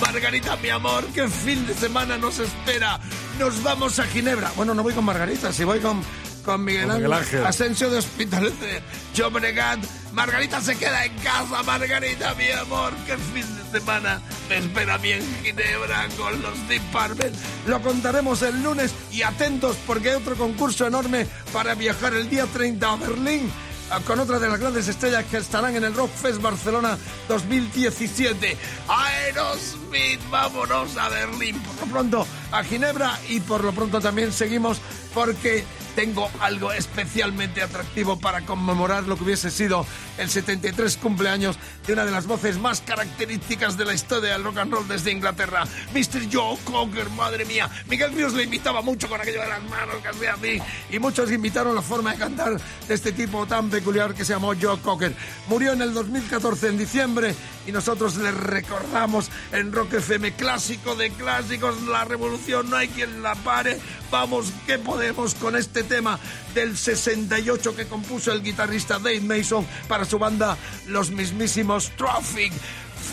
Margarita, 0.00 0.56
mi 0.56 0.70
amor, 0.70 1.04
qué 1.14 1.28
fin 1.28 1.66
de 1.66 1.74
semana 1.74 2.16
nos 2.16 2.38
espera. 2.38 2.98
Nos 3.38 3.62
vamos 3.62 3.98
a 3.98 4.04
Ginebra. 4.04 4.50
Bueno, 4.56 4.72
no 4.72 4.82
voy 4.82 4.94
con 4.94 5.04
Margarita, 5.04 5.52
si 5.52 5.62
voy 5.62 5.80
con, 5.80 6.02
con 6.42 6.64
Miguel, 6.64 7.12
Ángel. 7.12 7.44
Asensio 7.44 7.90
de 7.90 7.98
Hospitalet 7.98 8.58
de 8.60 8.82
Llobregat. 9.14 9.80
Margarita 10.12 10.60
se 10.60 10.76
queda 10.76 11.04
en 11.04 11.14
casa, 11.18 11.62
Margarita, 11.62 12.34
mi 12.34 12.50
amor. 12.50 12.92
Qué 13.06 13.16
fin 13.16 13.44
de 13.56 13.78
semana 13.78 14.20
me 14.48 14.58
espera 14.58 14.94
a 14.94 14.98
mí 14.98 15.12
en 15.12 15.22
Ginebra 15.42 16.08
con 16.16 16.40
los 16.42 16.58
Purple. 16.92 17.32
Lo 17.66 17.80
contaremos 17.82 18.42
el 18.42 18.62
lunes 18.62 18.94
y 19.12 19.22
atentos 19.22 19.76
porque 19.86 20.10
hay 20.10 20.16
otro 20.16 20.36
concurso 20.36 20.86
enorme 20.86 21.26
para 21.52 21.74
viajar 21.74 22.14
el 22.14 22.28
día 22.30 22.46
30 22.46 22.90
a 22.90 22.96
Berlín 22.96 23.50
ah, 23.90 24.00
con 24.04 24.18
otra 24.18 24.38
de 24.38 24.48
las 24.48 24.58
grandes 24.58 24.88
estrellas 24.88 25.24
que 25.26 25.36
estarán 25.36 25.76
en 25.76 25.84
el 25.84 25.94
Rock 25.94 26.10
Fest 26.10 26.40
Barcelona 26.40 26.96
2017. 27.28 28.56
Aerosmith, 28.88 30.20
vámonos 30.30 30.96
a 30.96 31.08
Berlín. 31.10 31.60
Por 31.60 31.86
lo 31.86 31.92
pronto 31.92 32.26
a 32.50 32.64
Ginebra 32.64 33.18
y 33.28 33.40
por 33.40 33.62
lo 33.62 33.72
pronto 33.72 34.00
también 34.00 34.32
seguimos 34.32 34.78
porque 35.12 35.64
tengo 35.98 36.30
algo 36.38 36.70
especialmente 36.72 37.60
atractivo 37.60 38.20
para 38.20 38.42
conmemorar 38.42 39.08
lo 39.08 39.16
que 39.16 39.24
hubiese 39.24 39.50
sido 39.50 39.84
el 40.16 40.30
73 40.30 40.96
cumpleaños 40.96 41.58
de 41.84 41.92
una 41.92 42.04
de 42.04 42.12
las 42.12 42.28
voces 42.28 42.56
más 42.56 42.80
características 42.82 43.76
de 43.76 43.84
la 43.84 43.94
historia 43.94 44.34
del 44.34 44.44
rock 44.44 44.58
and 44.58 44.72
roll 44.72 44.86
desde 44.86 45.10
Inglaterra, 45.10 45.64
Mr. 45.92 46.32
Joe 46.32 46.56
Cocker, 46.62 47.10
madre 47.10 47.44
mía. 47.46 47.68
Miguel 47.88 48.14
Ríos 48.14 48.32
le 48.34 48.44
imitaba 48.44 48.80
mucho 48.80 49.08
con 49.08 49.20
aquello 49.20 49.40
de 49.40 49.48
las 49.48 49.62
manos 49.64 49.96
que 50.00 50.06
hacía 50.06 50.34
así 50.34 50.62
y 50.88 51.00
muchos 51.00 51.32
imitaron 51.32 51.74
la 51.74 51.82
forma 51.82 52.12
de 52.12 52.18
cantar 52.18 52.60
de 52.86 52.94
este 52.94 53.10
tipo 53.10 53.44
tan 53.46 53.68
peculiar 53.68 54.14
que 54.14 54.24
se 54.24 54.34
llamó 54.34 54.52
Joe 54.54 54.78
Cocker. 54.78 55.12
Murió 55.48 55.72
en 55.72 55.82
el 55.82 55.92
2014 55.92 56.68
en 56.68 56.78
diciembre 56.78 57.34
y 57.66 57.72
nosotros 57.72 58.16
le 58.18 58.30
recordamos 58.30 59.30
en 59.50 59.72
Rock 59.72 59.94
FM, 59.94 60.32
clásico 60.34 60.94
de 60.94 61.10
clásicos, 61.10 61.82
la 61.82 62.04
revolución, 62.04 62.70
no 62.70 62.76
hay 62.76 62.86
quien 62.86 63.20
la 63.20 63.34
pare. 63.34 63.80
Vamos, 64.10 64.52
¿qué 64.66 64.78
podemos 64.78 65.34
con 65.34 65.54
este 65.54 65.82
tema 65.82 66.18
del 66.54 66.76
68 66.76 67.76
que 67.76 67.86
compuso 67.86 68.32
el 68.32 68.42
guitarrista 68.42 68.98
Dave 68.98 69.20
Mason 69.20 69.66
para 69.86 70.04
su 70.06 70.18
banda 70.18 70.56
Los 70.86 71.10
mismísimos 71.10 71.90
Traffic? 71.96 72.52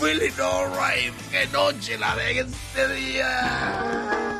Feeling 0.00 0.32
alright, 0.40 1.12
qué 1.30 1.46
noche 1.52 1.98
la 1.98 2.16
de 2.16 2.40
este 2.40 2.94
día. 2.94 4.36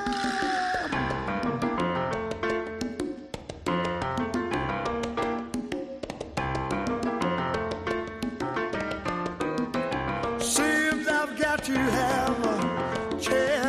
Seems 10.38 11.09
I've 11.09 11.38
got 11.38 11.64
to 11.64 11.72
have 11.72 12.44
a 12.44 13.18
chance 13.20 13.65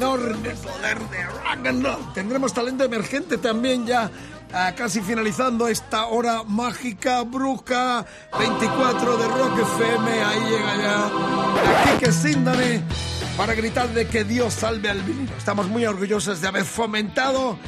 enorme 0.00 0.54
poder 0.54 0.98
de 0.98 1.82
rock. 1.82 2.14
Tendremos 2.14 2.54
talento 2.54 2.84
emergente 2.84 3.36
también 3.36 3.86
ya. 3.86 4.10
ah, 4.54 4.72
casi 4.74 5.02
finalizando 5.02 5.68
esta 5.68 6.06
hora 6.06 6.42
mágica, 6.42 7.22
bruja 7.22 8.06
24 8.38 9.16
de 9.18 9.28
Rock 9.28 9.58
FM. 9.58 10.10
Ahí 10.24 10.40
llega 10.40 10.76
ya 10.76 11.92
Kike 11.92 12.12
Síndane 12.12 12.82
para 13.36 13.54
gritar 13.54 13.90
de 13.90 14.06
que 14.06 14.24
Dios 14.24 14.54
salve 14.54 14.88
al 14.88 15.02
vinilo. 15.02 15.36
Estamos 15.36 15.68
muy 15.68 15.84
orgullosos 15.84 16.40
de 16.40 16.48
haber 16.48 16.64
fomentado 16.64 17.58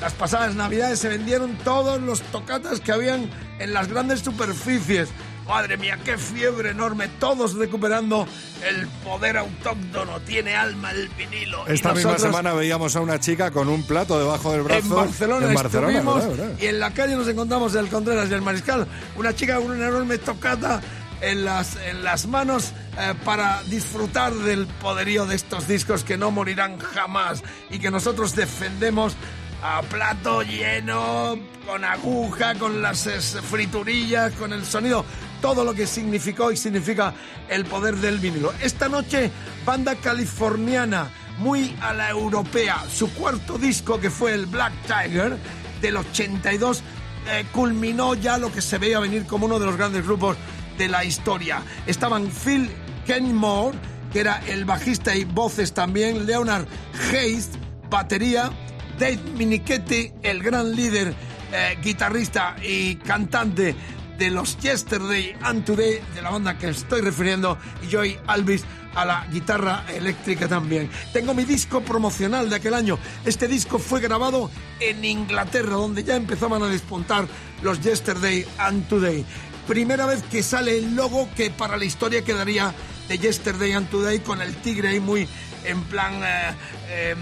las 0.00 0.12
pasadas 0.14 0.56
navidades. 0.56 0.98
Se 0.98 1.08
vendieron 1.08 1.56
todos 1.58 2.02
los 2.02 2.20
tocatas 2.20 2.80
que 2.80 2.90
habían 2.90 3.30
en 3.60 3.72
las 3.72 3.86
grandes 3.86 4.20
superficies. 4.20 5.08
Madre 5.48 5.76
mía, 5.76 5.98
qué 6.04 6.18
fiebre 6.18 6.70
enorme. 6.70 7.08
Todos 7.20 7.54
recuperando 7.54 8.26
el 8.68 8.86
poder 9.04 9.36
autóctono. 9.36 10.20
Tiene 10.20 10.56
alma 10.56 10.90
el 10.90 11.08
vinilo. 11.10 11.66
Esta 11.68 11.94
misma 11.94 12.18
semana 12.18 12.52
veíamos 12.52 12.96
a 12.96 13.00
una 13.00 13.20
chica 13.20 13.50
con 13.50 13.68
un 13.68 13.82
plato 13.84 14.18
debajo 14.18 14.52
del 14.52 14.62
brazo. 14.62 14.80
en 14.80 14.90
Barcelona, 14.90 15.46
En 15.46 15.54
Barcelona, 15.54 15.92
estuvimos 15.92 16.26
¿verdad? 16.26 16.36
¿verdad? 16.46 16.58
y 16.60 16.66
en 16.66 16.80
la 16.80 16.92
calle 16.92 17.16
nos 17.16 17.28
encontramos 17.28 17.74
el 17.74 17.88
Contreras 17.88 18.28
y 18.30 18.34
el 18.34 18.42
Mariscal. 18.42 18.86
Una 19.16 19.34
chica 19.34 19.56
con 19.56 19.70
una 19.70 19.86
enorme 19.86 20.18
tocata 20.18 20.80
en 21.20 21.44
las, 21.44 21.76
en 21.76 22.04
las 22.04 22.26
manos 22.26 22.72
eh, 22.98 23.14
para 23.24 23.62
disfrutar 23.64 24.34
del 24.34 24.66
poderío 24.66 25.26
de 25.26 25.36
estos 25.36 25.68
discos 25.68 26.04
que 26.04 26.16
no 26.16 26.30
morirán 26.30 26.78
jamás 26.78 27.42
y 27.70 27.78
que 27.78 27.90
nosotros 27.90 28.34
defendemos 28.34 29.16
a 29.62 29.82
plato 29.82 30.42
lleno, 30.42 31.38
con 31.66 31.84
aguja, 31.84 32.54
con 32.54 32.82
las 32.82 33.06
es, 33.06 33.38
friturillas, 33.42 34.32
con 34.34 34.52
el 34.52 34.64
sonido, 34.64 35.04
todo 35.40 35.64
lo 35.64 35.74
que 35.74 35.86
significó 35.86 36.52
y 36.52 36.56
significa 36.56 37.14
el 37.48 37.64
poder 37.64 37.96
del 37.96 38.18
vinilo. 38.18 38.52
Esta 38.62 38.88
noche, 38.88 39.30
banda 39.64 39.94
californiana, 39.96 41.10
muy 41.38 41.76
a 41.80 41.92
la 41.92 42.10
europea, 42.10 42.82
su 42.92 43.12
cuarto 43.12 43.58
disco 43.58 44.00
que 44.00 44.10
fue 44.10 44.32
el 44.32 44.46
Black 44.46 44.72
Tiger 44.82 45.36
del 45.80 45.96
82, 45.96 46.82
eh, 47.28 47.44
culminó 47.52 48.14
ya 48.14 48.38
lo 48.38 48.52
que 48.52 48.62
se 48.62 48.78
veía 48.78 49.00
venir 49.00 49.26
como 49.26 49.46
uno 49.46 49.58
de 49.58 49.66
los 49.66 49.76
grandes 49.76 50.04
grupos 50.04 50.36
de 50.78 50.88
la 50.88 51.04
historia. 51.04 51.62
Estaban 51.86 52.28
Phil 52.30 52.70
Kenmore, 53.06 53.76
que 54.12 54.20
era 54.20 54.42
el 54.46 54.64
bajista 54.64 55.14
y 55.14 55.24
voces 55.24 55.74
también, 55.74 56.26
Leonard 56.26 56.66
Hayes, 57.10 57.50
batería, 57.90 58.50
Dave 58.98 59.20
Minichetti, 59.36 60.12
el 60.22 60.42
gran 60.42 60.74
líder, 60.74 61.14
eh, 61.52 61.78
guitarrista 61.82 62.56
y 62.62 62.96
cantante 62.96 63.74
de 64.18 64.30
los 64.30 64.58
Yesterday 64.58 65.36
and 65.42 65.64
Today, 65.64 66.00
de 66.14 66.22
la 66.22 66.30
banda 66.30 66.56
que 66.56 66.68
estoy 66.68 67.02
refiriendo, 67.02 67.58
y 67.82 67.92
Joey 67.92 68.18
Alvis 68.26 68.64
a 68.94 69.04
la 69.04 69.26
guitarra 69.30 69.84
eléctrica 69.94 70.48
también. 70.48 70.90
Tengo 71.12 71.34
mi 71.34 71.44
disco 71.44 71.82
promocional 71.82 72.48
de 72.48 72.56
aquel 72.56 72.72
año. 72.72 72.98
Este 73.26 73.46
disco 73.46 73.78
fue 73.78 74.00
grabado 74.00 74.50
en 74.80 75.04
Inglaterra, 75.04 75.72
donde 75.72 76.02
ya 76.02 76.16
empezaban 76.16 76.62
a 76.62 76.66
despuntar 76.68 77.28
los 77.62 77.80
Yesterday 77.82 78.46
and 78.58 78.88
Today. 78.88 79.24
Primera 79.68 80.06
vez 80.06 80.22
que 80.22 80.42
sale 80.42 80.78
el 80.78 80.96
logo 80.96 81.28
que 81.36 81.50
para 81.50 81.76
la 81.76 81.84
historia 81.84 82.24
quedaría 82.24 82.74
de 83.08 83.18
Yesterday 83.18 83.72
and 83.72 83.90
Today 83.90 84.20
con 84.20 84.40
el 84.40 84.54
tigre 84.56 84.88
ahí 84.88 85.00
muy 85.00 85.28
en 85.64 85.82
plan 85.84 86.14
eh, 86.22 86.54
eh, 86.88 87.14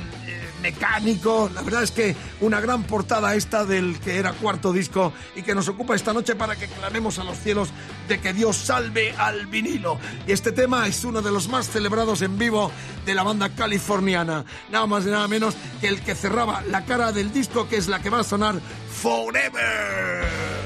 mecánico. 0.65 1.51
La 1.55 1.61
verdad 1.61 1.83
es 1.83 1.91
que 1.91 2.17
una 2.41 2.59
gran 2.59 2.85
portada 2.85 3.35
esta 3.35 3.67
del 3.67 4.01
que 4.01 4.17
era 4.17 4.33
cuarto 4.33 4.73
disco 4.73 5.13
y 5.37 5.43
que 5.43 5.55
nos 5.55 5.69
ocupa 5.69 5.95
esta 5.95 6.15
noche 6.15 6.35
para 6.35 6.57
que 6.57 6.69
clamemos 6.69 7.19
a 7.19 7.25
los 7.25 7.39
cielos 7.39 7.69
de 8.09 8.19
que 8.19 8.33
Dios 8.33 8.57
salve 8.57 9.13
al 9.19 9.47
vinilo. 9.47 9.99
Y 10.27 10.33
este 10.33 10.53
tema 10.53 10.89
es 10.89 11.05
uno 11.05 11.21
de 11.21 11.31
los 11.31 11.49
más 11.49 11.69
celebrados 11.69 12.23
en 12.23 12.39
vivo 12.39 12.73
de 13.05 13.15
la 13.15 13.23
banda 13.23 13.51
californiana. 13.51 14.47
Nada 14.73 14.87
más 14.87 15.05
y 15.05 15.11
nada 15.11 15.29
menos 15.29 15.55
que 15.83 15.89
el 15.89 16.01
que 16.01 16.15
cerraba 16.15 16.63
la 16.63 16.87
cara 16.87 17.13
del 17.13 17.31
disco 17.31 17.69
que 17.69 17.77
es 17.77 17.89
la 17.89 18.01
que 18.01 18.09
va 18.09 18.21
a 18.21 18.25
sonar 18.25 18.55
Forever. 19.03 19.53
Forever 19.53 20.64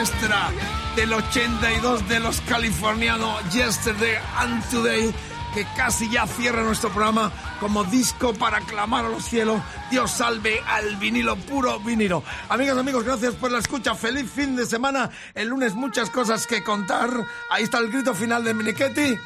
maestra 0.00 0.50
del 0.96 1.12
82 1.12 2.08
de 2.08 2.20
los 2.20 2.40
californianos 2.42 3.38
Yesterday 3.52 4.16
and 4.38 4.64
Today, 4.70 5.14
que 5.52 5.66
casi 5.76 6.08
ya 6.08 6.26
cierra 6.26 6.62
nuestro 6.62 6.88
programa 6.88 7.30
como 7.60 7.84
disco 7.84 8.32
para 8.32 8.62
clamar 8.62 9.04
a 9.04 9.10
los 9.10 9.22
cielos. 9.24 9.60
Dios 9.90 10.10
salve 10.10 10.58
al 10.66 10.96
vinilo, 10.96 11.36
puro 11.36 11.78
vinilo. 11.80 12.22
Amigas, 12.48 12.78
amigos, 12.78 13.04
gracias 13.04 13.34
por 13.34 13.52
la 13.52 13.58
escucha. 13.58 13.94
Feliz 13.94 14.30
fin 14.30 14.56
de 14.56 14.64
semana. 14.64 15.10
El 15.34 15.48
lunes 15.48 15.74
muchas 15.74 16.08
cosas 16.08 16.46
que 16.46 16.64
contar. 16.64 17.10
Ahí 17.50 17.64
está 17.64 17.76
el 17.76 17.92
grito 17.92 18.14
final 18.14 18.42
de 18.42 18.54
Minichetti. 18.54 19.18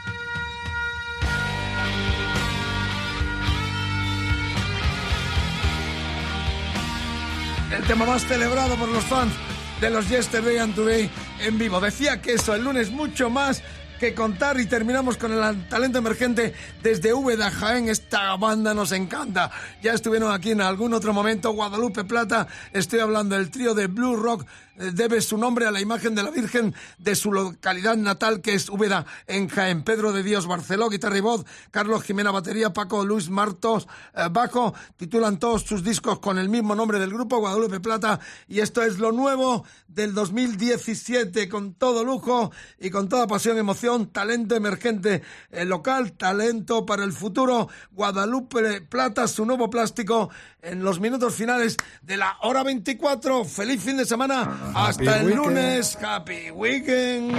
el 7.70 7.82
tema 7.88 8.06
más 8.06 8.24
celebrado 8.24 8.76
por 8.76 8.88
los 8.88 9.02
fans 9.04 9.32
de 9.80 9.90
los 9.90 10.08
Yesterday 10.08 10.58
and 10.58 10.74
Today 10.74 11.10
en 11.40 11.58
vivo. 11.58 11.80
Decía 11.80 12.20
que 12.20 12.34
eso, 12.34 12.54
el 12.54 12.64
lunes 12.64 12.90
mucho 12.90 13.30
más 13.30 13.62
que 13.98 14.14
contar 14.14 14.58
y 14.58 14.66
terminamos 14.66 15.16
con 15.16 15.32
el 15.32 15.68
talento 15.68 15.98
emergente 15.98 16.52
desde 16.82 17.12
Úbeda, 17.12 17.50
Jaén. 17.50 17.88
Esta 17.88 18.36
banda 18.36 18.74
nos 18.74 18.92
encanta. 18.92 19.50
Ya 19.82 19.92
estuvieron 19.92 20.32
aquí 20.32 20.50
en 20.50 20.60
algún 20.60 20.94
otro 20.94 21.12
momento. 21.12 21.52
Guadalupe 21.52 22.04
Plata, 22.04 22.46
estoy 22.72 23.00
hablando 23.00 23.36
del 23.36 23.50
trío 23.50 23.74
de 23.74 23.86
Blue 23.86 24.16
Rock 24.16 24.46
debe 24.76 25.20
su 25.20 25.38
nombre 25.38 25.66
a 25.66 25.70
la 25.70 25.80
imagen 25.80 26.14
de 26.14 26.22
la 26.22 26.30
Virgen 26.30 26.74
de 26.98 27.14
su 27.14 27.32
localidad 27.32 27.96
natal, 27.96 28.40
que 28.40 28.54
es 28.54 28.68
Úbeda, 28.68 29.06
en 29.26 29.48
Jaén. 29.48 29.84
Pedro 29.84 30.12
de 30.12 30.22
Dios 30.22 30.46
Barceló, 30.46 30.88
guitarra 30.88 31.18
y 31.18 31.20
voz, 31.20 31.44
Carlos 31.70 32.02
Jimena 32.02 32.30
Batería, 32.30 32.72
Paco 32.72 33.04
Luis 33.04 33.30
Martos, 33.30 33.86
eh, 34.14 34.28
bajo. 34.30 34.74
Titulan 34.96 35.38
todos 35.38 35.62
sus 35.62 35.84
discos 35.84 36.18
con 36.18 36.38
el 36.38 36.48
mismo 36.48 36.74
nombre 36.74 36.98
del 36.98 37.10
grupo, 37.10 37.38
Guadalupe 37.38 37.80
Plata. 37.80 38.20
Y 38.48 38.60
esto 38.60 38.82
es 38.82 38.98
lo 38.98 39.12
nuevo 39.12 39.64
del 39.88 40.14
2017, 40.14 41.48
con 41.48 41.74
todo 41.74 42.04
lujo 42.04 42.50
y 42.78 42.90
con 42.90 43.08
toda 43.08 43.26
pasión, 43.26 43.58
emoción, 43.58 44.10
talento 44.10 44.54
emergente 44.56 45.22
eh, 45.50 45.64
local, 45.64 46.12
talento 46.12 46.86
para 46.86 47.04
el 47.04 47.12
futuro. 47.12 47.68
Guadalupe 47.92 48.80
Plata, 48.82 49.28
su 49.28 49.44
nuevo 49.46 49.70
plástico 49.70 50.30
en 50.62 50.82
los 50.82 51.00
minutos 51.00 51.34
finales 51.34 51.76
de 52.02 52.16
la 52.16 52.36
hora 52.42 52.62
24. 52.62 53.44
Feliz 53.44 53.82
fin 53.82 53.96
de 53.96 54.04
semana. 54.04 54.63
Hasta 54.74 55.18
el 55.20 55.26
weekend. 55.26 55.44
lunes. 55.46 55.98
Happy 56.00 56.50
weekend. 56.50 57.34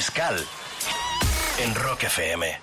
De 0.00 0.06
11 0.06 0.22
a 0.22 0.30
12, 0.30 0.30
Mariscal. 0.30 0.46
En 1.58 1.74
Rock 1.74 2.04
FM. 2.04 2.59